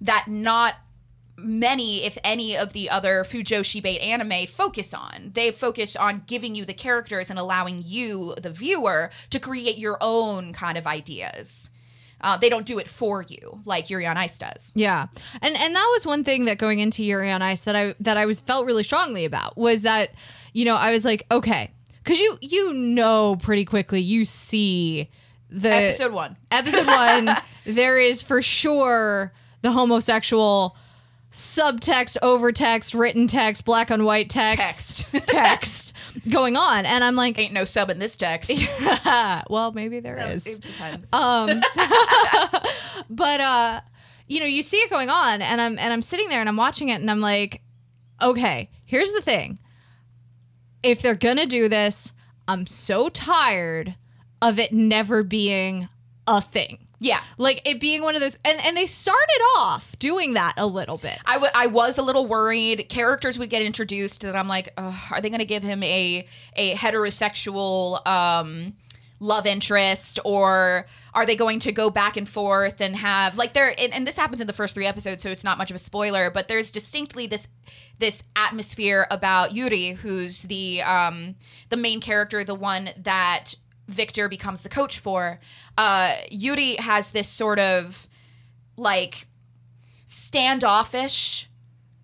[0.00, 0.76] That not
[1.42, 5.32] many, if any, of the other Fujoshi bait anime focus on.
[5.34, 9.98] They focus on giving you the characters and allowing you, the viewer, to create your
[10.00, 11.70] own kind of ideas.
[12.22, 14.72] Uh, they don't do it for you like Yuri on Ice does.
[14.74, 15.06] Yeah,
[15.40, 18.18] and and that was one thing that going into Yuri on Ice that I that
[18.18, 20.12] I was felt really strongly about was that
[20.52, 21.70] you know I was like okay
[22.04, 25.08] because you you know pretty quickly you see
[25.48, 26.36] the Episode one.
[26.50, 30.76] episode one there is for sure the homosexual
[31.32, 35.28] subtext overtext written text black on white text Text.
[35.28, 35.92] text
[36.28, 38.66] going on and I'm like Ain't no sub in this text.
[39.48, 41.12] well maybe there is it depends.
[41.12, 41.60] um
[43.08, 43.80] but uh
[44.26, 46.56] you know you see it going on and i'm and i'm sitting there and i'm
[46.56, 47.62] watching it and i'm like
[48.20, 49.58] okay here's the thing
[50.82, 52.12] if they're gonna do this
[52.48, 53.94] i'm so tired
[54.42, 55.88] of it never being
[56.26, 57.20] a thing yeah.
[57.38, 60.98] like it being one of those and and they started off doing that a little
[60.98, 62.88] bit I, w- I was a little worried.
[62.88, 66.74] Characters would get introduced that I'm like, are they going to give him a a
[66.74, 68.74] heterosexual um
[69.20, 73.74] love interest or are they going to go back and forth and have like there
[73.78, 75.78] and, and this happens in the first three episodes so it's not much of a
[75.78, 77.46] spoiler but there's distinctly this
[77.98, 81.34] this atmosphere about yuri who's the um
[81.68, 83.54] the main character the one that
[83.90, 85.38] victor becomes the coach for
[85.76, 88.08] uh yuri has this sort of
[88.76, 89.26] like
[90.06, 91.49] standoffish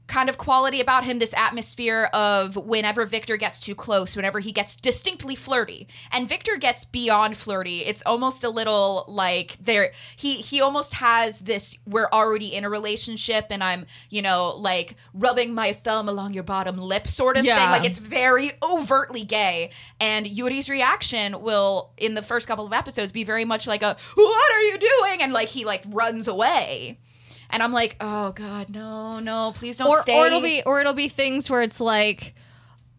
[0.07, 4.53] kind of quality about him this atmosphere of whenever Victor gets too close, whenever he
[4.53, 5.89] gets distinctly flirty.
[6.13, 7.81] And Victor gets beyond flirty.
[7.81, 12.71] It's almost a little like there he he almost has this we're already in a
[12.71, 17.45] relationship and I'm, you know, like rubbing my thumb along your bottom lip sort of
[17.45, 17.57] Yeah.
[17.57, 17.71] thing.
[17.71, 19.71] Like it's very overtly gay.
[20.01, 23.97] And Yuri's reaction will in the first couple of episodes be very much like a
[24.15, 25.23] what are you doing?
[25.23, 27.01] And like he like runs away.
[27.51, 30.17] And I'm like, oh God, no, no, please don't or, stay.
[30.17, 32.35] or it'll be or it'll be things where it's like,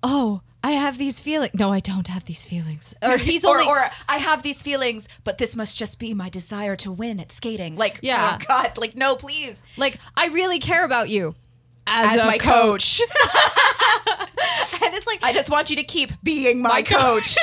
[0.03, 1.53] oh, I have these feelings.
[1.53, 2.94] No, I don't have these feelings.
[3.02, 3.80] Or he's only or
[4.10, 7.76] I have these feelings, but this must just be my desire to win at skating.
[7.78, 8.38] Like, Yeah.
[8.41, 9.64] oh God, like no, please.
[9.78, 11.36] like I really care about you
[11.86, 13.02] as, As a my coach.
[14.84, 17.36] and it's like I just want you to keep being my, coach.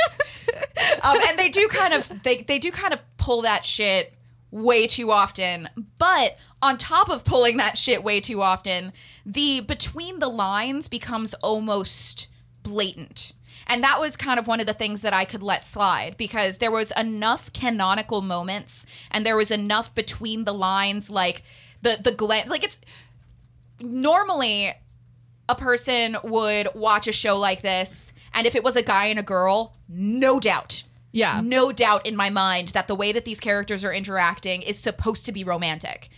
[1.02, 4.12] um, and they do kind of they they do kind of pull that shit
[4.54, 5.68] way too often.
[5.98, 8.92] But on top of pulling that shit way too often,
[9.26, 12.28] the between the lines becomes almost
[12.62, 13.32] blatant.
[13.66, 16.58] And that was kind of one of the things that I could let slide because
[16.58, 21.42] there was enough canonical moments and there was enough between the lines like
[21.82, 22.78] the the glance like it's
[23.80, 24.72] normally
[25.48, 29.18] a person would watch a show like this and if it was a guy and
[29.18, 30.84] a girl no doubt
[31.14, 31.40] Yeah.
[31.42, 35.24] no doubt in my mind that the way that these characters are interacting is supposed
[35.26, 36.08] to be romantic.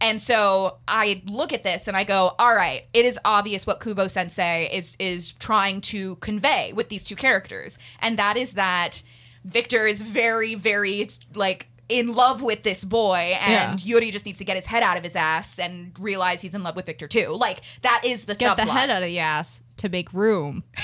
[0.00, 3.80] And so i look at this and i go all right it is obvious what
[3.80, 7.78] kubo sensei is is trying to convey with these two characters.
[8.00, 9.02] And that is that
[9.44, 14.44] victor is very very like in love with this boy and Yuri just needs to
[14.44, 17.36] get his head out of his ass and realize he's in love with Victor too.
[17.38, 20.64] Like that is the get the head out of your ass to make room.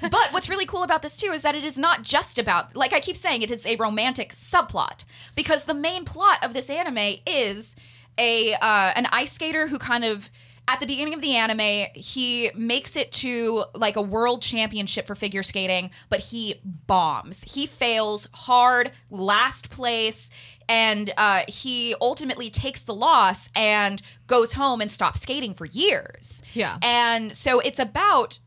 [0.00, 2.92] But what's really cool about this too is that it is not just about like
[2.92, 5.04] I keep saying it is a romantic subplot.
[5.34, 7.76] Because the main plot of this anime is
[8.18, 10.30] a uh, an ice skater who kind of
[10.66, 15.14] at the beginning of the anime he makes it to like a world championship for
[15.14, 16.56] figure skating but he
[16.86, 17.54] bombs.
[17.54, 20.30] He fails hard last place
[20.68, 26.42] and uh, he ultimately takes the loss and goes home and stops skating for years
[26.54, 26.78] Yeah.
[26.82, 28.38] and so it's about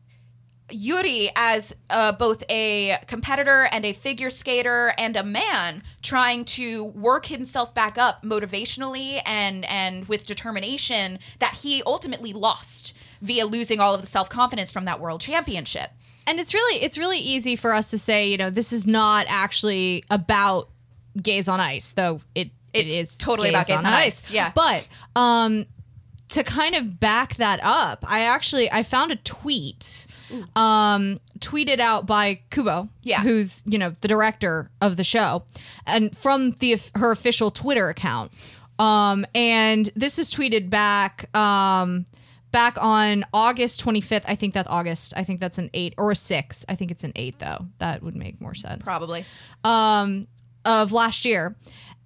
[0.70, 6.84] Yuri as uh, both a competitor and a figure skater and a man trying to
[6.84, 13.80] work himself back up motivationally and and with determination that he ultimately lost via losing
[13.80, 15.90] all of the self-confidence from that world championship.
[16.26, 19.26] and it's really it's really easy for us to say, you know, this is not
[19.28, 20.70] actually about
[21.20, 24.52] gays on ice, though it It's it is totally about gays on ice, yeah.
[24.54, 25.66] But um
[26.30, 30.06] to kind of back that up, I actually I found a tweet
[30.56, 33.20] um tweeted out by Kubo, Yeah.
[33.20, 35.42] who's, you know, the director of the show,
[35.86, 38.32] and from the her official Twitter account.
[38.78, 42.06] Um and this is tweeted back um
[42.52, 44.24] back on August 25th.
[44.26, 45.14] I think that's August.
[45.16, 46.64] I think that's an 8 or a 6.
[46.68, 47.66] I think it's an 8 though.
[47.78, 49.24] That would make more sense Probably.
[49.64, 50.26] um,
[50.64, 51.56] of last year.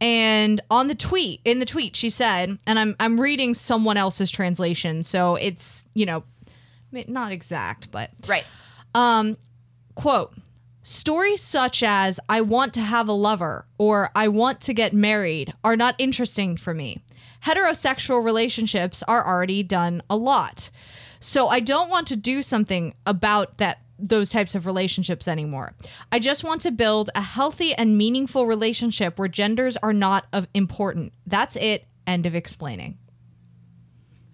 [0.00, 4.30] And on the tweet, in the tweet, she said, and I'm I'm reading someone else's
[4.30, 6.24] translation, so it's you know,
[6.92, 8.44] not exact, but Right.
[8.94, 9.36] Um,
[9.96, 10.34] quote
[10.82, 15.52] stories such as i want to have a lover or i want to get married
[15.64, 17.02] are not interesting for me
[17.44, 20.70] heterosexual relationships are already done a lot
[21.18, 25.72] so i don't want to do something about that those types of relationships anymore
[26.12, 30.46] i just want to build a healthy and meaningful relationship where genders are not of
[30.54, 32.98] important that's it end of explaining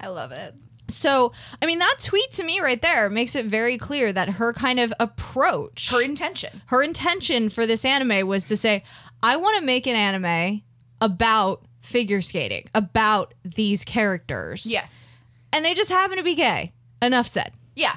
[0.00, 0.54] I love it.
[0.88, 1.32] so
[1.62, 4.80] i mean that tweet to me right there makes it very clear that her kind
[4.80, 6.60] of approach Her intention.
[6.66, 8.82] her intention for this anime was to say,
[9.22, 10.62] I want to make an anime
[11.00, 14.66] about figure skating, about these characters.
[14.66, 15.06] Yes.
[15.52, 16.72] And they just happen to be gay.
[17.00, 17.52] Enough said.
[17.76, 17.94] Yeah.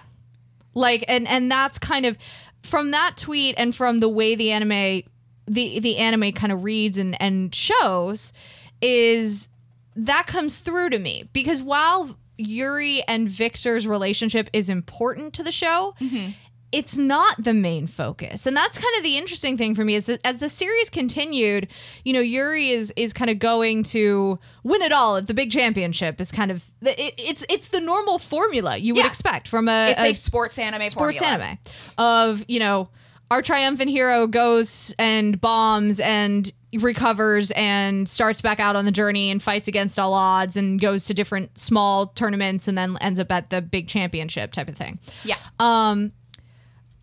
[0.76, 2.18] Like and and that's kind of
[2.61, 5.03] from that tweet and from the way the anime
[5.47, 8.34] the the anime kind of reads and and shows
[8.81, 9.49] is
[9.95, 11.30] that comes through to me.
[11.34, 16.31] Because while Yuri and Victor's relationship is important to the show, mm-hmm.
[16.76, 18.45] It's not the main focus.
[18.45, 21.68] And that's kind of the interesting thing for me is that as the series continued,
[22.03, 25.52] you know, Yuri is is kind of going to win it all at the big
[25.52, 29.07] championship is kind of it, it's it's the normal formula you would Yeah.
[29.07, 31.45] expect from a, It's a, sports anime sports formula.
[31.45, 31.57] anime
[31.97, 32.89] of you know
[33.31, 39.31] our triumphant hero goes and bombs and recovers and starts back out on the journey
[39.31, 43.31] and fights against all odds and goes to different small tournaments and then ends up
[43.31, 44.99] at the big championship type of thing.
[45.23, 45.38] Yeah.
[45.60, 46.11] Um,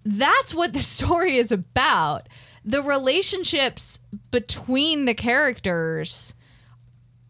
[0.04, 2.28] that's what the story is about.
[2.64, 4.00] The relationships
[4.30, 6.34] between the characters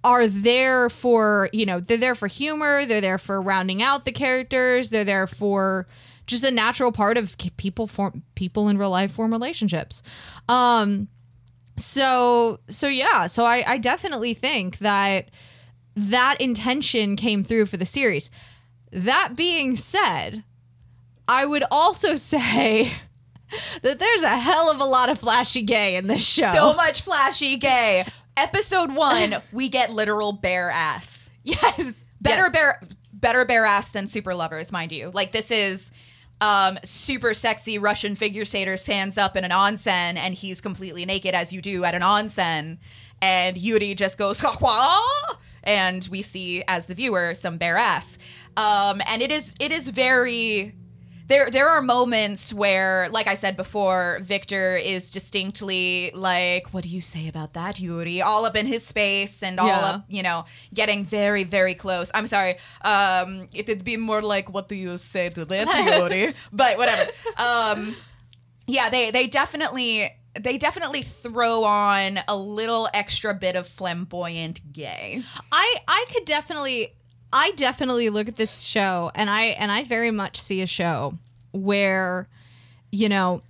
[0.05, 4.13] are there for, you know, they're there for humor, they're there for rounding out the
[4.13, 5.87] characters, they're there for
[6.27, 10.03] just a natural part of people form people in real life form relationships.
[10.49, 11.09] Um
[11.77, 15.31] so so yeah, so I I definitely think that
[15.95, 18.31] that intention came through for the series.
[18.91, 20.45] That being said,
[21.29, 22.93] I would also say
[23.83, 26.51] that there's a hell of a lot of flashy gay in this show.
[26.55, 28.05] So much flashy gay.
[28.37, 31.31] Episode one, we get literal bare ass.
[31.45, 32.07] Yes.
[32.21, 32.53] Better Yes.
[32.53, 32.81] bare
[33.13, 35.11] better bare ass than super lovers, mind you.
[35.13, 35.91] Like this is
[36.41, 41.35] um, super sexy Russian figure skater stands up in an onsen and he's completely naked
[41.35, 42.79] as you do at an onsen.
[43.21, 45.01] And Yuri just goes, "Hwa?"
[45.63, 48.19] and we see as the viewer some bare ass.
[48.57, 50.75] Um, and it is it is very
[51.33, 56.91] there there are moments where, like I said before, Victor is distinctly like, "What do
[56.97, 59.89] you say about that, Yuri?" All up in his space and all Yeah.
[59.89, 60.45] up, you know,
[60.75, 62.11] getting very very close.
[62.17, 62.55] I'm sorry,
[62.95, 67.11] um, it'd be more like, "What do you say to that, Yuri?" but whatever.
[67.49, 67.97] Um,
[68.67, 70.11] yeah, they they definitely
[70.47, 75.23] they definitely throw on a little extra bit of flamboyant gay.
[75.51, 76.81] I I could definitely
[77.33, 81.15] I definitely look at this show and I and I very much see a show
[81.53, 82.29] where
[82.91, 83.43] you know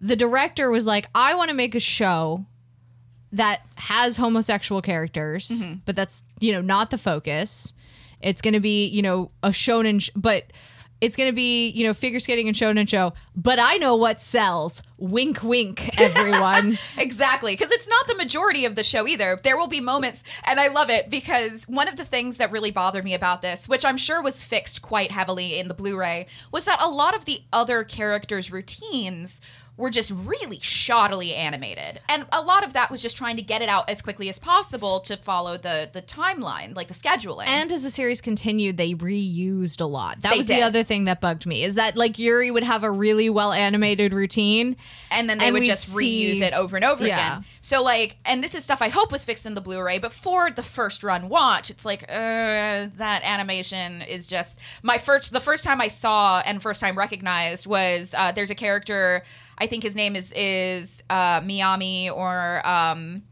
[0.00, 2.44] the director was like I want to make a show
[3.32, 5.74] that has homosexual characters mm-hmm.
[5.84, 7.72] but that's you know not the focus.
[8.20, 10.44] It's going to be you know a shonen sh- but
[11.00, 14.20] it's going to be you know figure skating and shonen show but I know what
[14.20, 19.38] sells wink wink everyone Exactly, because it's not the majority of the show either.
[19.42, 22.70] There will be moments, and I love it because one of the things that really
[22.70, 26.26] bothered me about this, which I'm sure was fixed quite heavily in the Blu ray,
[26.52, 29.40] was that a lot of the other characters' routines
[29.76, 32.00] were just really shoddily animated.
[32.08, 34.38] And a lot of that was just trying to get it out as quickly as
[34.38, 37.46] possible to follow the, the timeline, like the scheduling.
[37.46, 40.22] And as the series continued, they reused a lot.
[40.22, 40.58] That They was did.
[40.58, 43.52] the other thing that bugged me is that like Yuri would have a really well
[43.52, 44.76] animated routine,
[45.10, 47.14] and then they and would just reuse see- it over and over Yeah.
[47.36, 47.44] again.
[47.60, 50.50] So like, and this is stuff I hope was fixed in the Blu-ray, but for
[50.50, 52.14] the first run watch, it's like, uh,
[52.96, 55.32] that animation is just my first.
[55.32, 59.22] The first time I saw and first time recognized was uh, there's a character.
[59.58, 63.22] I think his name is is uh, Miyami or um,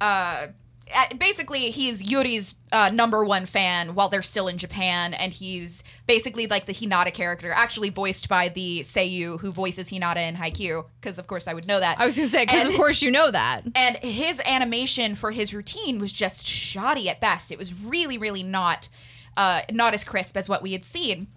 [0.00, 0.46] uh,
[0.94, 5.82] uh, basically he's Yuri's uh, number one fan while they're still in Japan, and he's
[6.06, 10.84] basically like the Hinata character, actually voiced by the Seiyu who voices Hinata in Haikyuu,
[11.00, 11.98] because of course I would know that.
[11.98, 13.62] I was gonna say because of course you know that.
[13.74, 17.50] and his animation for his routine was just shoddy at best.
[17.50, 18.88] It was really, really not
[19.36, 21.28] uh, not as crisp as what we had seen.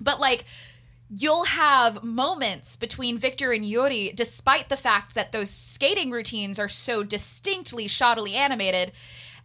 [0.00, 0.44] But like
[1.10, 6.68] you'll have moments between Victor and Yuri, despite the fact that those skating routines are
[6.68, 8.92] so distinctly shoddily animated.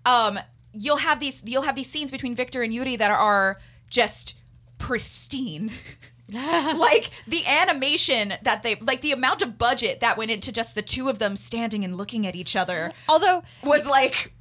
[0.05, 0.39] Um,
[0.73, 3.59] you'll have these you'll have these scenes between Victor and Yuri that are
[3.89, 4.35] just
[4.77, 5.71] pristine.
[6.31, 10.81] like the animation that they like the amount of budget that went into just the
[10.81, 14.31] two of them standing and looking at each other Although was like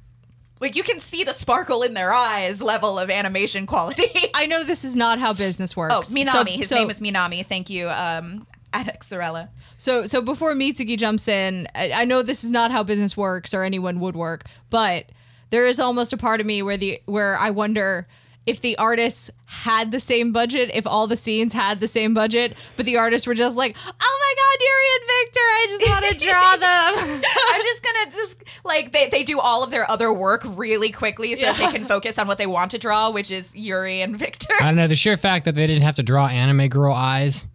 [0.59, 4.11] like you can see the sparkle in their eyes level of animation quality.
[4.33, 5.93] I know this is not how business works.
[5.95, 6.25] oh, Minami.
[6.25, 7.45] So- His so- name is Minami.
[7.45, 9.49] Thank you, um, Alex Sorella.
[9.77, 13.53] So so before Mitsugi jumps in, I, I know this is not how business works
[13.53, 15.05] or anyone would work, but
[15.49, 18.07] there is almost a part of me where the where I wonder
[18.45, 22.55] if the artists had the same budget, if all the scenes had the same budget,
[22.77, 23.91] but the artists were just like, "Oh
[24.21, 27.21] my god, Yuri and Victor, I just want to draw them."
[27.53, 31.35] I'm just gonna just like they, they do all of their other work really quickly
[31.35, 34.17] so that they can focus on what they want to draw, which is Yuri and
[34.17, 34.53] Victor.
[34.59, 34.87] I don't know.
[34.87, 37.45] The sheer fact that they didn't have to draw anime girl eyes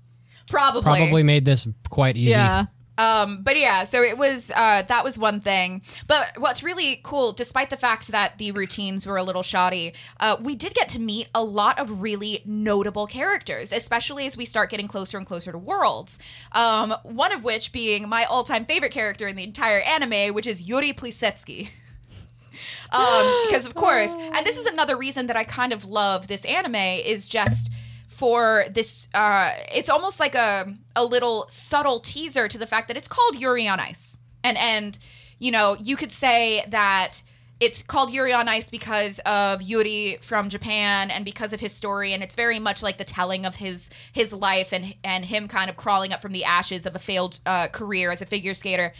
[0.48, 0.82] Probably.
[0.82, 2.30] probably made this quite easy.
[2.32, 2.66] yeah.
[2.96, 5.82] Um, but yeah, so it was uh, that was one thing.
[6.06, 10.36] But what's really cool, despite the fact that the routines were a little shoddy, uh,
[10.40, 14.70] we did get to meet a lot of really notable characters, especially as we start
[14.70, 16.18] getting closer and closer to Worlds.
[16.52, 20.62] Um, one of which being my all-time favorite character in the entire anime, which is
[20.62, 21.70] Yuri Plisetsky.
[22.92, 26.44] um, because of course, and this is another reason that I kind of love this
[26.44, 27.72] anime is just
[28.14, 32.96] for this uh it's almost like a a little subtle teaser to the fact that
[32.96, 34.18] it's called Yuri on Ice.
[34.44, 34.98] And and
[35.38, 37.22] you know, you could say that
[37.60, 42.12] it's called Yuri on Ice because of Yuri from Japan and because of his story,
[42.12, 45.68] and it's very much like the telling of his his life and and him kind
[45.70, 48.92] of crawling up from the ashes of a failed uh, career as a figure skater.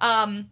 [0.00, 0.50] Um,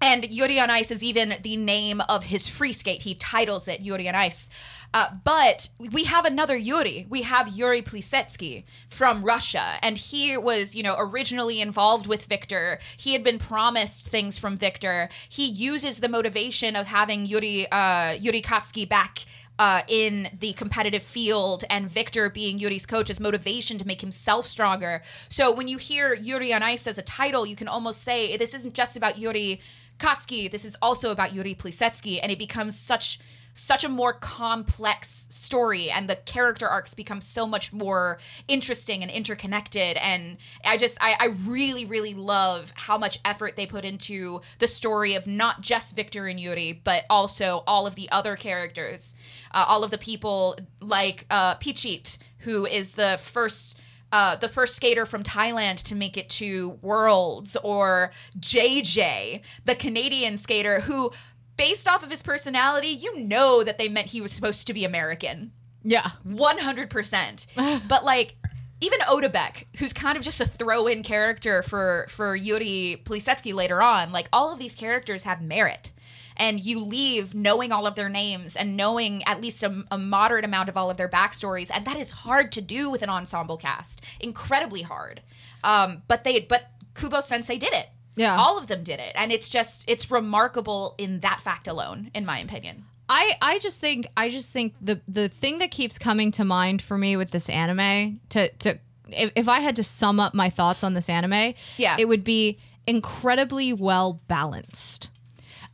[0.00, 3.02] and Yuri on Ice is even the name of his free skate.
[3.02, 4.50] He titles it Yuri on Ice.
[4.92, 7.06] Uh, but we have another Yuri.
[7.08, 9.78] We have Yuri Plisetsky from Russia.
[9.82, 12.78] And he was, you know, originally involved with Victor.
[12.96, 15.08] He had been promised things from Victor.
[15.28, 19.24] He uses the motivation of having Yuri, uh, Yuri Katsuki back
[19.58, 24.46] uh, in the competitive field and Victor being Yuri's coach as motivation to make himself
[24.46, 25.00] stronger.
[25.28, 28.54] So when you hear Yuri on Ice as a title, you can almost say this
[28.54, 29.60] isn't just about Yuri
[29.98, 33.18] Katsuki, this is also about Yuri Plisetsky, and it becomes such
[33.58, 38.18] such a more complex story and the character arcs become so much more
[38.48, 40.36] interesting and interconnected and
[40.66, 45.14] i just I, I really really love how much effort they put into the story
[45.14, 49.14] of not just victor and yuri but also all of the other characters.
[49.52, 53.80] Uh, all of the people like uh, Phichit who is the first
[54.12, 60.38] uh, the first skater from Thailand to make it to Worlds, or JJ, the Canadian
[60.38, 61.10] skater who,
[61.56, 64.84] based off of his personality, you know that they meant he was supposed to be
[64.84, 65.52] American.
[65.82, 66.10] Yeah.
[66.26, 67.46] 100%.
[67.88, 68.36] but like,
[68.80, 74.12] even Otabek, who's kind of just a throw-in character for for Yuri Plisetsky later on,
[74.12, 75.92] like all of these characters have merit
[76.36, 80.44] and you leave knowing all of their names and knowing at least a, a, moderate
[80.44, 83.56] amount of all of their backstories and that is hard to do with an ensemble
[83.56, 85.20] cast incredibly hard
[85.64, 88.36] um, but they but kubo sensei did it Yeah.
[88.36, 92.24] all of them did it and it's just it's remarkable in that fact alone in
[92.24, 96.32] my opinion I, I just think I just think the the thing that keeps coming
[96.32, 100.18] to mind for me with this anime to to if, if I had to sum
[100.18, 101.94] up my thoughts on this anime, Yeah.
[101.96, 105.10] it would be incredibly well balanced.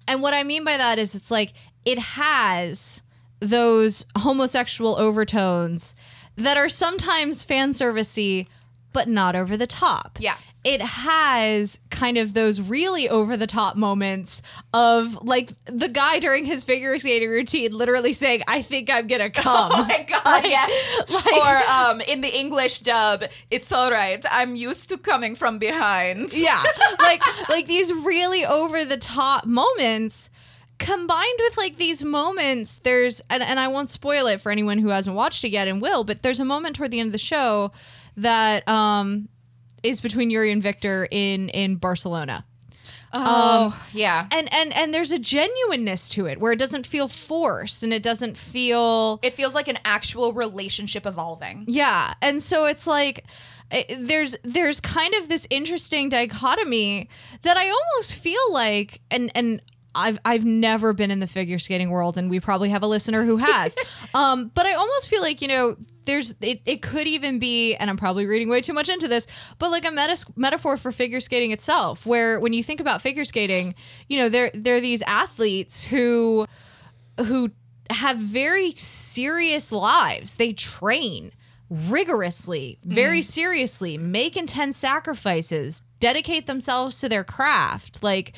[0.07, 1.53] And what I mean by that is it's like
[1.85, 3.03] it has
[3.41, 5.95] those homosexual overtones
[6.37, 8.47] that are sometimes fan servicey
[8.93, 10.19] but not over the top.
[10.21, 10.37] Yeah.
[10.65, 16.45] It has kind of those really over the top moments of like the guy during
[16.45, 19.71] his figure skating routine literally saying, I think I'm gonna come.
[19.73, 20.67] Oh my god, yeah.
[21.39, 24.25] or um, in the English dub, it's all right.
[24.31, 26.33] I'm used to coming from behind.
[26.33, 26.63] yeah
[27.01, 30.31] like like these really over the top moments
[30.79, 34.89] combined with like these moments there's and, and i won't spoil it for anyone who
[34.89, 37.19] hasn't watched it yet and will but there's a moment toward the end of the
[37.19, 37.71] show
[38.17, 39.29] that um
[39.83, 42.45] is between yuri and victor in in barcelona
[43.15, 44.27] Oh, yeah.
[44.33, 48.03] and and and there's a genuineness to it where it doesn't feel forced and it
[48.03, 51.65] doesn't feel It feels like an actual relationship evolving.
[51.69, 53.27] yeah, and so it's like
[53.71, 57.11] eh, there's there's kind of this interesting dichotomy
[57.43, 59.61] that I almost feel like and and
[59.95, 63.25] I've I've never been in the figure skating world and we probably have a listener
[63.25, 63.77] who has.
[64.15, 67.91] um but I almost feel like, you know, there's it, it could even be and
[67.91, 69.27] I'm probably reading way too much into this,
[69.59, 73.25] but like a meta- metaphor for figure skating itself where when you think about figure
[73.25, 73.75] skating,
[74.09, 76.47] you know, there there are these athletes who
[77.27, 77.51] who
[77.91, 80.37] have very serious lives.
[80.37, 81.33] They train
[81.73, 88.33] rigorously, very seriously, make intense sacrifices, dedicate themselves to their craft, like,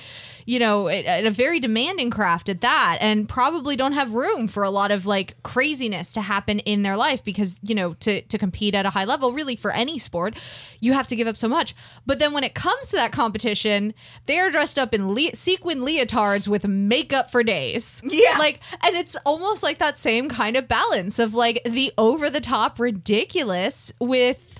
[0.45, 4.69] you know, a very demanding craft at that, and probably don't have room for a
[4.69, 8.74] lot of like craziness to happen in their life because, you know, to, to compete
[8.74, 10.36] at a high level, really for any sport,
[10.78, 11.74] you have to give up so much.
[12.05, 13.95] But then when it comes to that competition,
[14.27, 18.03] they are dressed up in le- sequin leotards with makeup for days.
[18.05, 18.36] Yeah.
[18.39, 22.43] Like, and it's almost like that same kind of balance of like the over the
[22.43, 24.54] top ridiculous with,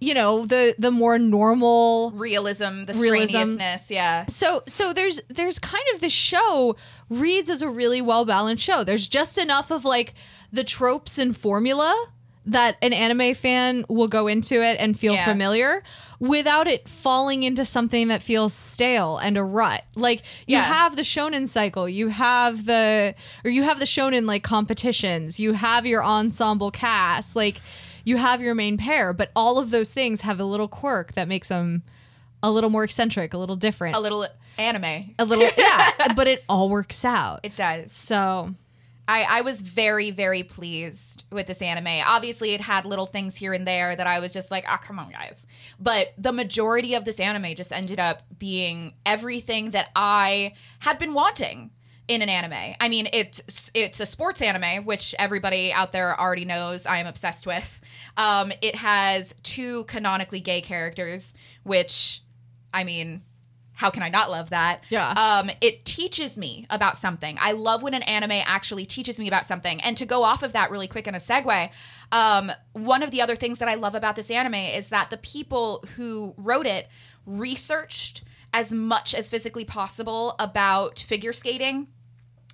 [0.00, 4.26] you know, the the more normal Realism, the strenuousness, yeah.
[4.26, 6.76] so so there's there's kind of the show
[7.08, 8.84] reads as a really well balanced show.
[8.84, 10.14] There's just enough of like
[10.52, 12.06] the tropes and formula
[12.46, 15.24] that an anime fan will go into it and feel Yeah.
[15.24, 15.82] familiar
[16.20, 19.82] without it falling into something that feels stale and a rut.
[19.96, 20.64] Like you Yeah.
[20.64, 23.14] have the shonen cycle, you have the
[23.46, 27.62] or you have the shonen like competitions, you have your ensemble cast, like
[28.04, 31.26] you have your main pair, but all of those things have a little quirk that
[31.28, 31.82] makes them
[32.42, 34.26] a little more eccentric, a little different A little
[34.58, 35.14] anime.
[35.18, 37.90] a little yeah but it all works out It does.
[37.90, 38.50] so
[39.06, 42.02] I, I was very, very pleased with this anime.
[42.06, 44.98] Obviously, it had little things here and there that I was just like, ah, come
[44.98, 45.46] on, guys.
[45.78, 51.12] But the majority of this anime just ended up being everything that I had been
[51.12, 51.70] wanting
[52.06, 52.74] in an anime.
[52.80, 57.06] I mean, it's it's a sports anime, which everybody out there already knows I am
[57.06, 57.80] obsessed with.
[58.16, 62.22] Um, it has two canonically gay characters, which,
[62.72, 63.22] I mean,
[63.74, 64.84] how can I not love that?
[64.88, 65.10] Yeah.
[65.10, 67.36] Um, it teaches me about something.
[67.40, 69.80] I love when an anime actually teaches me about something.
[69.80, 71.72] And to go off of that really quick in a segue,
[72.12, 75.16] um, one of the other things that I love about this anime is that the
[75.16, 76.88] people who wrote it
[77.26, 78.22] researched
[78.52, 81.88] as much as physically possible about figure skating.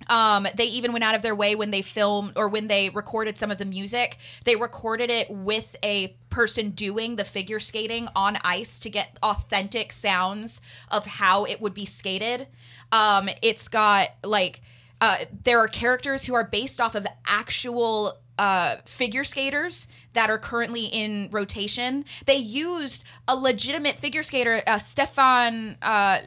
[0.07, 3.37] Um, they even went out of their way when they filmed or when they recorded
[3.37, 4.17] some of the music.
[4.43, 9.91] They recorded it with a person doing the figure skating on ice to get authentic
[9.91, 12.47] sounds of how it would be skated.
[12.91, 14.61] Um, it's got like
[15.01, 20.37] uh, there are characters who are based off of actual uh, figure skaters that are
[20.37, 22.05] currently in rotation.
[22.25, 25.77] They used a legitimate figure skater, uh, Stefan.
[25.81, 26.19] Uh,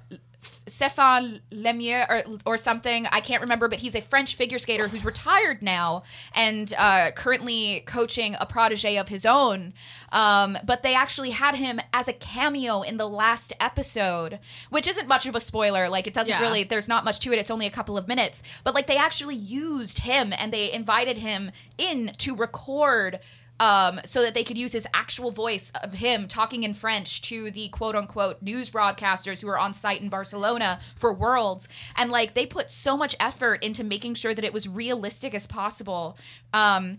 [0.66, 3.06] Stefan Lemieux or, or something.
[3.12, 6.02] I can't remember, but he's a French figure skater who's retired now
[6.34, 9.74] and uh, currently coaching a protege of his own.
[10.12, 14.38] Um, but they actually had him as a cameo in the last episode,
[14.70, 15.88] which isn't much of a spoiler.
[15.88, 16.40] Like, it doesn't Yeah.
[16.40, 17.38] really, there's not much to it.
[17.38, 18.42] It's only a couple of minutes.
[18.64, 23.20] But like, they actually used him and they invited him in to record
[23.60, 27.50] um, so that they could use his actual voice of him talking in French to
[27.50, 31.68] the quote unquote news broadcasters who are on site in Barcelona for Worlds.
[31.96, 35.46] And like they put so much effort into making sure that it was realistic as
[35.46, 36.16] possible.
[36.52, 36.98] Um,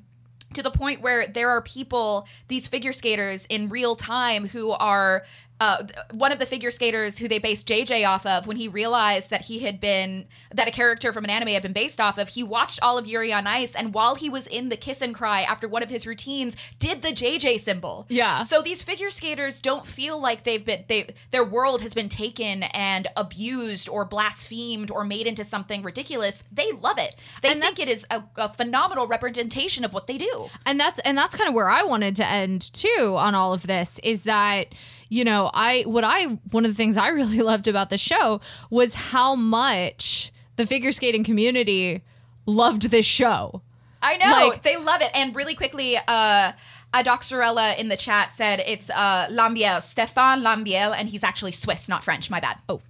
[0.53, 5.23] to the point where there are people, these figure skaters in real time, who are
[5.59, 5.83] uh,
[6.13, 8.45] one of the figure skaters who they based JJ off of.
[8.47, 11.73] When he realized that he had been that a character from an anime had been
[11.73, 14.69] based off of, he watched all of Yuri on Ice, and while he was in
[14.69, 18.05] the kiss and cry after one of his routines, did the JJ symbol.
[18.09, 18.41] Yeah.
[18.41, 22.63] So these figure skaters don't feel like they've been they their world has been taken
[22.63, 26.43] and abused or blasphemed or made into something ridiculous.
[26.51, 27.15] They love it.
[27.41, 30.49] They And think it is a, a phenomenal representation of what they do.
[30.65, 33.67] and that's and that's kind of where I wanted to end too on all of
[33.67, 34.67] this is that
[35.09, 38.41] you know I what I one of the things I really loved about the show
[38.69, 42.01] was how much the figure skating community
[42.45, 43.61] loved this show.
[44.01, 45.09] I know Like- they love it.
[45.15, 46.51] And really quickly, uh,
[46.93, 52.03] Adoxarella in the chat said it's uh, Lambiel, Stefan Lambiel, and he's actually Swiss, not
[52.03, 52.29] French.
[52.29, 52.61] My bad.
[52.69, 52.81] Oh,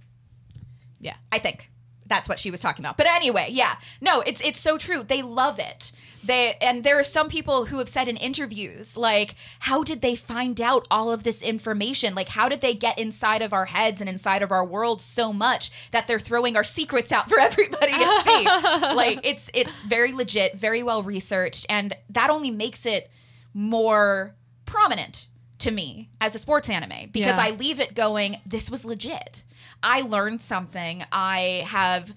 [1.00, 1.16] yeah.
[1.32, 1.70] I think
[2.08, 2.96] that's what she was talking about.
[2.96, 5.02] But anyway, yeah, no, it's it's so true.
[5.02, 5.92] They love it.
[6.24, 10.16] They and there are some people who have said in interviews like, how did they
[10.16, 12.14] find out all of this information?
[12.14, 15.32] Like, how did they get inside of our heads and inside of our world so
[15.32, 18.44] much that they're throwing our secrets out for everybody to see?
[18.94, 23.10] like, it's it's very legit, very well researched, and that only makes it
[23.54, 24.34] more
[24.64, 25.28] prominent
[25.58, 27.44] to me as a sports anime because Yeah.
[27.44, 29.42] I leave it going, this was legit.
[29.82, 31.04] I learned something.
[31.12, 32.14] I have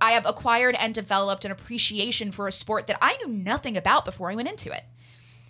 [0.00, 4.04] I have acquired and developed an appreciation for a sport that I knew nothing about
[4.06, 4.84] before I went into it.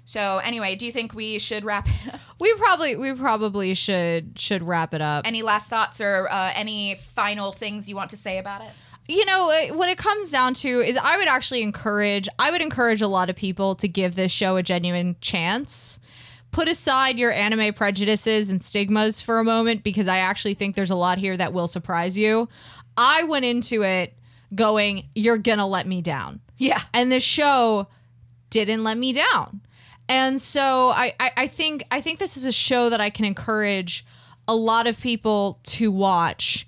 [0.05, 2.21] So anyway, do you think we should wrap it up?
[2.39, 5.27] We probably we probably should should wrap it up.
[5.27, 8.71] Any last thoughts or uh, any final things you want to say about it?
[9.09, 12.61] you know uh, what it comes down to is i would actually encourage i would
[12.61, 16.01] encourage a lot of people to give this show a genuine chance
[16.53, 20.91] put aside your anime prejudices and stigmas for a moment because i actually think there's
[20.91, 22.49] a lot here that will surprise you
[22.97, 24.15] i went into it
[24.55, 26.79] going you're gonna let me down Yeah.
[26.95, 27.89] and the show
[28.51, 29.61] didn't let me down
[30.09, 33.25] and so I, I i think i think this is a show that i can
[33.25, 34.07] encourage
[34.49, 36.67] a lot of people to watch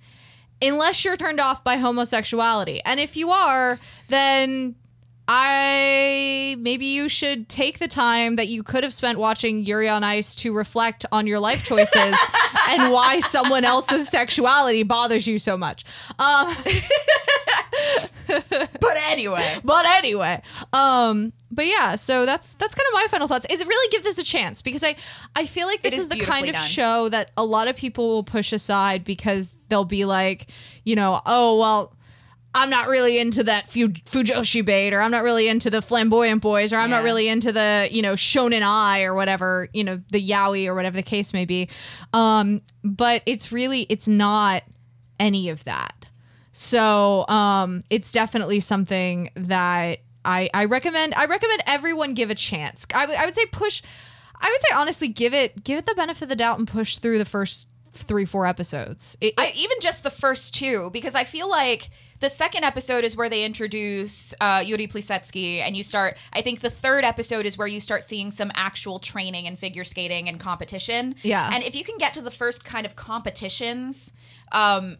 [0.60, 2.80] unless you're turned off by homosexuality.
[2.84, 3.78] And if you are,
[4.08, 4.74] then
[5.28, 10.02] I maybe you should take the time that you could have spent watching Yuri on
[10.02, 12.18] Ice to reflect on your life choices
[12.70, 15.84] and why someone else's sexuality bothers you so much.
[16.18, 16.54] Um,
[18.28, 20.42] But anyway, but anyway,
[20.72, 23.46] um, but yeah, so that's that's kind of my final thoughts.
[23.48, 24.96] Is it really give this a chance because I
[25.34, 26.66] I feel like this is is, the kind of done.
[26.66, 30.48] show that a lot of people will push aside because they'll be like,
[30.84, 31.94] you know, oh well.
[32.58, 36.42] I'm not really into that fu- Fujoshi bait, or I'm not really into the flamboyant
[36.42, 40.00] boys, or I'm not really into the, you know, shonen ai or whatever, you know,
[40.10, 41.68] the yaoi or whatever the case may be.
[42.12, 44.62] Um, but it's really, it's not
[45.18, 46.06] any of that.
[46.52, 51.14] So um, it's definitely something that I, I recommend.
[51.14, 52.86] I recommend everyone give a chance.
[52.94, 53.82] I would- say push.
[54.40, 56.98] I would say honestly, give it give it the benefit of the doubt and push
[56.98, 59.16] through the first three four episodes.
[59.20, 63.16] It, I, even just the first two, because I feel like the second episode is
[63.16, 66.16] where they introduce uh, Yuri Plisetsky, and you start.
[66.32, 69.84] I think the third episode is where you start seeing some actual training and figure
[69.84, 71.14] skating and competition.
[71.22, 71.50] Yeah.
[71.52, 74.12] and if you can get to the first kind of competitions,
[74.52, 74.96] um,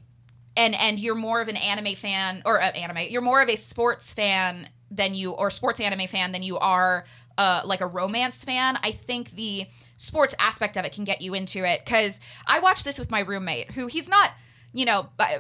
[0.57, 3.57] and and you're more of an anime fan or uh, anime, you're more of a
[3.57, 7.05] sports fan than you or sports anime fan than you are
[7.37, 8.79] uh, like a romance fan.
[8.83, 9.67] I think the
[9.97, 13.21] sports aspect of it can get you into it because I watched this with my
[13.21, 14.33] roommate, who he's not
[14.73, 15.39] you know, by,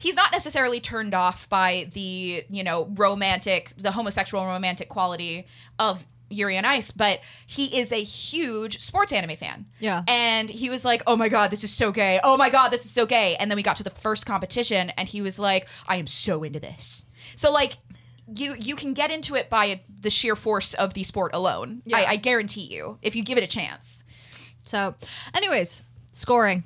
[0.00, 5.46] he's not necessarily turned off by the, you know, romantic, the homosexual romantic quality
[5.78, 9.66] of Yuri on Ice, but he is a huge sports anime fan.
[9.80, 10.04] Yeah.
[10.06, 12.20] And he was like, oh my God, this is so gay.
[12.22, 13.36] Oh my God, this is so gay.
[13.38, 16.42] And then we got to the first competition and he was like, I am so
[16.44, 17.04] into this.
[17.34, 17.78] So, like,
[18.36, 21.82] you you can get into it by the sheer force of the sport alone.
[21.92, 24.04] I, I guarantee you, if you give it a chance.
[24.64, 24.94] So,
[25.34, 25.82] anyways,
[26.12, 26.62] scoring.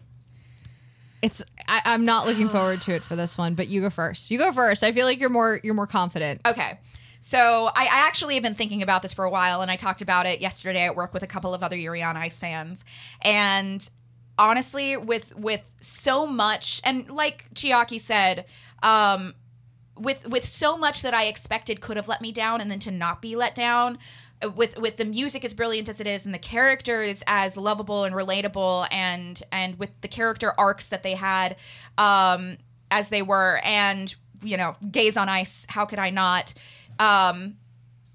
[1.24, 4.30] It's I, I'm not looking forward to it for this one, but you go first.
[4.30, 4.84] You go first.
[4.84, 6.42] I feel like you're more you're more confident.
[6.46, 6.78] Okay.
[7.20, 10.02] So I, I actually have been thinking about this for a while, and I talked
[10.02, 12.84] about it yesterday at work with a couple of other Yuri on Ice fans.
[13.22, 13.88] And
[14.38, 18.44] honestly, with with so much, and like Chiaki said,
[18.82, 19.32] um,
[19.96, 22.90] with with so much that I expected could have let me down, and then to
[22.90, 23.96] not be let down.
[24.46, 28.14] With with the music as brilliant as it is, and the characters as lovable and
[28.14, 31.56] relatable, and and with the character arcs that they had,
[31.98, 32.56] um,
[32.90, 35.66] as they were, and you know, gaze on ice.
[35.68, 36.54] How could I not?
[36.98, 37.56] Um,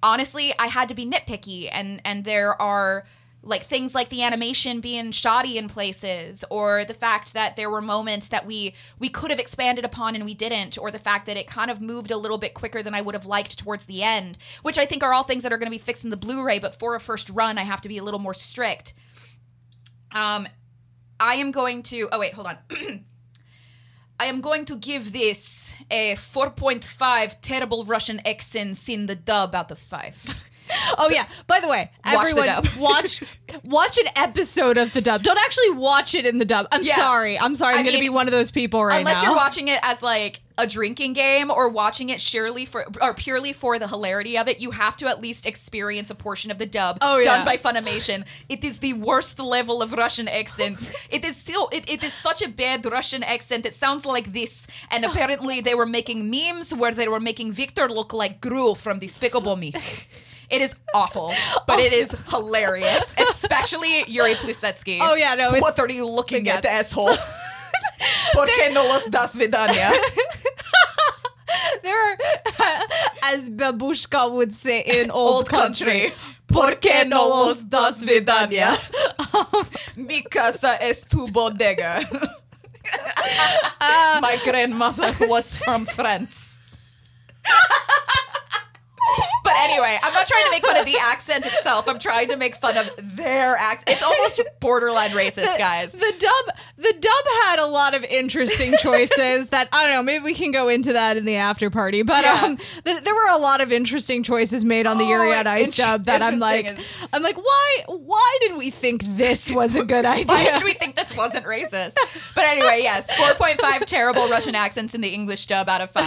[0.02, 3.04] honestly, I had to be nitpicky, and and there are
[3.50, 7.82] like things like the animation being shoddy in places or the fact that there were
[7.82, 11.38] moments that we we could have expanded upon and we didn't or the fact that
[11.38, 14.04] it kind of moved a little bit quicker than I would have liked towards the
[14.04, 16.18] end which I think are all things that are going to be fixed in the
[16.18, 18.94] Blu-ray but for a first run I have to be a little more strict.
[20.12, 20.48] Um
[21.20, 22.58] I am going to oh wait hold on.
[24.22, 29.72] I am going to give this a 4.5 terrible Russian accents in the dub out
[29.72, 30.50] of 5
[30.98, 31.28] Oh yeah.
[31.48, 33.24] By the way, Watch everyone watch
[33.64, 35.24] watch an episode of the dub.
[35.24, 36.68] Don't actually watch it in the dub.
[36.72, 36.96] I'm Yeah.
[36.96, 37.40] sorry.
[37.40, 37.74] I'm sorry.
[37.76, 39.30] I'm I going to mean, be one of those people right Unless now.
[39.30, 43.54] you're watching it as like a drinking game or watching it surely for or purely
[43.54, 46.66] for the hilarity of it, you have to at least experience a portion of the
[46.66, 47.46] dub Oh, done yeah.
[47.46, 48.26] by Funimation.
[48.50, 51.08] It is the worst level of Russian accents.
[51.10, 53.66] it is still it, it is such a bad Russian accent.
[53.66, 54.68] It sounds like this.
[54.92, 59.00] And apparently they were making memes where they were making Victor look like Gru from
[59.00, 59.74] Despicable Me.
[60.50, 61.34] It is awful,
[61.68, 65.00] but it is hilarious, especially Yuri Plisetsky.
[65.02, 67.16] Oh, yeah, no, What are you looking at, asshole?
[68.34, 69.92] ¿Por qué no los das vidania?
[71.84, 72.18] there are
[73.24, 76.14] as Babushka would say in old, Old country.
[76.48, 78.72] ¿Por qué no los das vidania?
[79.98, 82.02] Mi casa es tu bodega.
[83.82, 84.20] Ah.
[84.22, 86.62] My grandmother was from France.
[89.44, 91.88] But anyway, I'm not trying to make fun of the accent itself.
[91.90, 93.90] I'm trying to make fun of their accent.
[93.90, 95.94] It's almost borderline racist, guys.
[95.94, 100.24] The dub the dub had a lot of interesting choices that I don't know, maybe
[100.24, 102.04] we can go into that in the after party.
[102.04, 102.42] But Yeah.
[102.44, 105.76] um th- there were a lot of interesting choices made on the Oh, on Ice
[105.78, 109.84] dub that I'm like interesting I'm like why why did we think this was a
[109.84, 110.26] good idea?
[110.28, 111.96] Why did we think this wasn't racist?
[112.36, 116.04] But anyway, yes, 4.5 terrible Russian accents in the English dub out of 5.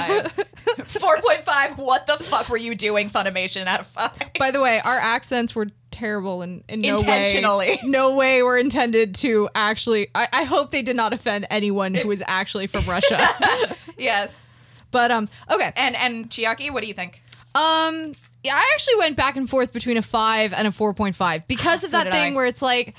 [0.76, 4.34] 4.5, what the fuck were you doing, Funimation, out of 5?
[4.38, 7.66] By the way, our accents were terrible and in no Intentionally.
[7.66, 10.08] way, no way were intended to actually.
[10.14, 13.18] I, I hope they did not offend anyone who is actually from Russia.
[13.98, 14.46] yes.
[14.90, 15.72] but um, okay.
[15.76, 17.22] And and Chiaki, what do you think?
[17.54, 21.14] Um, yeah, I actually went back and forth between a five and a four point
[21.14, 22.36] five because of So that thing I.
[22.36, 22.94] where it's like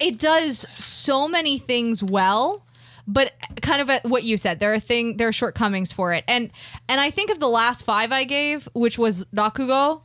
[0.00, 2.62] it does so many things well.
[3.08, 6.24] But kind of at what you said, there are thing there are shortcomings for it,
[6.26, 6.50] and
[6.88, 10.02] and I think of the last five I gave, which was Rakugo,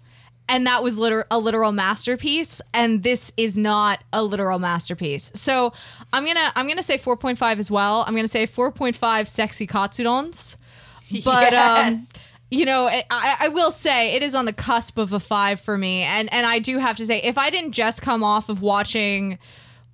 [0.47, 5.31] and that was liter- a literal masterpiece, and this is not a literal masterpiece.
[5.33, 5.73] So
[6.13, 8.03] I'm gonna I'm gonna say 4.5 as well.
[8.05, 10.57] I'm gonna say 4.5 sexy katsudons,
[11.25, 12.07] but um
[12.51, 13.03] you know, I,
[13.39, 16.45] I will say it is on the cusp of a five for me, and and
[16.45, 19.39] I do have to say, if I didn't just come off of watching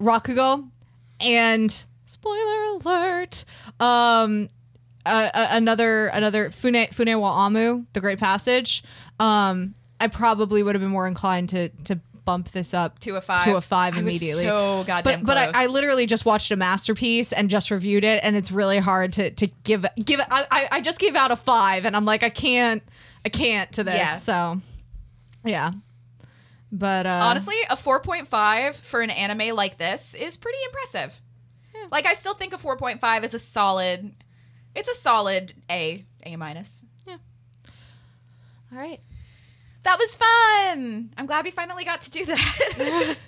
[0.01, 0.67] Rakugo,
[1.19, 3.45] and spoiler alert,
[3.79, 4.47] um,
[5.05, 8.83] uh, uh, another another Fune Fune wo Amu, the Great Passage,
[9.19, 13.21] um, I probably would have been more inclined to to bump this up To a
[13.21, 13.45] five.
[13.45, 14.43] to a five I was immediately.
[14.43, 15.63] so goddamn but but I.
[15.63, 19.31] I literally just watched a masterpiece and just reviewed it, and it's really hard to
[19.31, 20.19] to give give.
[20.19, 22.83] I, I- I just gave out a five, and I'm like, I can't,
[23.23, 23.95] I can't to this.
[23.95, 24.17] Yeah.
[24.17, 24.59] So,
[25.45, 25.71] yeah.
[26.69, 31.21] But uh, Honestly, a 4.5 for an anime like this is pretty impressive.
[31.91, 34.13] Like I still think a 4.5 is a solid
[34.75, 36.85] it's a solid A, A minus.
[37.07, 37.17] Yeah.
[38.71, 39.01] All right.
[39.83, 41.13] That was fun.
[41.17, 43.17] I'm glad we finally got to do that.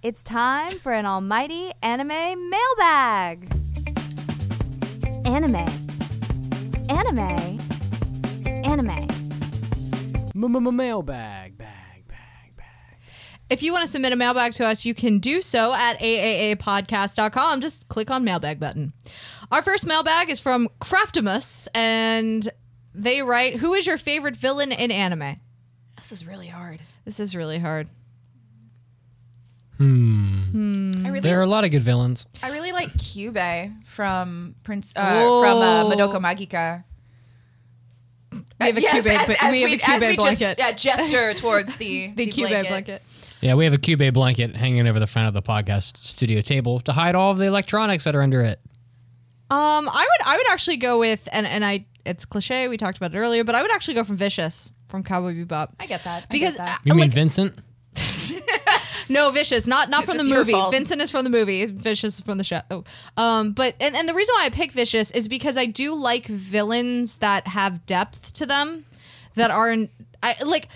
[0.00, 3.52] It's time for an almighty anime mailbag.
[5.24, 5.56] Anime.
[6.88, 7.58] Anime.
[8.64, 9.08] Anime.
[10.34, 11.77] Mailbag, bag, bag, bag.
[13.50, 17.60] If you want to submit a mailbag to us, you can do so at aaapodcast.com.
[17.60, 18.92] Just click on mailbag button.
[19.50, 22.48] Our first mailbag is from Craftimus, and
[22.94, 25.40] they write, Who is your favorite villain in anime?
[25.96, 26.80] This is really hard.
[27.06, 27.88] This is really hard.
[29.80, 32.26] I really, There are a lot of good villains.
[32.42, 36.84] I really like Kyubey from Prince uh, from uh, Madoka Magica.
[38.32, 40.40] We have a yes, Kyubey- as, as we have a we, as blanket.
[40.40, 43.02] just uh, gesture towards the The Cube blanket.
[43.40, 46.80] Yeah, we have a Cube blanket hanging over the front of the podcast studio table
[46.80, 48.60] to hide all of the electronics that are under it.
[49.50, 52.68] Um, I would I would actually go with and and I it's cliche.
[52.68, 55.70] We talked about it earlier, but I would actually go from Vicious from Cowboy Bebop.
[55.80, 56.24] I get that.
[56.24, 56.80] I Because get that.
[56.84, 57.58] You mean like- Vincent?
[59.10, 60.52] No, Vicious, not not This from the movie.
[60.70, 61.64] Vincent is from the movie.
[61.64, 62.60] Vicious is from the show.
[62.70, 62.84] Oh.
[63.16, 66.26] Um, but and, and the reason why I pick Vicious is because I do like
[66.26, 68.84] villains that have depth to them,
[69.34, 69.90] that aren't
[70.22, 70.68] I like.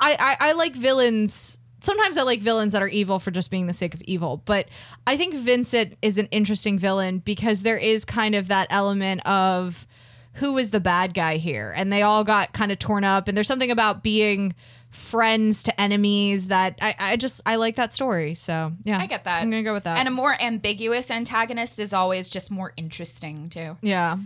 [0.00, 1.58] I I, I like villains.
[1.84, 4.66] Sometimes I like villains that are evil for just being the sake of evil, but
[5.06, 9.86] I think Vincent is an interesting villain because there is kind of that element of
[10.34, 13.36] who is the bad guy here, and they all got kind of torn up, and
[13.36, 14.54] there's something about being
[14.88, 18.34] friends to enemies that I, I just I like that story.
[18.34, 19.42] So yeah, I get that.
[19.42, 19.98] I'm gonna go with that.
[19.98, 23.76] And a more ambiguous antagonist is always just more interesting too.
[23.82, 24.16] yeah.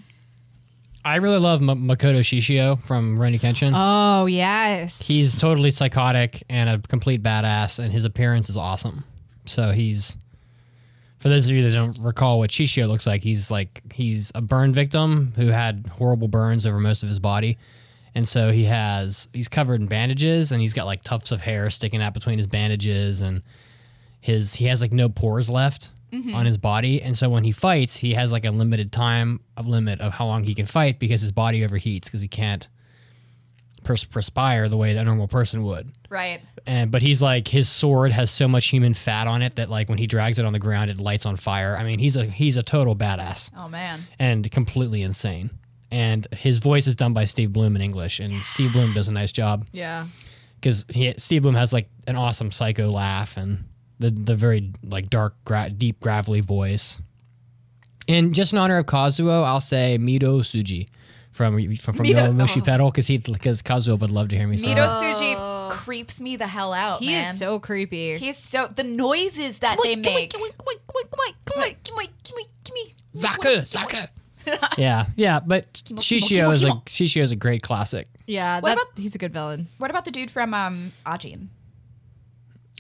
[1.05, 3.73] I really love M- Makoto Shishio from Rurouni Kenshin.
[3.75, 5.07] Oh yes.
[5.07, 9.05] He's totally psychotic and a complete badass, and his appearance is awesome.
[9.47, 10.16] So he's,
[11.19, 14.43] for those of you that don't recall what Shishio looks like, he's like he's a
[14.43, 17.57] burn victim who had horrible burns over most of his body,
[18.15, 21.70] and so he has he's covered in bandages and he's got like tufts of hair
[21.70, 23.43] sticking out between his bandages, and
[24.20, 27.97] his he has like no pores left on his body, and so when he fights,
[27.98, 31.20] he has like a limited time of limit of how long he can fight because
[31.20, 32.68] his body overheats because he can't
[33.85, 35.90] pers- perspire the way that a normal person would.
[36.10, 36.40] Right.
[36.66, 39.89] And but he's like his sword has so much human fat on it that like
[39.89, 41.76] when he drags it on the ground, it lights on fire.
[41.76, 44.01] I mean, he's a he's a total badass Oh man.
[44.18, 45.51] and completely insane.
[45.90, 49.12] And his voice is done by Steve Blum in English, and Steve Blum does a
[49.12, 50.06] nice job yeah.
[50.60, 50.85] because
[51.16, 53.64] Steve Blum has like an awesome psycho laugh and
[53.99, 57.01] the the very like dark, gra- deep, gravelly voice.
[58.07, 60.89] And just in honor of Kazuo, I'll say Midousuji
[61.31, 62.65] from from, from Mito- Yowamushi oh.
[62.65, 65.19] Pedal because he because Kazuo would love to hear me say Mito that.
[65.19, 67.23] Suji creeps me the hell out, He man.
[67.23, 68.16] is so creepy.
[68.16, 70.33] He's so the noises that they make.
[73.15, 74.07] Zaku, Zaku.
[74.79, 78.07] yeah, yeah, but Shishio is a Shishio is a great classic.
[78.27, 79.66] yeah, What that, about- he's a good villain.
[79.79, 81.49] What about the dude from um Ajin?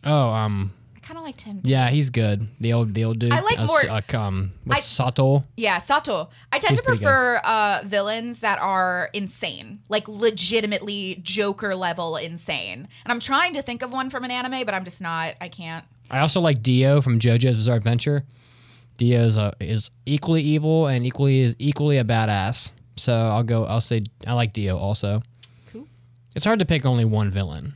[0.04, 0.77] Oh, um, I
[1.08, 1.62] kind of liked him.
[1.62, 1.70] Too.
[1.70, 2.46] yeah, he's good.
[2.60, 3.32] The old the old dude.
[3.32, 5.44] I like Uh, more- Like, um, I- Sato?
[5.56, 6.28] Yeah, Sato.
[6.52, 12.86] I tend He's to prefer uh, villains that are insane, like legitimately Joker level insane.
[13.04, 15.34] And I'm trying to think of one from an anime, but I'm just not.
[15.40, 15.84] I can't.
[16.10, 18.24] I also like Dio from JoJo's Bizarre Adventure.
[18.98, 22.72] Dio is, a, is equally evil and equally is equally a badass.
[22.96, 23.64] So I'll go.
[23.64, 25.22] I'll say I like Dio also.
[25.72, 25.86] Cool.
[26.34, 27.74] It's hard to pick only one villain.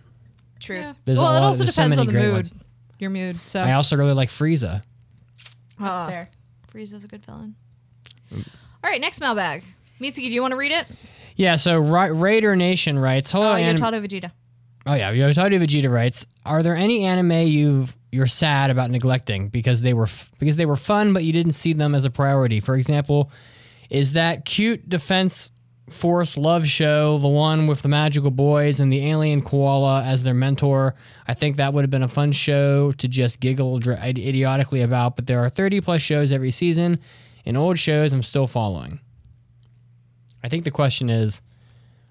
[0.60, 0.98] Truth.
[1.04, 2.32] There's well, it also there's so depends on the mood.
[2.34, 2.52] ones.
[3.02, 3.36] Your mood.
[3.46, 4.82] So I also really like Frieza.
[5.78, 6.06] That's Ah.
[6.06, 6.28] fair.
[6.72, 7.56] Frieza's a good villain.
[8.32, 8.40] All
[8.90, 9.64] right, next mailbag.
[10.00, 10.86] Mitsugi, do you want to read it?
[11.36, 11.56] Yeah.
[11.56, 14.30] So Ra- Raider Nation writes, "Hello, Oh, anim- Yotaro Vegeta.
[14.86, 19.82] Oh yeah, Yotaro Vegeta writes, "Are there any anime you've you're sad about neglecting because
[19.82, 22.60] they were f- because they were fun but you didn't see them as a priority?
[22.60, 23.30] For example,
[23.90, 25.50] is that cute Defense
[25.90, 30.32] Force love show the one with the magical boys and the alien koala as their
[30.34, 30.94] mentor?
[31.26, 35.16] I think that would have been a fun show to just giggle dr- idiotically about.
[35.16, 36.98] But there are 30 plus shows every season,
[37.44, 39.00] and old shows I'm still following.
[40.42, 41.42] I think the question is."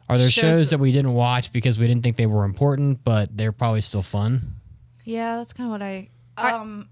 [0.10, 3.02] Are there Shows- shows that we didn't watch because we didn't think they were important,
[3.06, 4.56] but they're probably still fun?
[5.06, 6.10] Yeah, that's kind of what I.
[6.38, 6.90] Um,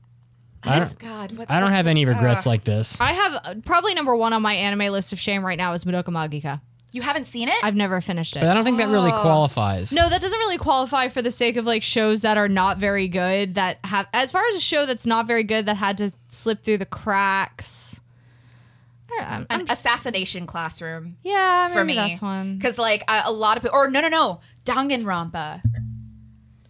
[0.63, 1.37] I this don't, God.
[1.37, 3.01] What, I don't what's have the- any regrets uh, like this.
[3.01, 5.83] I have uh, probably number one on my anime list of shame right now is
[5.83, 6.61] Madoka Magica.
[6.91, 7.63] You haven't seen it?
[7.63, 8.39] I've never finished it.
[8.39, 9.21] But I don't think that really oh.
[9.21, 9.91] qualifies.
[9.93, 13.07] No, that doesn't really qualify for the sake of like shows that are not very
[13.07, 16.11] good that have as far as a show that's not very good that had to
[16.29, 18.01] slip through the cracks.
[19.11, 21.17] I don't- I'm- I'm- An assassination classroom.
[21.23, 22.57] yeah, for me, that's one.
[22.57, 25.61] because like a, a lot of people, or no, no, no, Danganronpa.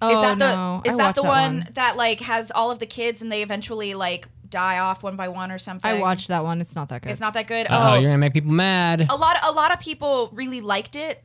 [0.02, 1.68] Oh is that the no, is I that watched the one, one.
[1.74, 5.27] that like has all of the kids and they eventually like die off one by
[5.27, 5.89] one or something?
[5.89, 6.61] I watched that one.
[6.61, 7.11] It's not that good.
[7.11, 7.67] It's not that good.
[7.69, 9.01] Oh, oh, you're gonna make people mad.
[9.09, 11.23] a lot a lot of people really liked it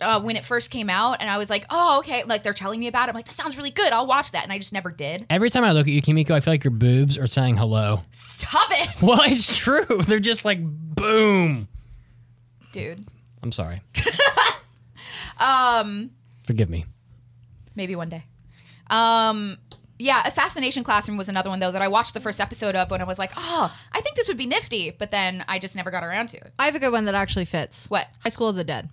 [0.00, 2.78] uh, when it first came out, and I was like, oh okay, like they're telling
[2.80, 3.10] me about it.
[3.10, 3.92] I'm like, that sounds really good.
[3.92, 5.24] I'll watch that, and I just never did.
[5.30, 8.00] Every time I look at you, Kimiko, I feel like your boobs are saying hello.
[8.10, 9.86] Stop it, Well, it's true.
[10.06, 11.68] They're just like boom.
[12.72, 13.04] dude.
[13.42, 13.80] I'm sorry.
[15.38, 16.10] Um,
[16.46, 16.86] Forgive me.
[17.74, 18.24] maybe one day.
[18.88, 19.58] Um,
[19.98, 23.00] yeah, Assassination Classroom was another one though that I watched the first episode of when
[23.00, 25.90] I was like, oh, I think this would be nifty, but then I just never
[25.90, 26.52] got around to it.
[26.58, 27.88] I have a good one that actually fits.
[27.88, 28.06] What?
[28.22, 28.88] High School of the Dead.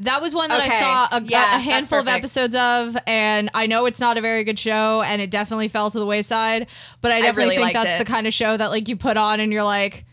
[0.00, 3.66] That was one that I saw a, Yeah, a handful of episodes of, and I
[3.66, 6.68] know it's not a very good show, and it definitely fell to the wayside.
[7.00, 8.06] But I definitely really think that's it.
[8.06, 10.04] the kind of show that like you put on and you're like,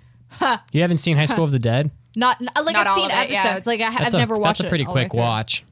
[0.71, 1.91] You haven't seen High School of the Dead?
[2.15, 3.41] not like Not I've all seen of it, yeah.
[3.41, 5.21] episodes, like I, I've a, never watched That's a pretty all the way quick through.
[5.21, 5.65] watch.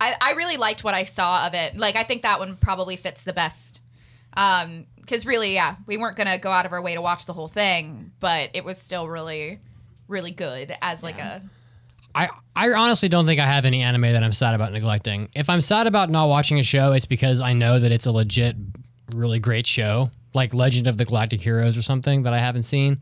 [0.00, 1.76] I, I really liked what I saw of it.
[1.76, 3.80] Like, I think that one probably fits the best.
[4.36, 7.32] Um, because really, yeah, we weren't gonna go out of our way to watch the
[7.32, 9.58] whole thing, but it was still really,
[10.06, 11.42] really good as like a.
[12.14, 15.28] I, I honestly don't think I have any anime that I'm sad about neglecting.
[15.34, 18.12] If I'm sad about not watching a show, it's because I know that it's a
[18.12, 18.56] legit,
[19.14, 23.00] really great show, like Legend of the Galactic Heroes or something that I haven't seen.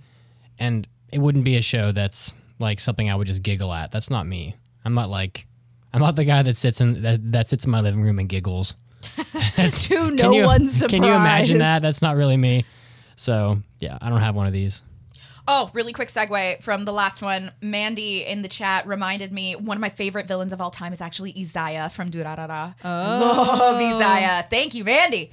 [0.58, 3.90] And it wouldn't be a show that's like something I would just giggle at.
[3.92, 4.56] That's not me.
[4.84, 5.46] I'm not like,
[5.92, 8.28] I'm not the guy that sits in that, that sits in my living room and
[8.28, 8.76] giggles.
[9.56, 10.90] To no can you, one's surprise.
[10.90, 11.82] Can you imagine that?
[11.82, 12.64] That's not really me.
[13.16, 14.82] So yeah, I don't have one of these.
[15.50, 17.52] Oh, really quick segue from the last one.
[17.62, 21.00] Mandy in the chat reminded me one of my favorite villains of all time is
[21.00, 22.74] actually Izaya from Durarara.
[22.84, 23.58] Oh.
[23.58, 24.48] Love Izaya.
[24.50, 25.30] Thank you, Mandy.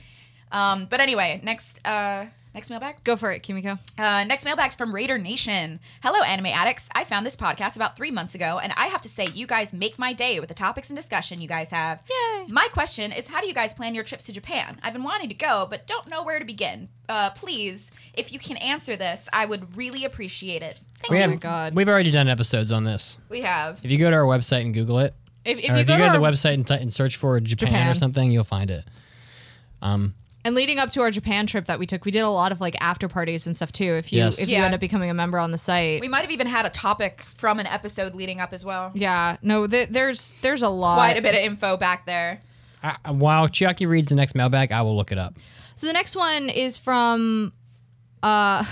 [0.52, 3.04] Um, but anyway, next uh, next mailbag.
[3.04, 3.78] Go for it, Kimiko.
[3.98, 5.80] Uh, next mailbag's from Raider Nation.
[6.02, 6.90] Hello, anime addicts.
[6.96, 9.74] I found this podcast about three months ago, and I have to say, you guys
[9.74, 12.02] make my day with the topics and discussion you guys have.
[12.10, 12.46] Yay.
[12.48, 14.80] My question is, how do you guys plan your trips to Japan?
[14.82, 16.90] I've been wanting to go, but don't know where to begin.
[17.08, 20.80] Uh, please, if you can answer this, I would really appreciate it.
[21.00, 21.30] Thank We you.
[21.30, 21.76] have, God.
[21.76, 23.20] We've already done episodes on this.
[23.30, 23.82] We have.
[23.84, 25.14] If you go to our website and Google it,
[25.44, 26.92] If, if you if go, you go to to the our- website and, t- and
[26.92, 27.88] search for Japan, Japan.
[27.90, 28.86] or something, you'll find it.
[30.46, 32.62] And leading up to our Japan trip that we took, we did a lot of
[32.62, 33.96] like after parties and stuff too.
[33.96, 34.40] If you Yes.
[34.40, 34.66] if you Yeah.
[34.66, 37.22] end up becoming a member on the site, We might have even had a topic
[37.22, 38.92] from an episode leading up as well.
[38.94, 40.96] yeah, no, th- there's there's a lot.
[40.98, 42.42] Quite a bit of info back there.
[42.84, 45.34] I, while Chiaki reads the next mailbag, I will look it up.
[45.76, 47.52] So the next one is from.
[48.24, 48.64] uh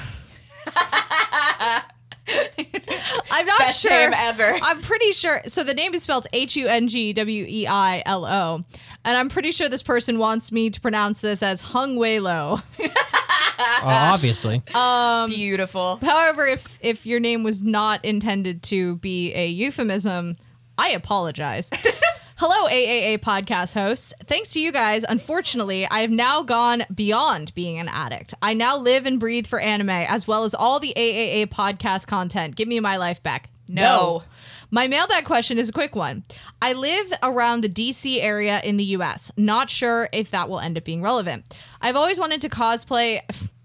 [3.31, 3.91] I'm not Best sure.
[3.91, 4.57] name ever.
[4.61, 5.41] I'm pretty sure.
[5.47, 8.63] So the name is spelled H U N G W E I L O,
[9.03, 12.59] and I'm pretty sure this person wants me to pronounce this as Hung Wei Lo.
[13.59, 14.61] Oh, obviously.
[14.73, 15.97] Um, Beautiful.
[15.97, 20.35] However, if if your name was not intended to be a euphemism,
[20.77, 21.69] I apologize.
[22.37, 24.11] Hello, AAA podcast hosts.
[24.25, 28.33] Thanks to you guys, unfortunately, I have now gone beyond being an addict.
[28.41, 32.55] I now live and breathe for anime as well as all the AAA podcast content.
[32.55, 33.51] Give me my life back.
[33.69, 34.23] No.
[34.71, 36.23] My mailbag question is a quick one.
[36.59, 39.31] I live around the DC area in the US.
[39.37, 41.55] Not sure if that will end up being relevant.
[41.81, 43.21] I've always wanted to cosplay.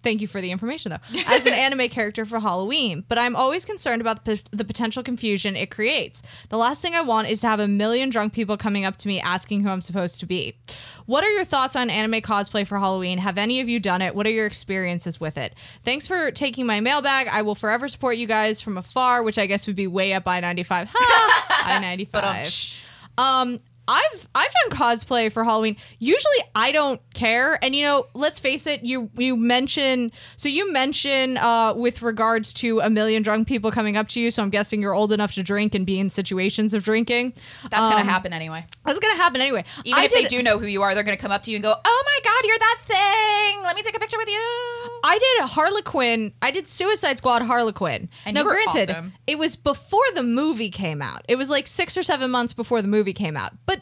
[0.08, 1.20] Thank you for the information, though.
[1.26, 5.02] As an anime character for Halloween, but I'm always concerned about the, p- the potential
[5.02, 6.22] confusion it creates.
[6.48, 9.08] The last thing I want is to have a million drunk people coming up to
[9.08, 10.56] me asking who I'm supposed to be.
[11.04, 13.18] What are your thoughts on anime cosplay for Halloween?
[13.18, 14.14] Have any of you done it?
[14.14, 15.54] What are your experiences with it?
[15.84, 17.28] Thanks for taking my mailbag.
[17.28, 20.26] I will forever support you guys from afar, which I guess would be way up
[20.26, 20.88] I 95.
[20.96, 22.84] I 95.
[23.18, 25.76] Um, I've I've done cosplay for Halloween.
[25.98, 27.58] Usually I don't care.
[27.64, 32.52] And you know, let's face it, you you mention so you mention uh with regards
[32.54, 35.32] to a million drunk people coming up to you, so I'm guessing you're old enough
[35.34, 37.32] to drink and be in situations of drinking.
[37.70, 38.66] That's Um, gonna happen anyway.
[38.84, 39.64] That's gonna happen anyway.
[39.84, 41.56] Even I if they do know who you are, they're gonna come up to you
[41.56, 43.62] and go, "Oh my God, you're that thing!
[43.62, 46.32] Let me take a picture with you." I did Harlequin.
[46.42, 48.08] I did Suicide Squad Harlequin.
[48.26, 49.14] And now, granted, awesome.
[49.26, 51.24] it was before the movie came out.
[51.28, 53.77] It was like six or seven months before the movie came out, but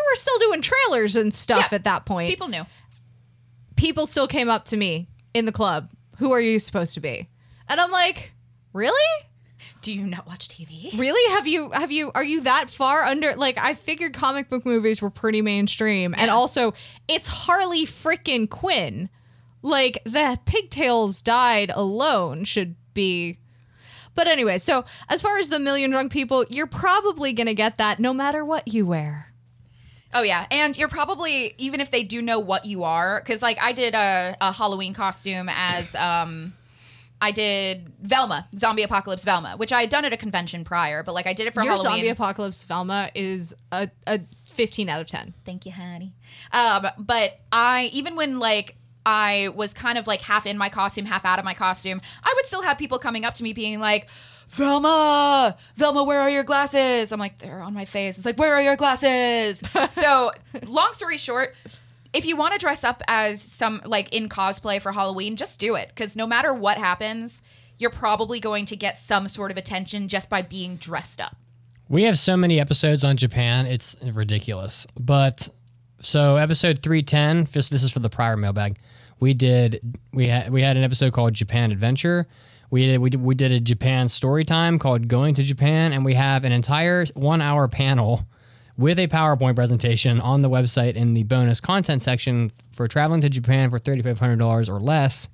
[0.00, 2.30] they were still doing trailers and stuff Yeah, at that point.
[2.30, 2.64] People knew.
[3.76, 5.90] people still came up to me in the club.
[6.18, 7.28] Who are you supposed to be?
[7.68, 8.32] And I'm like,
[8.72, 8.94] really?
[9.82, 10.98] Do you not watch TV?
[10.98, 11.34] Really?
[11.34, 15.00] Have you have you are you that far under like I figured comic book movies
[15.02, 16.14] were pretty mainstream.
[16.16, 16.74] And also
[17.08, 19.08] it's Harley frickin' Quinn.
[19.62, 23.36] Like the pigtails died alone should be
[24.14, 27.78] But anyway, so as far as the million drunk people, you're probably going to get
[27.78, 29.29] that no matter what you wear.
[30.12, 33.60] Oh yeah, and you're probably even if they do know what you are, because like
[33.60, 36.52] I did a, a Halloween costume as um,
[37.20, 41.14] I did Velma, Zombie Apocalypse Velma, which I had done at a convention prior, but
[41.14, 41.98] like I did it for Your Halloween.
[41.98, 45.34] zombie apocalypse Velma is a, a 15 out of 10.
[45.44, 46.12] Thank you, honey.
[46.52, 48.76] Um, but I even when like
[49.06, 52.32] I was kind of like half in my costume, half out of my costume, I
[52.34, 54.08] would still have people coming up to me being like,
[54.50, 57.12] Velma, Velma, where are your glasses?
[57.12, 58.18] I'm like, they're on my face.
[58.18, 59.62] It's like, where are your glasses?
[59.92, 60.32] so,
[60.66, 61.54] long story short,
[62.12, 65.76] if you want to dress up as some like in cosplay for Halloween, just do
[65.76, 65.88] it.
[65.88, 67.42] Because no matter what happens,
[67.78, 71.36] you're probably going to get some sort of attention just by being dressed up.
[71.88, 74.86] We have so many episodes on Japan, it's ridiculous.
[74.98, 75.48] But
[76.00, 78.78] So episode 310, this, this is for the prior mailbag.
[79.20, 79.80] We did
[80.12, 82.26] we had we had an episode called Japan Adventure.
[82.70, 86.04] We did we did, we did a Japan story time called Going to Japan and
[86.04, 88.26] we have an entire 1-hour panel
[88.76, 93.28] with a PowerPoint presentation on the website in the bonus content section for traveling to
[93.28, 95.28] Japan for $3500 or less,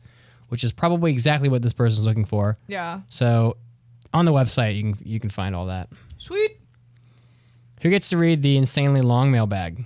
[0.49, 2.59] which is probably exactly what this person's looking for.
[2.67, 3.03] Yeah.
[3.09, 3.59] So
[4.15, 5.91] on the website you can you can find all that.
[6.17, 6.59] Sweet.
[7.83, 9.85] Who gets to read the insanely long mailbag?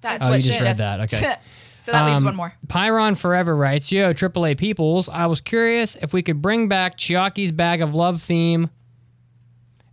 [0.00, 1.00] That's uh, Oh, what you just read that.
[1.00, 1.34] Okay.
[1.86, 2.52] so that leaves Um, one more.
[2.66, 7.52] Pyron Forever writes, Yo, AAA peoples, I was curious if we could bring back Chiaki's
[7.52, 8.68] Bag of Love theme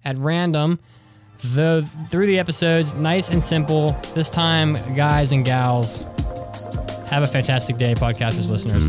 [0.03, 0.79] at random.
[1.55, 3.91] The, through the episodes, nice and simple.
[4.13, 6.07] This time, guys and gals,
[7.09, 8.85] have a fantastic day, podcasters, listeners.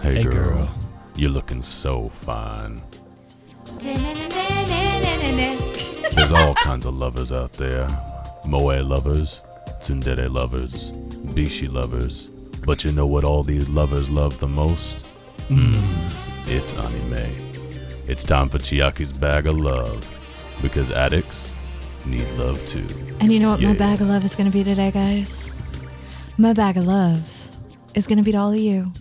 [0.00, 0.74] Hey, Hey, girl, girl.
[1.16, 2.80] you're looking so fine.
[6.16, 7.86] There's all kinds of lovers out there.
[8.46, 9.42] Moe lovers,
[9.82, 10.92] tsundere lovers,
[11.34, 12.28] bishi lovers.
[12.66, 14.96] But you know what all these lovers love the most?
[15.48, 16.12] Mmm,
[16.48, 17.32] it's anime.
[18.08, 20.08] It's time for Chiaki's bag of love.
[20.62, 21.54] Because addicts
[22.06, 22.86] need love too.
[23.20, 25.54] And you know what my bag of love is going to be today, guys?
[26.38, 27.20] My bag of love
[27.94, 28.92] is going to be to all of you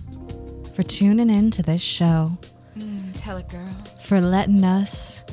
[0.75, 2.37] for tuning in to this show,
[2.77, 3.67] mm, Tell it, girl.
[4.01, 5.23] for letting us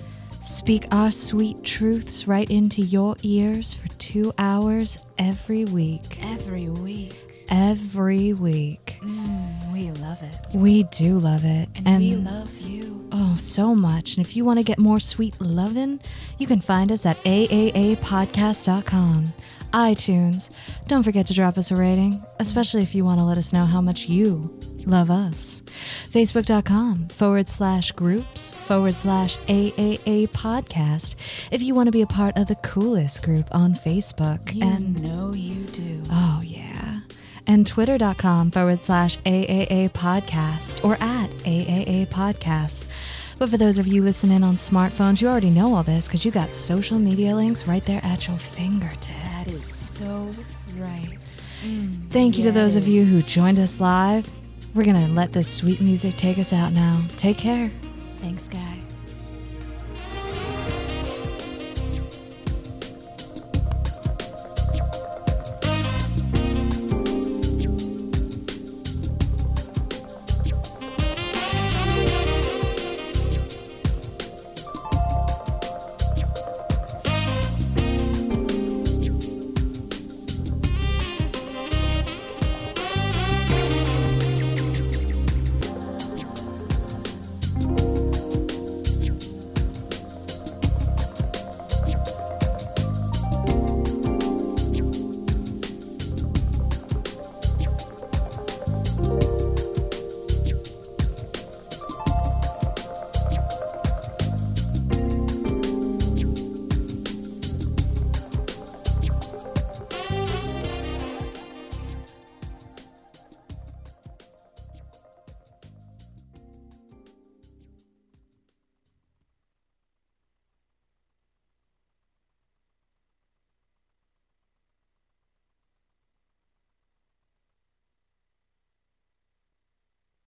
[0.42, 6.18] speak our sweet truths right into your ears for two hours every week.
[6.22, 7.20] Every week.
[7.48, 8.98] Every week.
[9.02, 10.36] Mm, we love it.
[10.54, 11.68] We do love it.
[11.86, 13.08] And, we love you.
[13.12, 14.16] Oh, so much.
[14.16, 16.00] And if you want to get more sweet lovin',
[16.38, 19.24] you can find us at aaapodcast.com,
[19.72, 20.50] iTunes.
[20.88, 23.66] Don't forget to drop us a rating, especially if you want to let us know
[23.66, 25.62] how much you love us.
[26.08, 31.16] Facebook.com forward slash groups forward slash AAA podcast
[31.50, 34.54] if you want to be a part of the coolest group on Facebook.
[34.54, 36.02] You and know you do.
[36.10, 37.00] Oh, yeah.
[37.46, 42.88] And twitter.com forward slash AAA podcast or at AAA podcast.
[43.38, 46.30] But for those of you listening on smartphones, you already know all this because you
[46.30, 49.08] got social media links right there at your fingertips.
[49.08, 50.30] That is so
[50.76, 51.18] right.
[51.64, 54.32] Mm, Thank you to those of you who joined us live.
[54.74, 57.04] We're going to let this sweet music take us out now.
[57.16, 57.70] Take care.
[58.16, 58.81] Thanks, guys.